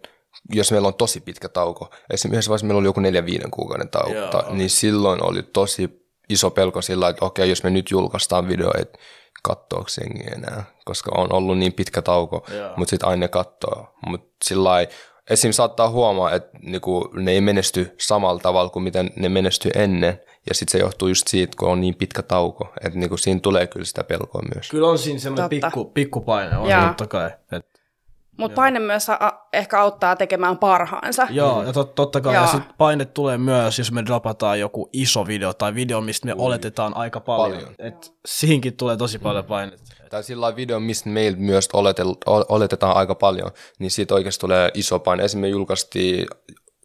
jos 0.54 0.72
meillä 0.72 0.88
on 0.88 0.94
tosi 0.94 1.20
pitkä 1.20 1.50
tauko. 1.50 1.90
Esimerkiksi 2.14 2.50
vaiheessa 2.50 2.68
meillä 2.68 2.80
oli 2.80 2.88
joku 2.88 3.00
neljä 3.00 3.26
viiden 3.26 3.52
kuukauden 3.52 3.90
tauko, 3.90 4.14
Joo. 4.14 4.32
ta, 4.32 4.44
niin 4.50 4.70
silloin 4.70 5.24
oli 5.30 5.44
tosi 5.44 5.90
iso 6.30 6.50
pelko 6.50 6.82
sillä, 6.82 7.10
että 7.10 7.26
okei, 7.26 7.50
jos 7.50 7.64
me 7.64 7.70
nyt 7.70 7.92
julkaistaan 7.92 8.48
video, 8.48 8.72
että 8.82 9.00
kattoako 9.44 9.88
jengi 10.02 10.24
enää, 10.36 10.64
koska 10.86 11.12
on 11.18 11.34
ollut 11.34 11.58
niin 11.58 11.74
pitkä 11.74 12.02
tauko, 12.02 12.46
Joo. 12.58 12.70
mutta 12.78 12.90
sitten 12.90 13.10
aina 13.10 13.20
ne 13.20 13.28
kattoo. 13.28 13.88
Mutta 14.08 14.28
sillä 14.46 14.72
esim. 15.30 15.52
saattaa 15.52 15.90
huomaa, 15.90 16.32
että 16.32 16.50
niinku, 16.62 17.10
ne 17.14 17.32
ei 17.32 17.42
menesty 17.42 17.96
samalla 18.00 18.40
tavalla 18.40 18.70
kuin 18.70 18.84
miten 18.84 19.12
ne 19.16 19.30
menesty 19.30 19.70
ennen, 19.76 20.20
ja 20.50 20.54
sitten 20.56 20.72
se 20.72 20.78
johtuu 20.78 21.08
just 21.08 21.28
siitä, 21.28 21.54
kun 21.60 21.70
on 21.70 21.82
niin 21.82 21.96
pitkä 21.96 22.22
tauko, 22.22 22.74
että 22.86 23.00
niinku, 23.00 23.18
siinä 23.18 23.40
tulee 23.40 23.68
kyllä 23.68 23.86
sitä 23.86 24.04
pelkoa 24.04 24.42
myös. 24.56 24.70
Kyllä 24.70 24.88
on 24.88 24.98
siinä 24.98 25.20
semmoinen 25.20 25.50
Totta. 25.50 25.68
pikku, 25.68 25.86
pikkupaine, 25.86 26.58
on 26.58 26.70
Joo. 26.70 26.88
totta 26.88 27.08
kai. 27.08 27.32
Et 27.52 27.66
Mutta 28.38 28.56
paine 28.56 28.80
myös 28.80 29.10
a- 29.10 29.48
ehkä 29.54 29.82
auttaa 29.82 30.16
tekemään 30.16 30.58
parhaansa. 30.58 31.28
Joo, 31.30 31.64
ja 31.64 31.74
tot, 31.74 31.96
totta 31.96 32.22
kai. 32.22 32.34
Joo. 32.36 32.44
Ja 32.44 32.48
sit 32.52 32.64
paine 32.78 33.06
tulee 33.06 33.38
myös, 33.38 33.80
jos 33.80 33.92
me 33.92 34.06
dropataan 34.06 34.60
joku 34.60 34.90
iso 34.94 35.28
video 35.28 35.54
tai 35.54 35.76
video, 35.76 36.02
mistä 36.02 36.26
me 36.26 36.34
oletetaan 36.38 36.98
aika 36.98 37.20
paljon. 37.20 37.52
Paljon. 37.60 37.76
Et 37.80 38.14
siinkin 38.26 38.78
tulee 38.78 38.98
tosi 38.98 39.20
paljon 39.20 39.46
painetta. 39.46 39.84
tai 40.10 40.24
sillä 40.24 40.42
lailla 40.42 40.56
video, 40.56 40.80
mistä 40.80 41.10
meillä 41.10 41.38
myös 41.38 41.70
oletel, 41.74 42.16
oletetaan 42.26 42.96
aika 42.98 43.16
paljon, 43.16 43.52
niin 43.80 43.92
siitä 43.92 44.14
oikeasti 44.14 44.42
tulee 44.42 44.72
iso 44.74 45.00
paine. 45.00 45.24
Esimerkiksi 45.24 45.38
me 45.42 45.58
julkaistiin 45.58 46.28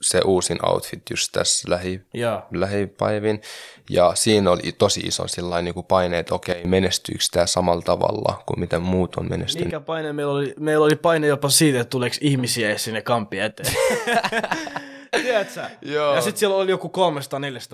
se 0.01 0.21
uusin 0.25 0.59
outfit 0.67 1.03
just 1.11 1.33
tässä 1.33 1.71
lähi, 1.71 2.01
Joo. 2.15 2.43
lähipäivin, 2.53 3.43
ja 3.91 4.13
siinä 4.15 4.51
oli 4.51 4.73
tosi 4.79 5.01
iso 5.01 5.29
sillä 5.29 5.63
niin 5.63 5.85
paine, 5.89 6.19
että 6.19 6.35
okei, 6.35 6.65
menestyykö 6.65 7.25
tämä 7.33 7.47
samalla 7.47 7.83
tavalla 7.83 8.43
kuin 8.47 8.61
miten 8.61 8.83
muut 8.83 9.17
on 9.17 9.31
menestynyt. 9.31 9.67
Mikä 9.67 9.81
paine 9.81 10.13
meillä 10.13 10.33
oli? 10.33 10.55
Meillä 10.61 10.85
oli 10.85 10.97
paine 10.97 11.27
jopa 11.27 11.49
siitä, 11.49 11.81
että 11.81 11.91
tuleeko 11.91 12.17
ihmisiä 12.21 12.79
sinne 12.79 13.03
kampi 13.03 13.39
eteen. 13.39 13.75
Tiedätkö? 15.11 15.63
Joo. 15.83 16.15
Ja 16.15 16.21
sitten 16.21 16.39
siellä 16.39 16.57
oli 16.57 16.71
joku 16.71 16.93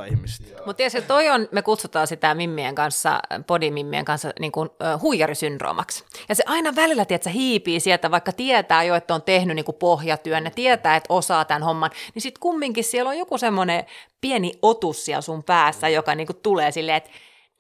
300-400 0.05 0.13
ihmistä. 0.13 0.45
Mutta 0.57 0.75
tiedätkö, 0.75 1.03
toi 1.03 1.29
on, 1.29 1.49
me 1.53 1.63
kutsutaan 1.63 2.07
sitä 2.07 2.35
mimmien 2.35 2.75
kanssa, 2.75 3.21
podimimmien 3.47 4.05
kanssa 4.05 4.31
niin 4.41 4.53
kuin, 4.53 4.69
ö, 4.83 4.99
huijarisyndroomaksi. 4.99 6.05
Ja 6.29 6.35
se 6.35 6.45
aina 6.47 6.75
välillä, 6.77 7.05
tiedätkö, 7.05 7.31
hiipii 7.31 7.81
sieltä, 7.81 8.11
vaikka 8.11 8.33
tietää 8.33 8.83
jo, 8.83 8.95
että 8.95 9.15
on 9.15 9.23
tehnyt 9.23 9.57
niin 9.57 9.65
kuin 9.65 9.77
pohjatyön, 9.77 10.45
ne 10.45 10.51
tietää, 10.51 10.97
että 10.97 11.15
osaa 11.15 11.45
tämän 11.45 11.63
homman, 11.63 11.91
niin 12.15 12.23
sitten 12.23 12.41
kumminkin 12.41 12.85
siellä 12.85 13.09
on 13.11 13.19
joku 13.19 13.39
semmoinen 13.39 13.85
pieni 14.21 14.53
otus 14.63 15.05
siellä 15.05 15.21
sun 15.21 15.45
päässä, 15.45 15.89
joka 15.89 16.15
niin 16.15 16.27
kuin 16.27 16.37
tulee 16.43 16.73
silleen, 16.73 16.97
että 16.97 17.11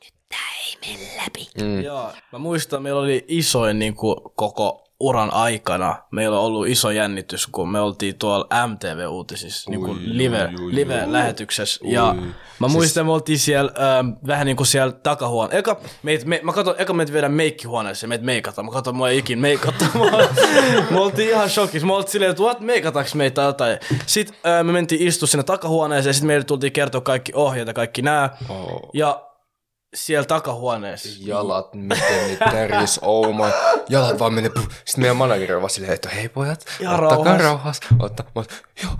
nyt 0.04 0.14
tämä 0.28 0.42
ei 0.66 0.96
mene 0.96 1.10
läpi. 1.16 1.48
Mm. 1.62 1.82
Joo. 1.82 2.12
Mä 2.32 2.38
muistan, 2.38 2.82
meillä 2.82 3.00
oli 3.00 3.24
isoin 3.28 3.78
niin 3.78 3.94
kuin, 3.94 4.16
koko 4.34 4.83
uran 5.00 5.32
aikana 5.32 5.96
meillä 6.10 6.38
on 6.38 6.44
ollut 6.44 6.68
iso 6.68 6.90
jännitys, 6.90 7.46
kun 7.46 7.68
me 7.68 7.80
oltiin 7.80 8.18
tuolla 8.18 8.46
MTV-uutisissa 8.66 9.70
niin 9.70 9.80
kuin 9.80 10.18
live, 10.18 10.50
live-lähetyksessä. 10.70 11.80
Ja 11.84 12.14
mä 12.58 12.68
muistan, 12.68 13.00
että 13.00 13.04
me 13.04 13.12
oltiin 13.12 13.38
siellä 13.38 13.72
ähm, 13.98 14.08
vähän 14.26 14.46
niin 14.46 14.56
kuin 14.56 14.66
siellä 14.66 14.92
takahuone. 14.92 15.58
Eka, 15.58 15.80
meit, 16.02 16.24
me, 16.24 16.40
mä 16.42 16.52
katson, 16.52 16.74
eka 16.78 16.92
meitä 16.92 17.12
viedään 17.12 17.32
meikkihuoneeseen, 17.32 18.08
meitä 18.08 18.24
meikataan. 18.24 18.64
Mä 18.64 18.72
katson, 18.72 18.96
mua 18.96 19.08
ei 19.08 19.18
ikin 19.18 19.38
meikata. 19.38 19.84
me 20.90 21.00
oltiin 21.04 21.30
ihan 21.30 21.50
shokissa. 21.50 21.86
Me 21.86 21.94
oltiin 21.94 22.12
silleen, 22.12 22.30
että 22.30 22.42
what, 22.42 22.60
meikataanko 22.60 23.10
meitä 23.14 23.42
jotain. 23.42 23.78
Sitten 24.06 24.36
äh, 24.46 24.64
me 24.64 24.72
mentiin 24.72 25.08
istua 25.08 25.28
sinne 25.28 25.44
takahuoneeseen 25.44 26.10
ja 26.10 26.14
sitten 26.14 26.26
meille 26.26 26.44
tultiin 26.44 26.72
kertoa 26.72 27.00
kaikki 27.00 27.32
ohjeet 27.34 27.68
ja 27.68 27.74
kaikki 27.74 28.02
nää. 28.02 28.36
Oh. 28.48 28.90
Ja 28.92 29.33
siellä 29.94 30.24
takahuoneessa. 30.26 31.08
Jalat, 31.20 31.74
miten 31.74 32.26
niitä 32.26 32.44
täris, 32.44 32.98
oh 33.02 33.34
my. 33.34 33.42
Jalat 33.88 34.18
vaan 34.18 34.34
menee, 34.34 34.50
puh. 34.50 34.62
Sitten 34.84 35.00
meidän 35.02 35.16
manageri 35.16 35.54
on 35.54 35.60
vaan 35.62 35.70
silleen, 35.70 35.92
että 35.94 36.08
hei 36.08 36.28
pojat, 36.28 36.64
Ja 36.80 36.90
ottakaa 36.90 37.08
rauhassa. 37.38 37.44
rauhas. 37.44 37.80
Otta, 37.98 38.24
mä, 38.34 38.42
joo. 38.82 38.92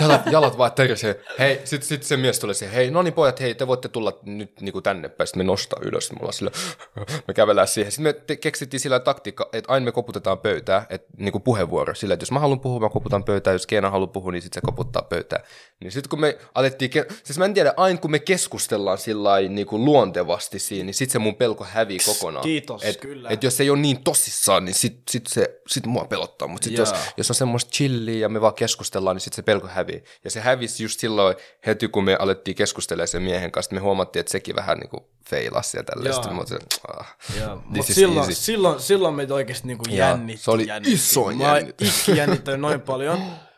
Jalat, 0.00 0.26
jalat 0.30 0.58
vaan 0.58 0.72
tärisee. 0.72 1.20
Hei, 1.38 1.60
sit, 1.64 1.82
sit 1.82 2.02
se 2.02 2.16
mies 2.16 2.38
tulee 2.38 2.54
siihen, 2.54 2.74
hei, 2.74 2.90
no 2.90 3.02
niin 3.02 3.14
pojat, 3.14 3.40
hei, 3.40 3.54
te 3.54 3.66
voitte 3.66 3.88
tulla 3.88 4.18
nyt 4.22 4.60
niinku 4.60 4.82
tänne 4.82 5.08
päin. 5.08 5.26
Sitten 5.26 5.40
me 5.40 5.44
nostaa 5.44 5.80
ylös, 5.82 6.12
me 6.12 6.16
ollaan 6.20 6.32
sillä, 6.32 6.50
me 7.28 7.34
kävellään 7.34 7.68
siihen. 7.68 7.92
Sitten 7.92 8.02
me 8.02 8.12
te, 8.12 8.36
keksittiin 8.36 8.80
sillä 8.80 9.00
taktiikka, 9.00 9.48
että 9.52 9.72
aina 9.72 9.84
me 9.84 9.92
koputetaan 9.92 10.38
pöytää, 10.38 10.86
että 10.90 11.08
niinku 11.18 11.40
puheenvuoro. 11.40 11.94
Sillä, 11.94 12.14
että 12.14 12.22
jos 12.22 12.32
mä 12.32 12.38
haluan 12.38 12.60
puhua, 12.60 12.80
mä 12.80 12.88
koputan 12.88 13.24
pöytää, 13.24 13.52
jos 13.52 13.66
Keena 13.66 13.90
haluaa 13.90 14.06
puhua, 14.06 14.32
niin 14.32 14.42
sitten 14.42 14.62
se 14.62 14.66
koputtaa 14.66 15.02
pöytää. 15.02 15.40
Niin 15.80 15.92
sitten 15.92 16.10
kun 16.10 16.20
me 16.20 16.38
alettiin, 16.54 16.90
ke- 16.90 17.14
siis 17.24 17.38
mä 17.38 17.44
en 17.44 17.54
tiedä, 17.54 17.74
aina 17.76 17.98
kun 18.00 18.10
me 18.10 18.18
keskustellaan 18.18 18.98
sillä 18.98 19.40
niinku 19.40 19.78
luontevasti 19.84 20.58
siinä, 20.58 20.84
niin 20.84 20.94
sitten 20.94 21.12
se 21.12 21.18
mun 21.18 21.34
pelko 21.34 21.64
hävii 21.64 21.98
kokonaan. 22.06 22.42
Kiitos, 22.42 22.84
et, 22.84 22.96
kyllä. 22.96 23.28
Et 23.28 23.42
jos 23.42 23.60
ei 23.60 23.70
ole 23.70 23.78
niin 23.78 24.04
tosissaan, 24.04 24.64
niin 24.64 24.74
sit, 24.74 25.02
sit, 25.10 25.26
se, 25.26 25.60
sit 25.66 25.86
mua 25.86 26.04
pelottaa. 26.04 26.48
Mutta 26.48 26.64
sit 26.64 26.78
jos, 26.78 26.90
Jaa. 26.90 27.00
jos 27.16 27.30
on 27.30 27.34
semmoista 27.34 27.70
chilliä 27.70 28.18
ja 28.18 28.28
me 28.28 28.40
vaan 28.40 28.54
keskustellaan, 28.54 29.09
niin 29.14 29.20
sitten 29.20 29.36
se 29.36 29.42
pelko 29.42 29.66
hävii. 29.68 30.04
Ja 30.24 30.30
se 30.30 30.40
hävisi 30.40 30.82
just 30.82 31.00
silloin 31.00 31.36
heti, 31.66 31.88
kun 31.88 32.04
me 32.04 32.16
alettiin 32.18 32.54
keskustella 32.54 33.06
sen 33.06 33.22
miehen 33.22 33.52
kanssa, 33.52 33.74
me 33.74 33.80
huomattiin, 33.80 34.20
että 34.20 34.32
sekin 34.32 34.56
vähän 34.56 34.78
niinku 34.78 35.10
feilasi 35.28 35.76
ja 35.76 35.82
tälleen. 35.84 36.14
Mä 36.14 36.20
olin, 36.30 36.58
ah, 36.88 37.16
mut 37.64 37.86
silloin, 37.86 38.18
easy. 38.18 38.34
silloin, 38.34 38.80
silloin 38.80 39.14
meitä 39.14 39.34
oikeasti 39.34 39.66
niinku 39.66 39.84
Jaa, 39.88 40.08
jännitti. 40.08 40.44
se 40.44 40.50
oli 40.50 40.66
jännitti. 40.66 41.00
Mä 41.16 41.22
oon 41.22 41.38
jännitys. 41.40 41.98
ikki 41.98 42.16
jännittänyt 42.18 42.60
noin 42.60 42.80
paljon. 42.80 43.22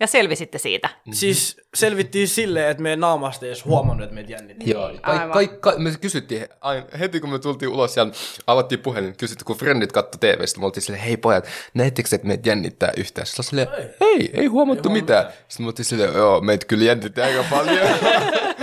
Ja 0.00 0.06
selvisitte 0.06 0.58
siitä. 0.58 0.88
Siis 1.12 1.56
selvittiin 1.74 2.28
silleen, 2.28 2.70
että 2.70 2.82
meidän 2.82 3.00
naamasta 3.00 3.46
ei 3.46 3.50
edes 3.50 3.64
huomannut, 3.64 4.04
että 4.04 4.14
meitä 4.14 4.32
jännitti. 4.32 4.70
Joo, 4.70 4.90
kai, 5.02 5.28
kai, 5.32 5.48
kai, 5.60 5.78
me 5.78 5.92
kysyttiin, 6.00 6.48
aina, 6.60 6.86
heti 6.98 7.20
kun 7.20 7.30
me 7.30 7.38
tultiin 7.38 7.68
ulos 7.68 7.96
ja 7.96 8.06
avattiin 8.46 8.78
puhelin, 8.80 9.16
kysyttiin, 9.16 9.44
kun 9.44 9.56
frendit 9.56 9.92
katsoi 9.92 10.18
TVstä, 10.20 10.60
me 10.60 10.66
oltiin 10.66 10.82
silleen, 10.82 11.04
hei 11.04 11.16
pojat, 11.16 11.46
näettekö, 11.74 12.08
että 12.12 12.26
meitä 12.26 12.48
jännittää 12.48 12.92
yhtään? 12.96 13.26
Sitten 13.26 13.44
silleen, 13.44 13.68
ei, 14.00 14.30
ei 14.32 14.46
huomattu 14.46 14.90
mitään. 14.90 15.26
Sitten 15.48 15.64
me 15.64 15.68
oltiin 15.68 15.86
silleen, 15.86 16.14
joo, 16.14 16.40
meitä 16.40 16.66
kyllä 16.66 16.84
jännittää 16.84 17.26
aika 17.26 17.44
paljon. 17.50 17.88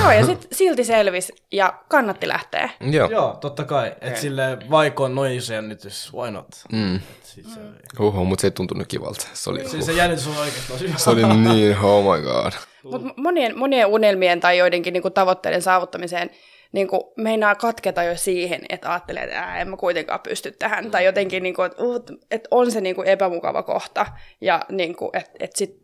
Joo, 0.00 0.10
ja 0.12 0.26
sitten 0.30 0.48
silti 0.52 0.84
selvisi 0.84 1.32
ja 1.52 1.74
kannatti 1.88 2.28
lähteä. 2.28 2.70
joo. 2.90 3.10
Joo, 3.10 3.38
totta 3.40 3.64
kai. 3.64 3.94
Että 4.00 4.20
silleen, 4.20 4.70
vaikka 4.70 5.04
on 5.04 5.14
noin 5.14 5.32
iso 5.32 5.54
jännitys, 5.54 6.12
why 6.14 6.30
not? 6.30 6.48
Mm. 6.72 7.00
Siis 7.22 7.54
se, 7.54 7.60
Uhu, 8.00 8.24
mutta 8.24 8.40
se 8.40 8.46
ei 8.46 8.50
tuntunut 8.50 8.86
kivalta. 8.86 9.26
Se 9.32 9.50
oli, 9.50 9.68
siis 9.68 9.86
se 9.86 9.92
jännitys 9.92 10.26
on 10.26 10.36
oikeasti 10.36 10.72
tosi 10.72 10.92
se 10.96 11.10
oli 11.10 11.22
niin, 11.22 11.78
oh 11.82 12.16
my 12.16 12.22
god. 12.22 12.52
Mutta 12.82 13.14
monien, 13.16 13.58
monien 13.58 13.86
unelmien 13.86 14.40
tai 14.40 14.58
joidenkin 14.58 14.92
niinku 14.92 15.10
tavoitteiden 15.10 15.62
saavuttamiseen 15.62 16.30
niinku 16.72 17.12
meinaa 17.16 17.54
katketa 17.54 18.02
jo 18.02 18.16
siihen, 18.16 18.60
että 18.68 18.90
ajattelee, 18.90 19.22
että 19.22 19.38
ää, 19.38 19.60
en 19.60 19.68
mä 19.68 19.76
kuitenkaan 19.76 20.20
pysty 20.20 20.50
tähän. 20.50 20.90
Tai 20.90 21.04
jotenkin, 21.04 21.42
niinku, 21.42 21.62
että 21.62 21.82
uh, 21.82 22.02
et 22.30 22.48
on 22.50 22.70
se 22.70 22.80
niinku 22.80 23.02
epämukava 23.02 23.62
kohta 23.62 24.06
ja 24.40 24.60
niinku, 24.68 25.10
että 25.12 25.30
et 25.40 25.56
sit 25.56 25.82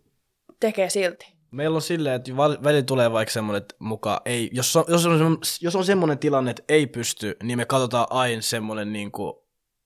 tekee 0.61 0.91
silti. 0.91 1.34
Meillä 1.55 1.75
on 1.75 1.83
silleen, 1.83 2.15
että 2.15 2.37
välillä 2.37 2.83
tulee 2.83 3.13
vaikka 3.13 3.33
semmoinen, 3.33 3.63
että 3.63 3.75
muka 3.79 4.23
ei, 4.25 4.51
jos 4.53 4.77
on, 4.77 4.85
jos 4.89 5.07
on, 5.07 5.39
jos 5.61 5.77
on 5.77 5.85
semmoinen 5.85 6.19
tilanne, 6.19 6.51
että 6.51 6.63
ei 6.69 6.87
pysty, 6.87 7.37
niin 7.43 7.59
me 7.59 7.65
katsotaan 7.65 8.07
aina 8.11 8.43
semmoinen 8.43 8.93
niin 8.93 9.13
kuin, 9.13 9.35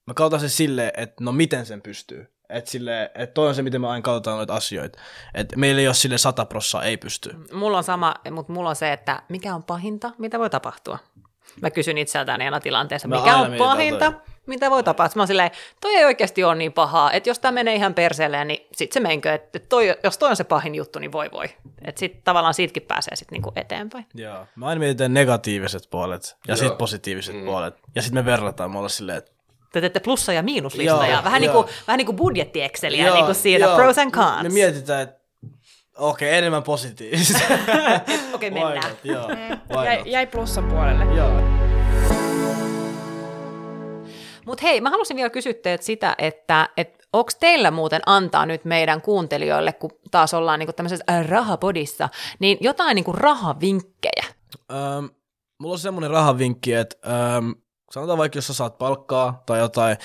me 0.07 0.13
katsotaan 0.13 0.41
se 0.41 0.49
silleen, 0.49 0.91
että 0.97 1.23
no 1.23 1.31
miten 1.31 1.65
sen 1.65 1.81
pystyy. 1.81 2.33
Että 2.49 2.71
sille, 2.71 3.03
että 3.15 3.33
toi 3.33 3.47
on 3.47 3.55
se, 3.55 3.61
miten 3.61 3.81
me 3.81 3.87
aina 3.87 4.01
katsotaan 4.01 4.37
noita 4.37 4.55
asioita. 4.55 4.99
Että 5.33 5.57
meillä 5.57 5.81
ei 5.81 5.87
ole 5.87 5.93
sille 5.93 6.17
sata 6.17 6.45
prossaa, 6.45 6.83
ei 6.83 6.97
pysty. 6.97 7.35
Mulla 7.53 7.77
on 7.77 7.83
sama, 7.83 8.15
mutta 8.31 8.53
mulla 8.53 8.69
on 8.69 8.75
se, 8.75 8.93
että 8.93 9.23
mikä 9.29 9.55
on 9.55 9.63
pahinta, 9.63 10.11
mitä 10.17 10.39
voi 10.39 10.49
tapahtua. 10.49 10.99
Mä 11.61 11.71
kysyn 11.71 11.97
itseltäni 11.97 12.45
aina 12.45 12.59
tilanteessa, 12.59 13.07
Mä 13.07 13.15
mikä 13.15 13.37
on 13.37 13.53
pahinta, 13.57 14.11
toi. 14.11 14.21
Mitä 14.49 14.69
voi 14.69 14.83
tapahtua. 14.83 15.19
Mä 15.19 15.21
oon 15.21 15.27
silleen, 15.27 15.51
toi 15.81 15.95
ei 15.95 16.05
oikeasti 16.05 16.43
ole 16.43 16.55
niin 16.55 16.73
pahaa, 16.73 17.11
että 17.11 17.29
jos 17.29 17.39
tämä 17.39 17.51
menee 17.51 17.75
ihan 17.75 17.93
perseelleen, 17.93 18.47
niin 18.47 18.67
sit 18.75 18.91
se 18.91 18.99
menkö, 18.99 19.33
että 19.33 19.59
toi, 19.59 19.95
jos 20.03 20.17
toi 20.17 20.29
on 20.29 20.35
se 20.35 20.43
pahin 20.43 20.75
juttu, 20.75 20.99
niin 20.99 21.11
voi 21.11 21.29
voi. 21.31 21.45
Että 21.85 21.99
sit 21.99 22.23
tavallaan 22.23 22.53
siitäkin 22.53 22.83
pääsee 22.83 23.15
sit 23.15 23.31
niinku 23.31 23.51
eteenpäin. 23.55 24.05
Joo. 24.13 24.45
Mä 24.55 24.67
aina 24.67 24.79
mietitään 24.79 25.13
negatiiviset 25.13 25.83
puolet 25.89 26.37
ja 26.47 26.55
sitten 26.55 26.77
positiiviset 26.77 27.35
mm. 27.35 27.45
puolet. 27.45 27.75
Ja 27.95 28.01
sitten 28.01 28.23
me 28.23 28.31
verrataan, 28.31 28.71
me 28.71 28.77
ollaan 28.77 28.89
silleen, 28.89 29.17
että 29.17 29.31
Te 29.71 29.81
teette 29.81 29.99
plussa- 29.99 30.33
ja 30.33 30.43
miinuslistoja, 30.43 31.11
Joo, 31.11 31.23
vähän, 31.23 31.41
niin 31.41 31.51
joo. 31.51 31.63
kuin, 31.63 31.75
vähän 31.87 31.97
niin 31.97 32.05
kuin 32.05 32.15
budjetti-exceliä 32.15 33.13
niin 33.13 33.25
kuin 33.25 33.35
siinä, 33.35 33.67
pros 33.75 33.97
and 33.97 34.11
cons. 34.11 34.43
Me 34.43 34.49
mietitään, 34.49 35.01
että 35.01 35.19
okei, 35.97 36.29
okay, 36.29 36.37
enemmän 36.37 36.63
positiivista. 36.63 37.39
Okei, 38.33 38.51
Why 38.51 38.63
mennään. 38.63 38.89
not? 38.89 38.99
Joo, 39.03 39.27
why 39.27 39.85
Jäi, 39.85 40.01
jäi 40.05 40.27
plussan 40.27 40.63
puolelle. 40.63 41.15
Joo. 41.15 41.68
Mutta 44.49 44.61
hei, 44.67 44.81
mä 44.81 44.89
halusin 44.89 45.17
vielä 45.17 45.29
kysyä 45.29 45.53
teiltä 45.53 45.83
sitä, 45.83 46.15
että 46.17 46.69
et, 46.77 47.07
onko 47.13 47.31
teillä 47.39 47.71
muuten 47.71 48.01
antaa 48.05 48.45
nyt 48.45 48.65
meidän 48.65 49.01
kuuntelijoille, 49.01 49.73
kun 49.73 49.91
taas 50.11 50.33
ollaan 50.33 50.59
niinku 50.59 50.73
tämmöisessä 50.73 51.05
äh, 51.09 51.27
rahapodissa, 51.27 52.09
niin 52.39 52.57
jotain 52.61 52.95
niinku 52.95 53.11
rahavinkkejä? 53.11 54.25
Ähm, 54.71 55.05
mulla 55.59 55.73
on 55.73 55.79
semmoinen 55.79 56.11
rahavinkki, 56.11 56.73
että 56.73 56.95
ähm, 57.07 57.51
sanotaan 57.91 58.17
vaikka, 58.17 58.37
jos 58.37 58.47
sä 58.47 58.53
saat 58.53 58.77
palkkaa 58.77 59.43
tai 59.45 59.59
jotain, 59.59 59.97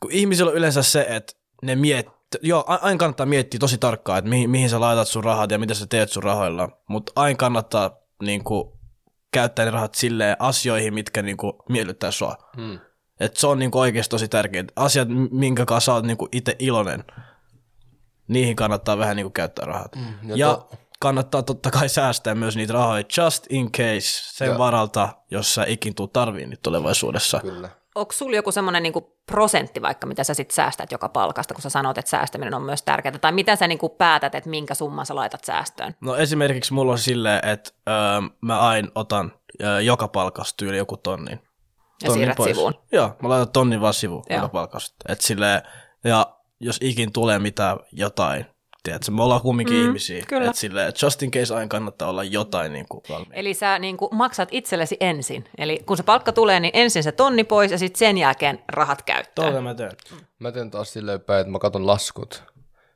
kun 0.00 0.12
ihmisillä 0.12 0.50
on 0.50 0.56
yleensä 0.56 0.82
se, 0.82 1.06
että 1.08 1.32
ne 1.62 1.76
miet, 1.76 2.06
joo, 2.42 2.64
aina 2.66 2.98
kannattaa 2.98 3.26
miettiä 3.26 3.58
tosi 3.58 3.78
tarkkaan, 3.78 4.18
että 4.18 4.30
mihin, 4.30 4.50
mihin 4.50 4.70
sä 4.70 4.80
laitat 4.80 5.08
sun 5.08 5.24
rahat 5.24 5.50
ja 5.50 5.58
mitä 5.58 5.74
sä 5.74 5.86
teet 5.86 6.10
sun 6.10 6.22
rahoilla, 6.22 6.68
mutta 6.88 7.12
aina 7.16 7.36
kannattaa 7.36 7.90
niin 8.22 8.44
kuin, 8.44 8.68
käyttää 9.32 9.64
ne 9.64 9.70
rahat 9.70 9.94
silleen 9.94 10.36
asioihin, 10.38 10.94
mitkä 10.94 11.22
niin 11.22 11.36
kuin, 11.36 11.52
miellyttää 11.68 12.10
sua. 12.10 12.36
Hmm. 12.56 12.78
Et 13.20 13.36
se 13.36 13.46
on 13.46 13.58
niin 13.58 13.70
kuin, 13.70 13.80
oikeasti 13.80 14.10
tosi 14.10 14.28
tärkeää. 14.28 14.64
Asiat, 14.76 15.08
minkä 15.30 15.64
kanssa 15.66 15.86
sä 15.86 15.94
oot 15.94 16.04
niin 16.04 16.16
kuin, 16.16 16.28
itse 16.32 16.56
iloinen, 16.58 17.04
niihin 18.28 18.56
kannattaa 18.56 18.98
vähän 18.98 19.16
niin 19.16 19.24
kuin, 19.24 19.32
käyttää 19.32 19.64
rahat. 19.64 19.96
Mm, 19.96 20.02
ja 20.30 20.36
ja 20.36 20.54
to- 20.54 20.70
kannattaa 21.00 21.42
totta 21.42 21.70
kai 21.70 21.88
säästää 21.88 22.34
myös 22.34 22.56
niitä 22.56 22.72
rahoja 22.72 23.04
just 23.18 23.46
in 23.50 23.72
case 23.72 24.00
sen 24.34 24.48
Ja- 24.48 24.58
varalta, 24.58 25.08
jos 25.30 25.54
sä 25.54 25.64
ikin 25.68 25.94
tuu 25.94 26.08
tarvii 26.08 26.46
niitä 26.46 26.60
tulevaisuudessa. 26.62 27.40
Kyllä. 27.40 27.68
Onko 27.94 28.12
sulla 28.12 28.36
joku 28.36 28.52
semmoinen 28.52 28.82
niinku 28.82 29.16
prosentti 29.26 29.82
vaikka, 29.82 30.06
mitä 30.06 30.24
sä 30.24 30.34
sit 30.34 30.50
säästät 30.50 30.92
joka 30.92 31.08
palkasta, 31.08 31.54
kun 31.54 31.62
sä 31.62 31.70
sanot, 31.70 31.98
että 31.98 32.10
säästäminen 32.10 32.54
on 32.54 32.62
myös 32.62 32.82
tärkeää, 32.82 33.18
tai 33.18 33.32
mitä 33.32 33.56
sä 33.56 33.66
niinku 33.66 33.88
päätät, 33.88 34.34
että 34.34 34.50
minkä 34.50 34.74
summan 34.74 35.06
sä 35.06 35.14
laitat 35.14 35.44
säästöön? 35.44 35.94
No 36.00 36.16
esimerkiksi 36.16 36.72
mulla 36.72 36.92
on 36.92 36.98
silleen, 36.98 37.48
että 37.48 37.70
öö, 37.88 37.94
mä 38.40 38.60
aina 38.60 38.88
otan 38.94 39.32
öö, 39.62 39.80
joka 39.80 40.08
palkasta 40.08 40.56
tyyli 40.56 40.76
joku 40.76 40.96
tonnin. 40.96 41.40
Ja 42.02 42.10
siirrät 42.10 42.36
sivuun. 42.44 42.74
Joo, 42.92 43.16
mä 43.22 43.28
laitan 43.28 43.52
tonnin 43.52 43.80
vaan 43.80 43.94
sivuun 43.94 44.24
Joo. 44.30 44.36
joka 44.38 44.48
palkasta. 44.48 44.96
Et 45.12 45.20
silleen, 45.20 45.62
ja 46.04 46.36
jos 46.60 46.78
ikin 46.82 47.12
tulee 47.12 47.38
mitään 47.38 47.78
jotain, 47.92 48.46
tiedätkö, 48.82 49.10
me 49.10 49.22
ollaan 49.22 49.40
kumminkin 49.40 49.76
Mm, 49.76 49.82
ihmisiä. 49.82 50.24
kyllä. 50.28 50.50
Et 50.50 50.56
silleen, 50.56 50.92
just 51.02 51.22
in 51.22 51.30
case 51.30 51.54
aina 51.54 51.68
kannattaa 51.68 52.08
olla 52.10 52.24
jotain 52.24 52.72
niin 52.72 52.86
kuin 52.88 53.02
valmiina. 53.08 53.34
Eli 53.34 53.54
sä 53.54 53.78
niinku 53.78 54.08
maksat 54.12 54.48
itsellesi 54.52 54.96
ensin. 55.00 55.44
Eli 55.58 55.78
kun 55.86 55.96
se 55.96 56.02
palkka 56.02 56.32
tulee, 56.32 56.60
niin 56.60 56.70
ensin 56.74 57.02
se 57.02 57.12
tonni 57.12 57.44
pois 57.44 57.70
ja 57.70 57.78
sitten 57.78 57.98
sen 57.98 58.18
jälkeen 58.18 58.58
rahat 58.68 59.02
käyttöön. 59.02 59.46
Tuolla 59.46 59.60
mä 59.60 59.74
teen. 59.74 59.92
Mä 60.38 60.52
teen 60.52 60.70
taas 60.70 60.92
silleen 60.92 61.20
päin, 61.20 61.40
että 61.40 61.52
mä 61.52 61.58
katon 61.58 61.86
laskut. 61.86 62.44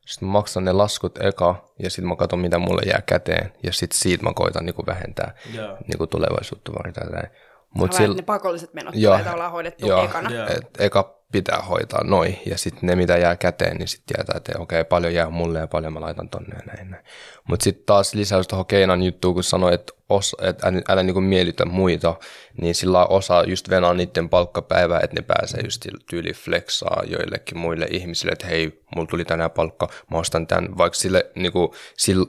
Sitten 0.06 0.28
mä 0.28 0.32
maksan 0.32 0.64
ne 0.64 0.72
laskut 0.72 1.18
eka, 1.22 1.64
ja 1.78 1.90
sitten 1.90 2.08
mä 2.08 2.16
katon, 2.16 2.38
mitä 2.38 2.58
mulle 2.58 2.82
jää 2.86 3.02
käteen. 3.06 3.52
Ja 3.62 3.72
sitten 3.72 3.98
siitä 3.98 4.24
mä 4.24 4.32
koitan 4.34 4.66
niinku 4.66 4.86
vähentää 4.86 5.34
Joo. 5.54 5.76
niinku 5.88 6.06
tulevaisuutta 6.06 6.72
varten. 6.72 7.30
Mut 7.74 7.82
Mutta 7.82 7.96
sil... 7.96 8.14
ne 8.14 8.22
pakolliset 8.22 8.74
menot 8.74 8.94
Joo. 8.96 9.18
tulee 9.18 9.32
ollaan 9.32 9.52
hoidettu 9.52 9.86
Joo. 9.86 10.04
ekana. 10.04 10.30
Joo. 10.30 10.46
Et 10.46 10.68
eka 10.78 11.24
pitää 11.32 11.62
hoitaa 11.62 12.04
noin, 12.04 12.38
ja 12.46 12.58
sitten 12.58 12.86
ne, 12.86 12.96
mitä 12.96 13.16
jää 13.16 13.36
käteen, 13.36 13.76
niin 13.76 13.88
sitten 13.88 14.16
tietää, 14.16 14.36
että 14.36 14.52
okei, 14.58 14.84
paljon 14.84 15.14
jää 15.14 15.30
mulle 15.30 15.58
ja 15.58 15.66
paljon 15.66 15.92
mä 15.92 16.00
laitan 16.00 16.28
tonne 16.28 16.56
ja 16.56 16.62
näin. 16.66 16.90
näin. 16.90 17.04
Mutta 17.48 17.64
sitten 17.64 17.86
taas 17.86 18.14
lisäys 18.14 18.48
tuohon 18.48 18.66
Keinan 18.66 19.02
juttuun, 19.02 19.34
kun 19.34 19.44
sanoi, 19.44 19.74
että, 19.74 19.92
os, 20.08 20.36
että 20.40 20.68
älä, 20.68 20.82
älä 20.88 21.02
niinku 21.02 21.20
miellytä 21.20 21.64
muita, 21.64 22.14
niin 22.60 22.74
sillä 22.74 23.06
osaa 23.06 23.44
just 23.44 23.70
venaa 23.70 23.94
niiden 23.94 24.28
palkkapäivää, 24.28 25.00
että 25.00 25.16
ne 25.16 25.22
pääsee 25.22 25.60
just 25.64 25.86
tyyli 26.10 26.32
flexaa 26.32 27.02
joillekin 27.06 27.58
muille 27.58 27.86
ihmisille, 27.90 28.32
että 28.32 28.46
hei, 28.46 28.82
mulla 28.94 29.08
tuli 29.08 29.24
tänään 29.24 29.50
palkka, 29.50 29.88
mä 30.10 30.18
ostan 30.18 30.46
tämän, 30.46 30.78
vaikka 30.78 30.98
sille, 30.98 31.30
niinku, 31.34 31.74
sille 31.96 32.26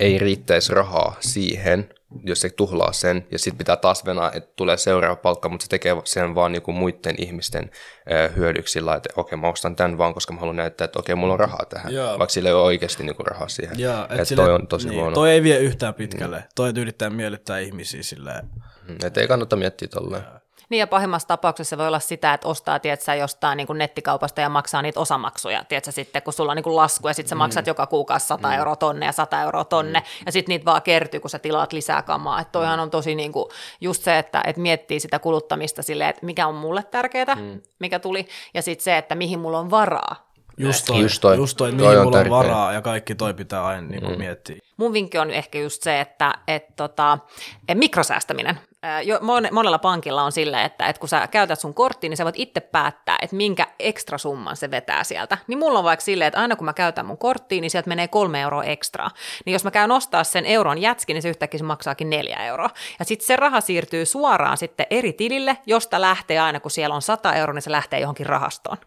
ei 0.00 0.18
riittäisi 0.18 0.74
rahaa 0.74 1.16
siihen, 1.20 1.88
jos 2.24 2.40
se 2.40 2.50
tuhlaa 2.50 2.92
sen, 2.92 3.26
ja 3.30 3.38
sitten 3.38 3.58
pitää 3.58 3.76
taas 3.76 4.04
venää, 4.06 4.30
että 4.34 4.52
tulee 4.56 4.76
seuraava 4.76 5.16
palkka, 5.16 5.48
mutta 5.48 5.64
se 5.64 5.68
tekee 5.68 5.96
sen 6.04 6.34
vaan 6.34 6.52
niinku 6.52 6.72
muiden 6.72 7.14
ihmisten 7.18 7.70
ö, 8.10 8.28
hyödyksi 8.36 8.72
sillä, 8.72 8.94
että 8.94 9.08
okei, 9.16 9.38
mä 9.38 9.48
ostan 9.48 9.76
tämän 9.76 9.98
vaan, 9.98 10.14
koska 10.14 10.32
mä 10.32 10.40
haluan 10.40 10.56
näyttää, 10.56 10.84
että 10.84 10.98
okei, 10.98 11.14
mulla 11.14 11.32
on 11.32 11.40
rahaa 11.40 11.64
tähän, 11.68 11.94
Joo. 11.94 12.08
vaikka 12.18 12.28
sillä 12.32 12.48
ei 12.48 12.54
ole 12.54 12.62
oikeasti 12.62 13.04
niinku 13.04 13.22
rahaa 13.22 13.48
siihen. 13.48 13.80
Joo, 13.80 14.04
että 14.10 14.24
sille- 14.24 14.44
toi 14.44 14.54
on 14.54 14.66
tosi 14.66 14.88
niin, 14.88 15.00
huono. 15.00 15.14
Toi 15.14 15.30
ei 15.30 15.42
vie 15.42 15.58
yhtään 15.58 15.94
pitkälle. 15.94 16.44
Toi 16.54 16.72
yrittää 16.76 17.10
miellyttää 17.10 17.58
ihmisiä 17.58 18.02
silleen. 18.02 18.46
Mm, 18.88 18.96
Että 19.04 19.20
ei 19.20 19.28
kannata 19.28 19.56
miettiä 19.56 19.88
tolleen. 19.88 20.22
Niin 20.68 20.78
ja 20.80 20.86
pahimmassa 20.86 21.28
tapauksessa 21.28 21.70
se 21.70 21.78
voi 21.78 21.86
olla 21.86 22.00
sitä, 22.00 22.34
että 22.34 22.48
ostaa 22.48 22.78
tiedätkö, 22.78 23.14
jostain 23.14 23.56
niin 23.56 23.66
kuin 23.66 23.78
nettikaupasta 23.78 24.40
ja 24.40 24.48
maksaa 24.48 24.82
niitä 24.82 25.00
osamaksuja, 25.00 25.64
tiedätkö, 25.64 25.92
sitten, 25.92 26.22
kun 26.22 26.32
sulla 26.32 26.52
on 26.52 26.56
niin 26.56 26.64
kuin 26.64 26.76
lasku 26.76 27.08
ja 27.08 27.14
sitten 27.14 27.28
sä 27.28 27.34
maksat 27.34 27.66
joka 27.66 27.86
kuukausi 27.86 28.26
100 28.26 28.54
euroa 28.54 28.76
tonne 28.76 29.06
ja 29.06 29.12
100 29.12 29.42
euroa 29.42 29.64
tonne 29.64 30.02
ja 30.26 30.32
sitten 30.32 30.52
niitä 30.52 30.64
vaan 30.64 30.82
kertyy, 30.82 31.20
kun 31.20 31.30
sä 31.30 31.38
tilaat 31.38 31.72
lisää 31.72 32.02
kamaa. 32.02 32.40
Että 32.40 32.52
toihan 32.52 32.80
on 32.80 32.90
tosi 32.90 33.14
niin 33.14 33.32
kuin 33.32 33.48
just 33.80 34.02
se, 34.02 34.18
että, 34.18 34.42
että 34.46 34.62
miettii 34.62 35.00
sitä 35.00 35.18
kuluttamista 35.18 35.82
silleen, 35.82 36.10
että 36.10 36.26
mikä 36.26 36.46
on 36.46 36.54
mulle 36.54 36.82
tärkeää, 36.82 37.36
mikä 37.78 37.98
tuli 37.98 38.26
ja 38.54 38.62
sitten 38.62 38.84
se, 38.84 38.98
että 38.98 39.14
mihin 39.14 39.38
mulla 39.38 39.58
on 39.58 39.70
varaa. 39.70 40.28
Just 40.60 40.84
toi, 40.86 41.00
Just 41.00 41.20
toi. 41.20 41.36
just 41.36 41.56
toi, 41.56 41.72
Toi 41.72 41.76
mihin 41.76 41.98
on 41.98 42.04
mulla 42.04 42.06
on 42.06 42.12
tärkeä. 42.12 42.30
varaa 42.30 42.72
ja 42.72 42.82
kaikki 42.82 43.14
toi 43.14 43.34
pitää 43.34 43.66
aina 43.66 43.88
niinku 43.88 44.10
mm. 44.10 44.18
miettiä. 44.18 44.56
Mun 44.76 44.92
vinkki 44.92 45.18
on 45.18 45.30
ehkä 45.30 45.58
just 45.58 45.82
se, 45.82 46.00
että 46.00 46.34
et, 46.48 46.76
tota, 46.76 47.18
mikrosäästäminen. 47.74 48.58
Jo, 49.04 49.18
mon- 49.18 49.52
monella 49.52 49.78
pankilla 49.78 50.22
on 50.22 50.32
silleen, 50.32 50.66
että 50.66 50.86
et 50.86 50.98
kun 50.98 51.08
sä 51.08 51.26
käytät 51.26 51.60
sun 51.60 51.74
korttiin, 51.74 52.10
niin 52.10 52.16
sä 52.16 52.24
voit 52.24 52.38
itse 52.38 52.60
päättää, 52.60 53.18
että 53.22 53.36
minkä 53.36 53.66
ekstra 53.78 54.18
summan 54.18 54.56
se 54.56 54.70
vetää 54.70 55.04
sieltä. 55.04 55.38
Niin 55.46 55.58
mulla 55.58 55.78
on 55.78 55.84
vaikka 55.84 56.04
silleen, 56.04 56.28
että 56.28 56.40
aina 56.40 56.56
kun 56.56 56.64
mä 56.64 56.72
käytän 56.72 57.06
mun 57.06 57.18
korttiin, 57.18 57.60
niin 57.60 57.70
sieltä 57.70 57.88
menee 57.88 58.08
kolme 58.08 58.40
euroa 58.40 58.64
ekstraa. 58.64 59.10
Niin 59.46 59.52
jos 59.52 59.64
mä 59.64 59.70
käyn 59.70 59.90
ostaa 59.90 60.24
sen 60.24 60.46
euron 60.46 60.78
jätski, 60.78 61.12
niin 61.12 61.22
se 61.22 61.28
yhtäkkiä 61.28 61.58
se 61.58 61.64
maksaakin 61.64 62.10
neljä 62.10 62.36
euroa. 62.36 62.70
Ja 62.98 63.04
sitten 63.04 63.26
se 63.26 63.36
raha 63.36 63.60
siirtyy 63.60 64.06
suoraan 64.06 64.56
sitten 64.56 64.86
eri 64.90 65.12
tilille, 65.12 65.58
josta 65.66 66.00
lähtee 66.00 66.38
aina, 66.38 66.60
kun 66.60 66.70
siellä 66.70 66.94
on 66.94 67.02
100 67.02 67.34
euroa, 67.34 67.54
niin 67.54 67.62
se 67.62 67.70
lähtee 67.70 68.00
johonkin 68.00 68.26
rahastoon. 68.26 68.78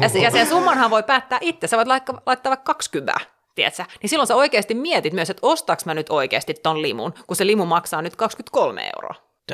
Ja, 0.00 0.08
se, 0.08 0.18
ja 0.18 0.30
sen 0.30 0.46
summanhan 0.46 0.90
voi 0.90 1.02
päättää 1.02 1.38
itse. 1.40 1.66
Sä 1.66 1.76
voit 1.76 1.88
laittaa, 1.88 2.22
laittaa 2.26 2.50
vaikka 2.50 2.74
20, 2.74 3.14
tiedätkö? 3.56 3.84
Niin 4.02 4.10
silloin 4.10 4.26
sä 4.26 4.36
oikeasti 4.36 4.74
mietit 4.74 5.12
myös, 5.12 5.30
että 5.30 5.46
ostaks 5.46 5.84
mä 5.84 5.94
nyt 5.94 6.10
oikeasti 6.10 6.54
ton 6.54 6.82
limun, 6.82 7.14
kun 7.26 7.36
se 7.36 7.46
limu 7.46 7.66
maksaa 7.66 8.02
nyt 8.02 8.16
23 8.16 8.90
euroa. 8.96 9.25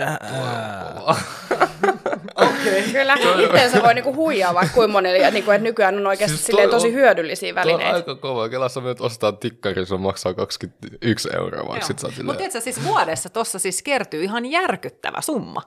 Kyllä, 2.92 3.14
itseensä 3.44 3.82
voi 3.82 3.94
niinku 3.94 4.14
huijaa 4.14 4.54
vaikka 4.54 4.74
kuinka 4.74 4.92
monelle, 4.92 5.18
ja 5.18 5.30
niinku, 5.30 5.50
että 5.50 5.62
nykyään 5.62 5.96
on 5.98 6.06
oikeasti 6.06 6.36
Siis 6.36 6.46
silleen 6.46 6.70
toi 6.70 6.78
tosi 6.78 6.88
on- 6.88 6.94
hyödyllisiä 6.94 7.52
Tuo 7.52 7.62
on 7.62 7.66
välineitä. 7.68 7.94
aika 7.96 8.14
kova. 8.14 8.48
Kelassa 8.48 8.80
menet 8.80 9.00
ostaa 9.00 9.32
tikkari, 9.32 9.86
se 9.86 9.96
maksaa 9.96 10.34
21 10.34 11.28
euroa, 11.36 11.68
vaikka 11.68 11.86
sit 11.86 11.96
oot 11.96 12.02
Mutta 12.02 12.16
silleen... 12.16 12.36
tiedätkö, 12.38 12.60
siis 12.60 12.84
vuodessa 12.84 13.28
tuossa 13.28 13.58
siis 13.58 13.82
kertyy 13.82 14.24
ihan 14.24 14.46
järkyttävä 14.46 15.20
summa. 15.20 15.62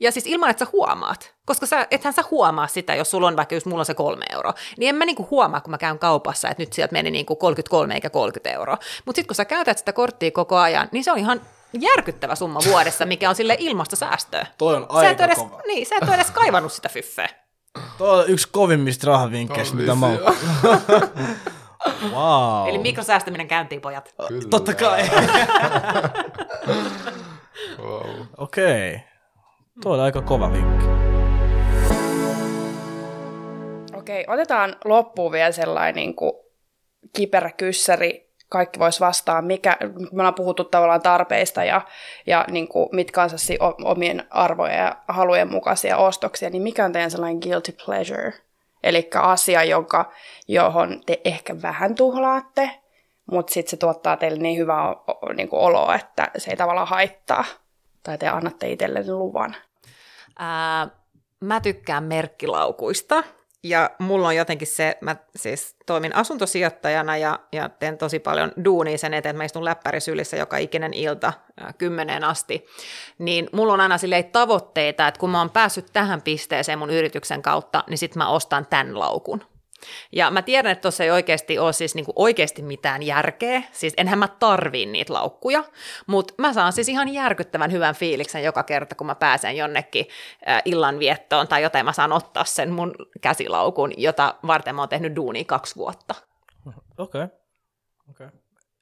Ja 0.00 0.12
siis 0.12 0.26
ilman, 0.26 0.50
että 0.50 0.64
sä 0.64 0.70
huomaat. 0.72 1.34
Koska 1.46 1.66
sä, 1.66 1.86
ethän 1.90 2.12
sä 2.12 2.22
huomaa 2.30 2.66
sitä, 2.66 2.94
jos 2.94 3.10
sulla 3.10 3.26
on 3.28 3.36
vaikka 3.36 3.54
just 3.54 3.66
mulla 3.66 3.80
on 3.80 3.86
se 3.86 3.94
kolme 3.94 4.24
euroa. 4.32 4.54
Niin 4.78 4.88
en 4.88 4.94
mä 4.94 5.04
niinku 5.04 5.28
huomaa, 5.30 5.60
kun 5.60 5.70
mä 5.70 5.78
käyn 5.78 5.98
kaupassa, 5.98 6.48
että 6.48 6.62
nyt 6.62 6.72
sieltä 6.72 6.92
meni 6.92 7.10
niinku 7.10 7.36
33 7.36 7.94
eikä 7.94 8.10
30 8.10 8.50
euroa. 8.50 8.78
Mutta 9.04 9.18
sitten 9.18 9.28
kun 9.28 9.36
sä 9.36 9.44
käytät 9.44 9.78
sitä 9.78 9.92
korttia 9.92 10.30
koko 10.30 10.56
ajan, 10.56 10.88
niin 10.92 11.04
se 11.04 11.12
on 11.12 11.18
ihan 11.18 11.40
järkyttävä 11.72 12.34
summa 12.34 12.60
vuodessa, 12.66 13.06
mikä 13.06 13.28
on 13.28 13.34
sille 13.34 13.56
ilmasta 13.58 13.96
säästöä. 13.96 14.46
Toi 14.58 14.76
on 14.76 14.82
Sä 14.82 14.86
et, 14.86 15.08
aika 15.08 15.24
edes, 15.24 15.38
kova. 15.38 15.60
niin, 15.66 15.86
sä 15.86 15.94
et 15.96 16.08
ole 16.08 16.14
edes 16.14 16.30
kaivannut 16.30 16.72
sitä 16.72 16.88
fyffeä. 16.88 17.28
Toi 17.98 18.18
on 18.20 18.28
yksi 18.28 18.48
kovimmista 18.52 19.06
rahavinkkeistä, 19.06 19.76
mitä 19.76 19.94
mä 19.94 20.06
oon. 20.06 20.18
wow. 22.12 22.68
Eli 22.70 22.78
mikrosäästäminen 22.78 23.48
käyntiin, 23.48 23.80
pojat. 23.80 24.14
Totta 24.50 24.74
kai. 24.74 25.02
Wow. 27.78 28.26
Okei. 28.36 28.94
Okay. 28.94 29.00
Toi 29.82 29.94
on 29.94 30.00
aika 30.00 30.22
kova 30.22 30.52
vinkki. 30.52 30.84
Okei, 33.96 34.24
otetaan 34.28 34.76
loppuun 34.84 35.32
vielä 35.32 35.52
sellainen 35.52 35.94
niin 35.94 36.14
kuin 36.14 36.32
kiperä 37.16 37.50
kyssäri. 37.50 38.29
Kaikki 38.50 38.78
vois 38.78 39.00
vastaa, 39.00 39.42
mikä, 39.42 39.76
me 40.12 40.20
ollaan 40.20 40.34
puhuttu 40.34 40.64
tavallaan 40.64 41.02
tarpeista 41.02 41.64
ja, 41.64 41.80
ja 42.26 42.44
niin 42.50 42.68
kuin, 42.68 42.88
mitkä 42.92 43.22
on 43.60 43.74
omien 43.84 44.26
arvojen 44.30 44.78
ja 44.78 44.96
halujen 45.08 45.50
mukaisia 45.50 45.96
ostoksia, 45.96 46.50
niin 46.50 46.62
mikä 46.62 46.84
on 46.84 46.92
teidän 46.92 47.10
sellainen 47.10 47.40
guilty 47.42 47.76
pleasure? 47.84 48.32
Eli 48.82 49.08
asia, 49.14 49.64
jonka, 49.64 50.12
johon 50.48 51.00
te 51.06 51.20
ehkä 51.24 51.62
vähän 51.62 51.94
tuhlaatte, 51.94 52.70
mutta 53.30 53.52
sitten 53.52 53.70
se 53.70 53.76
tuottaa 53.76 54.16
teille 54.16 54.38
niin 54.38 54.58
hyvää 54.58 54.96
niin 55.36 55.48
kuin 55.48 55.60
oloa, 55.60 55.94
että 55.94 56.30
se 56.36 56.50
ei 56.50 56.56
tavallaan 56.56 56.88
haittaa. 56.88 57.44
Tai 58.02 58.18
te 58.18 58.28
annatte 58.28 58.68
itsellenne 58.68 59.12
luvan. 59.12 59.56
Ää, 60.38 60.88
mä 61.40 61.60
tykkään 61.60 62.04
merkkilaukuista 62.04 63.24
ja 63.62 63.90
mulla 63.98 64.28
on 64.28 64.36
jotenkin 64.36 64.68
se, 64.68 64.98
mä 65.00 65.16
siis 65.36 65.76
toimin 65.86 66.16
asuntosijoittajana 66.16 67.16
ja, 67.16 67.38
ja 67.52 67.68
teen 67.68 67.98
tosi 67.98 68.18
paljon 68.18 68.52
duunia 68.64 68.98
sen 68.98 69.14
eteen, 69.14 69.30
että 69.30 69.38
mä 69.38 69.44
istun 69.44 69.64
läppärisylissä 69.64 70.36
joka 70.36 70.56
ikinen 70.56 70.94
ilta 70.94 71.32
kymmeneen 71.78 72.24
asti, 72.24 72.66
niin 73.18 73.48
mulla 73.52 73.72
on 73.72 73.80
aina 73.80 73.98
silleen 73.98 74.24
tavoitteita, 74.24 75.08
että 75.08 75.20
kun 75.20 75.30
mä 75.30 75.38
oon 75.38 75.50
päässyt 75.50 75.86
tähän 75.92 76.22
pisteeseen 76.22 76.78
mun 76.78 76.90
yrityksen 76.90 77.42
kautta, 77.42 77.84
niin 77.88 77.98
sit 77.98 78.16
mä 78.16 78.28
ostan 78.28 78.66
tämän 78.66 78.98
laukun. 78.98 79.42
Ja 80.12 80.30
mä 80.30 80.42
tiedän, 80.42 80.72
että 80.72 80.82
tuossa 80.82 81.04
ei 81.04 81.10
oikeasti 81.10 81.58
ole 81.58 81.72
siis 81.72 81.94
niinku 81.94 82.12
oikeasti 82.16 82.62
mitään 82.62 83.02
järkeä, 83.02 83.62
siis 83.72 83.94
enhän 83.96 84.18
mä 84.18 84.28
tarvii 84.28 84.86
niitä 84.86 85.12
laukkuja, 85.12 85.64
mutta 86.06 86.34
mä 86.38 86.52
saan 86.52 86.72
siis 86.72 86.88
ihan 86.88 87.08
järkyttävän 87.08 87.72
hyvän 87.72 87.94
fiiliksen 87.94 88.44
joka 88.44 88.62
kerta, 88.62 88.94
kun 88.94 89.06
mä 89.06 89.14
pääsen 89.14 89.56
jonnekin 89.56 90.06
illanviettoon 90.64 91.48
tai 91.48 91.62
jotain, 91.62 91.84
mä 91.84 91.92
saan 91.92 92.12
ottaa 92.12 92.44
sen 92.44 92.70
mun 92.70 92.94
käsilaukun, 93.20 93.92
jota 93.96 94.34
varten 94.46 94.74
mä 94.74 94.82
oon 94.82 94.88
tehnyt 94.88 95.16
duunia 95.16 95.44
kaksi 95.44 95.76
vuotta. 95.76 96.14
Okei. 96.98 97.22
Okay. 97.22 97.28
Okay. 98.10 98.28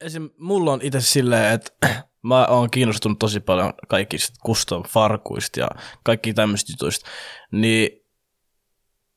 Esim. 0.01 0.31
mulla 0.39 0.73
on 0.73 0.81
itse 0.83 1.01
silleen, 1.01 1.55
että 1.55 1.89
mä 2.23 2.47
oon 2.47 2.71
kiinnostunut 2.71 3.19
tosi 3.19 3.41
paljon 3.41 3.73
kaikista 3.89 4.37
custom 4.47 4.83
farkuista 4.83 5.61
ja 5.61 5.69
kaikki 6.03 6.35
tämmöistä 6.35 6.73
jutuista. 6.73 7.11
Niin, 7.53 8.08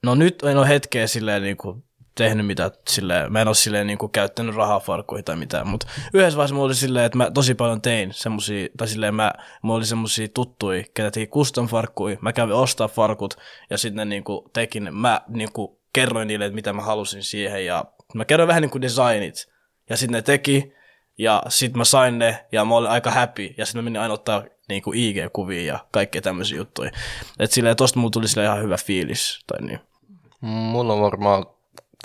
no 0.04 0.16
nyt 0.16 0.44
en 0.44 0.58
ole 0.58 0.68
hetkeä 0.68 1.08
silleen 1.08 1.42
niin 1.42 1.58
kuin 1.58 1.84
tehnyt 2.16 2.46
mitä 2.46 2.72
silleen, 2.90 3.32
mä 3.32 3.42
en 3.42 3.48
ole 3.48 3.56
silleen 3.56 3.88
niin 3.88 3.98
kuin 3.98 4.12
käyttänyt 4.12 4.56
rahaa 4.56 4.80
farkkuihin 4.80 5.26
tai 5.26 5.36
mitään, 5.36 5.68
mutta 5.68 5.88
yhdessä 6.14 6.38
vaiheessa 6.38 6.56
mulla 6.56 6.66
oli 6.66 6.76
silleen, 6.76 7.06
että 7.06 7.18
mä 7.18 7.32
tosi 7.32 7.56
paljon 7.56 7.82
tein 7.82 8.14
semmosia, 8.14 8.68
tai 8.78 8.88
silleen 8.88 9.16
mä, 9.16 9.34
mulla 9.62 9.78
oli 9.78 9.86
semmosia 9.86 10.28
tuttuja, 10.34 10.84
ketä 10.94 11.12
teki 11.12 11.32
custom 11.32 11.68
farkkuja, 11.68 12.18
mä 12.22 12.34
kävin 12.34 12.56
ostaa 12.56 12.88
farkut 12.88 13.38
ja 13.70 13.78
sitten 13.78 13.96
ne 13.96 14.06
niin 14.06 14.24
kuin 14.24 14.52
tekin, 14.54 14.96
mä 14.96 15.22
niin 15.28 15.52
kuin 15.54 15.78
kerroin 15.94 16.28
niille, 16.28 16.46
että 16.46 16.56
mitä 16.56 16.74
mä 16.74 16.82
halusin 16.82 17.24
siihen 17.24 17.66
ja 17.66 17.86
mä 18.14 18.26
kerroin 18.26 18.48
vähän 18.48 18.62
niin 18.62 18.72
kuin 18.72 18.82
designit 18.82 19.50
ja 19.90 19.98
sitten 19.98 20.14
ne 20.14 20.22
teki 20.22 20.74
ja 21.18 21.44
sitten 21.50 21.78
mä 21.78 21.86
sain 21.86 22.20
ne 22.20 22.46
ja 22.52 22.66
mä 22.66 22.76
olin 22.76 22.90
aika 22.90 23.12
happy 23.12 23.50
ja 23.58 23.66
sitten 23.66 23.80
mä 23.80 23.84
menin 23.84 24.02
aina 24.02 24.14
ottaa 24.14 24.44
niin 24.70 24.84
IG-kuvia 24.96 25.66
ja 25.66 25.80
kaikkea 25.92 26.22
tämmöisiä 26.22 26.58
juttuja. 26.58 26.92
Että 27.40 27.56
silleen 27.56 27.76
tosta 27.76 28.00
mulla 28.00 28.12
tuli 28.12 28.28
silleen 28.28 28.48
ihan 28.52 28.64
hyvä 28.64 28.78
fiilis 28.78 29.40
tai 29.48 29.62
niin. 29.62 29.80
Mulla 30.42 30.94
on 30.94 31.02
varmaan 31.02 31.46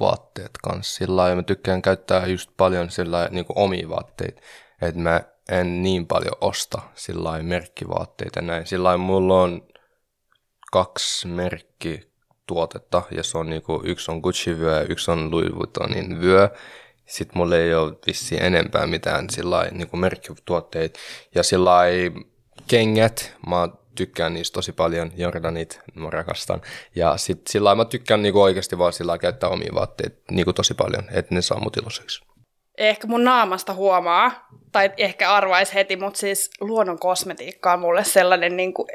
vaatteet 0.00 0.50
kanssa 0.62 0.96
sillä 0.96 1.16
lailla. 1.16 1.36
Mä 1.36 1.42
tykkään 1.42 1.82
käyttää 1.82 2.26
just 2.26 2.50
paljon 2.56 2.90
sillä 2.90 3.16
lailla, 3.16 3.34
niin 3.34 3.46
omia 3.48 3.88
vaatteita. 3.88 4.42
Että 4.82 5.00
mä 5.00 5.20
en 5.48 5.82
niin 5.82 6.06
paljon 6.06 6.36
osta 6.40 6.82
sillä 6.94 7.24
lailla 7.24 7.44
merkkivaatteita 7.44 8.42
näin. 8.42 8.66
Sillä 8.66 8.84
lailla 8.84 9.04
mulla 9.04 9.42
on 9.42 9.62
kaksi 10.72 11.28
merkkituotetta 11.28 13.02
ja 13.10 13.22
se 13.22 13.38
on 13.38 13.50
niinku, 13.50 13.80
yksi 13.84 14.10
on 14.10 14.20
Gucci-vyö 14.20 14.74
ja 14.76 14.86
yksi 14.88 15.10
on 15.10 15.30
Louis 15.30 15.54
Vuittonin 15.54 16.20
vyö. 16.20 16.48
Sitten 17.06 17.38
mulla 17.38 17.56
ei 17.56 17.74
ole 17.74 17.96
vissiin 18.06 18.42
enempää 18.42 18.86
mitään 18.86 19.30
sillä 19.30 19.56
lailla, 19.56 19.78
niinku 19.78 19.96
merkkituotteita. 19.96 21.00
Ja 21.34 21.42
sillä 21.42 21.64
lailla 21.70 22.20
kengät, 22.68 23.36
mä 23.46 23.68
tykkään 23.96 24.34
niistä 24.34 24.54
tosi 24.54 24.72
paljon, 24.72 25.12
Jordanit, 25.16 25.80
mä 25.94 26.10
rakastan. 26.10 26.60
Ja 26.94 27.16
sit 27.16 27.46
sillä 27.46 27.74
mä 27.74 27.84
tykkään 27.84 28.22
niinku 28.22 28.42
oikeasti 28.42 28.78
vaan 28.78 28.92
sillä 28.92 29.18
käyttää 29.18 29.50
omia 29.50 29.72
vaatteita 29.74 30.16
niinku 30.30 30.52
tosi 30.52 30.74
paljon, 30.74 31.04
että 31.12 31.34
ne 31.34 31.42
saa 31.42 31.60
mut 31.60 31.76
iloiseksi. 31.76 32.24
ehkä 32.78 33.06
mun 33.06 33.24
naamasta 33.24 33.74
huomaa, 33.74 34.48
tai 34.72 34.92
ehkä 34.96 35.32
arvaisi 35.32 35.74
heti, 35.74 35.96
mutta 35.96 36.18
siis 36.20 36.50
luonnon 36.60 36.98
kosmetiikka 36.98 37.72
on 37.72 37.80
mulle 37.80 38.04
sellainen, 38.04 38.56
niin 38.56 38.74
kuin, 38.74 38.88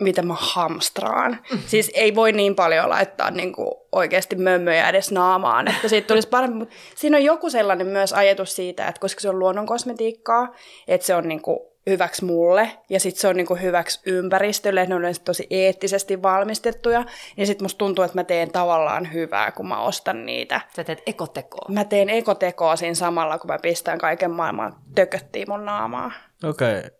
mitä 0.00 0.22
mä 0.22 0.34
hamstraan. 0.38 1.38
Siis 1.66 1.90
ei 1.94 2.14
voi 2.14 2.32
niin 2.32 2.54
paljon 2.54 2.88
laittaa 2.88 3.30
niin 3.30 3.52
kuin, 3.52 3.70
oikeasti 3.92 4.36
mömmöjä 4.36 4.88
edes 4.88 5.12
naamaan, 5.12 5.68
että 5.68 5.88
siitä 5.88 6.06
tulisi 6.06 6.28
parempi. 6.28 6.58
Mutta 6.58 6.74
siinä 6.94 7.16
on 7.16 7.24
joku 7.24 7.50
sellainen 7.50 7.86
myös 7.86 8.12
ajatus 8.12 8.56
siitä, 8.56 8.88
että 8.88 9.00
koska 9.00 9.20
se 9.20 9.28
on 9.28 9.38
luonnon 9.38 9.66
kosmetiikkaa, 9.66 10.54
että 10.88 11.06
se 11.06 11.14
on 11.14 11.28
niin 11.28 11.42
kuin, 11.42 11.58
hyväksi 11.86 12.24
mulle 12.24 12.70
ja 12.90 13.00
sitten 13.00 13.20
se 13.20 13.28
on 13.28 13.36
niinku 13.36 13.54
hyväksi 13.54 14.00
ympäristölle, 14.06 14.80
että 14.80 14.88
ne 14.90 14.94
on 14.94 15.00
yleensä 15.00 15.22
tosi 15.24 15.46
eettisesti 15.50 16.22
valmistettuja, 16.22 17.04
ja 17.36 17.46
sitten 17.46 17.64
musta 17.64 17.78
tuntuu, 17.78 18.04
että 18.04 18.18
mä 18.18 18.24
teen 18.24 18.50
tavallaan 18.50 19.12
hyvää, 19.12 19.52
kun 19.52 19.68
mä 19.68 19.80
ostan 19.80 20.26
niitä. 20.26 20.60
Sä 20.76 20.84
teet 20.84 21.02
ekotekoa. 21.06 21.68
Mä 21.68 21.84
teen 21.84 22.10
ekotekoa 22.10 22.76
siinä 22.76 22.94
samalla, 22.94 23.38
kun 23.38 23.50
mä 23.50 23.58
pistän 23.62 23.98
kaiken 23.98 24.30
maailman 24.30 24.76
tököttiin 24.94 25.50
mun 25.50 25.64
naamaa. 25.64 26.12
Okei. 26.44 26.78
Okay. 26.78 26.90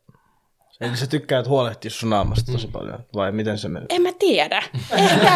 Eli 0.80 0.96
sä 0.96 1.06
tykkäät 1.06 1.48
huolehtia 1.48 1.90
sun 1.90 2.10
naamasta 2.10 2.52
tosi 2.52 2.66
paljon, 2.68 2.98
vai 3.14 3.32
miten 3.32 3.58
se 3.58 3.68
menee? 3.68 3.86
En 3.88 4.02
mä 4.02 4.08
tiedä. 4.18 4.62
Ehkä 4.92 5.32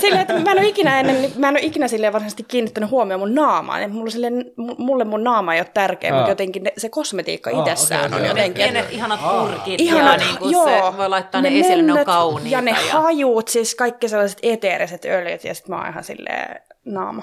sille, 0.00 0.20
että 0.20 0.38
mä 0.38 0.50
en 0.50 0.58
ole 0.58 0.66
ikinä, 0.68 1.00
ennen, 1.00 1.32
mä 1.36 1.48
en 1.48 1.54
ole 1.54 1.60
ikinä 1.62 1.88
silleen 1.88 2.12
varsinaisesti 2.12 2.42
kiinnittänyt 2.42 2.90
huomioon 2.90 3.20
mun 3.20 3.34
naamaan. 3.34 3.82
Et 3.82 3.92
mulle, 3.92 4.10
silleen, 4.10 4.44
mulle 4.78 5.04
mun 5.04 5.24
naama 5.24 5.54
ei 5.54 5.60
ole 5.60 5.70
tärkeä, 5.74 6.12
Aa. 6.12 6.16
mutta 6.16 6.30
jotenkin 6.30 6.62
ne, 6.62 6.72
se 6.76 6.88
kosmetiikka 6.88 7.50
Aa, 7.50 7.58
itsessään 7.58 8.04
okei, 8.04 8.16
on 8.16 8.20
okei, 8.20 8.28
jotenkin. 8.30 8.62
okei. 8.64 8.72
Pienet 8.72 8.92
ihanat 8.92 9.20
purkit 9.20 9.80
Ihanat, 9.80 10.20
ja 10.20 10.26
niin 10.26 10.38
kuin 10.38 10.52
joo, 10.52 10.66
se 10.90 10.96
voi 10.96 11.08
laittaa 11.08 11.40
ne, 11.40 11.60
esille, 11.60 11.82
ne 11.82 11.92
on 11.92 12.04
kauniita. 12.04 12.50
Ja 12.50 12.60
ne 12.60 12.72
hajut, 12.72 13.48
siis 13.48 13.74
kaikki 13.74 14.08
sellaiset 14.08 14.38
eteeriset 14.42 15.04
öljyt, 15.04 15.44
ja 15.44 15.54
sitten 15.54 15.74
mä 15.74 15.80
oon 15.80 15.90
ihan 15.90 16.04
silleen 16.04 16.60
naama. 16.84 17.22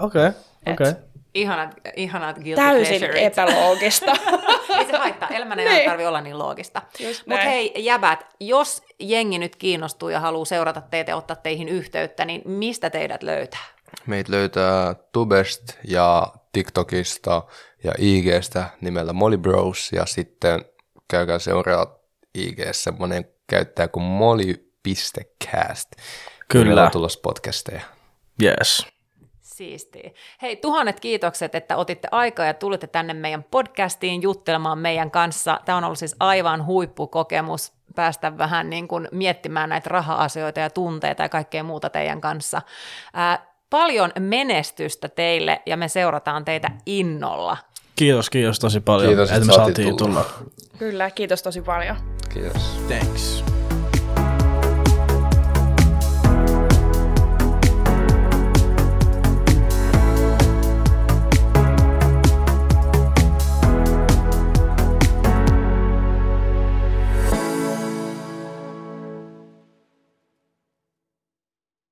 Okei, 0.00 0.30
okei. 0.72 0.92
Ihanat, 1.34 1.74
ihanat 1.96 2.36
guilty 2.36 2.54
Täysin 2.62 2.98
pleasurit. 2.98 3.22
epäloogista. 3.22 4.12
ei 4.78 4.86
se 4.86 4.96
haittaa, 4.96 5.28
elämän 5.28 5.58
ei 5.58 5.68
Niin. 5.68 5.84
tarvitse 5.88 6.08
olla 6.08 6.20
niin 6.20 6.38
loogista. 6.38 6.82
Mutta 7.26 7.42
hei 7.44 7.72
jäbät, 7.76 8.26
jos 8.40 8.82
jengi 8.98 9.38
nyt 9.38 9.56
kiinnostuu 9.56 10.08
ja 10.08 10.20
haluaa 10.20 10.44
seurata 10.44 10.80
teitä 10.80 11.10
ja 11.10 11.16
ottaa 11.16 11.36
teihin 11.36 11.68
yhteyttä, 11.68 12.24
niin 12.24 12.42
mistä 12.44 12.90
teidät 12.90 13.22
löytää? 13.22 13.64
Meitä 14.06 14.32
löytää 14.32 14.94
Tubest 15.12 15.62
ja 15.88 16.26
TikTokista 16.52 17.42
ja 17.84 17.92
IGstä 17.98 18.64
nimellä 18.80 19.12
Molly 19.12 19.38
Bros. 19.38 19.92
Ja 19.92 20.06
sitten 20.06 20.64
käykää 21.10 21.38
seuraa 21.38 21.86
IG 22.34 22.58
semmoinen 22.72 23.24
käyttäjä 23.46 23.88
kuin 23.88 24.04
molly.cast. 24.04 25.88
Kyllä. 26.48 26.64
Meillä 26.64 26.84
on 26.84 26.90
tulossa 26.90 27.20
podcasteja. 27.22 27.80
Yes. 28.42 28.86
Siistiä. 29.62 30.10
Hei, 30.42 30.56
tuhannet 30.56 31.00
kiitokset, 31.00 31.54
että 31.54 31.76
otitte 31.76 32.08
aikaa 32.10 32.46
ja 32.46 32.54
tulitte 32.54 32.86
tänne 32.86 33.14
meidän 33.14 33.44
podcastiin 33.50 34.22
juttelemaan 34.22 34.78
meidän 34.78 35.10
kanssa. 35.10 35.60
Tämä 35.64 35.78
on 35.78 35.84
ollut 35.84 35.98
siis 35.98 36.16
aivan 36.20 36.66
huippukokemus 36.66 37.72
päästä 37.94 38.38
vähän 38.38 38.70
niin 38.70 38.88
kuin 38.88 39.08
miettimään 39.12 39.68
näitä 39.68 39.90
raha-asioita 39.90 40.60
ja 40.60 40.70
tunteita 40.70 41.22
ja 41.22 41.28
kaikkea 41.28 41.62
muuta 41.62 41.90
teidän 41.90 42.20
kanssa. 42.20 42.62
Ää, 43.14 43.46
paljon 43.70 44.12
menestystä 44.18 45.08
teille 45.08 45.62
ja 45.66 45.76
me 45.76 45.88
seurataan 45.88 46.44
teitä 46.44 46.70
innolla. 46.86 47.56
Kiitos, 47.96 48.30
kiitos 48.30 48.58
tosi 48.58 48.80
paljon, 48.80 49.08
Kiitos, 49.08 49.28
että 49.30 49.36
että 49.36 49.46
me 49.46 49.52
saatiin 49.52 49.74
saatiin 49.76 49.96
tulla. 49.96 50.24
tulla. 50.24 50.50
Kyllä, 50.78 51.10
kiitos 51.10 51.42
tosi 51.42 51.62
paljon. 51.62 51.96
Kiitos. 52.34 52.62
Thanks. 52.88 53.44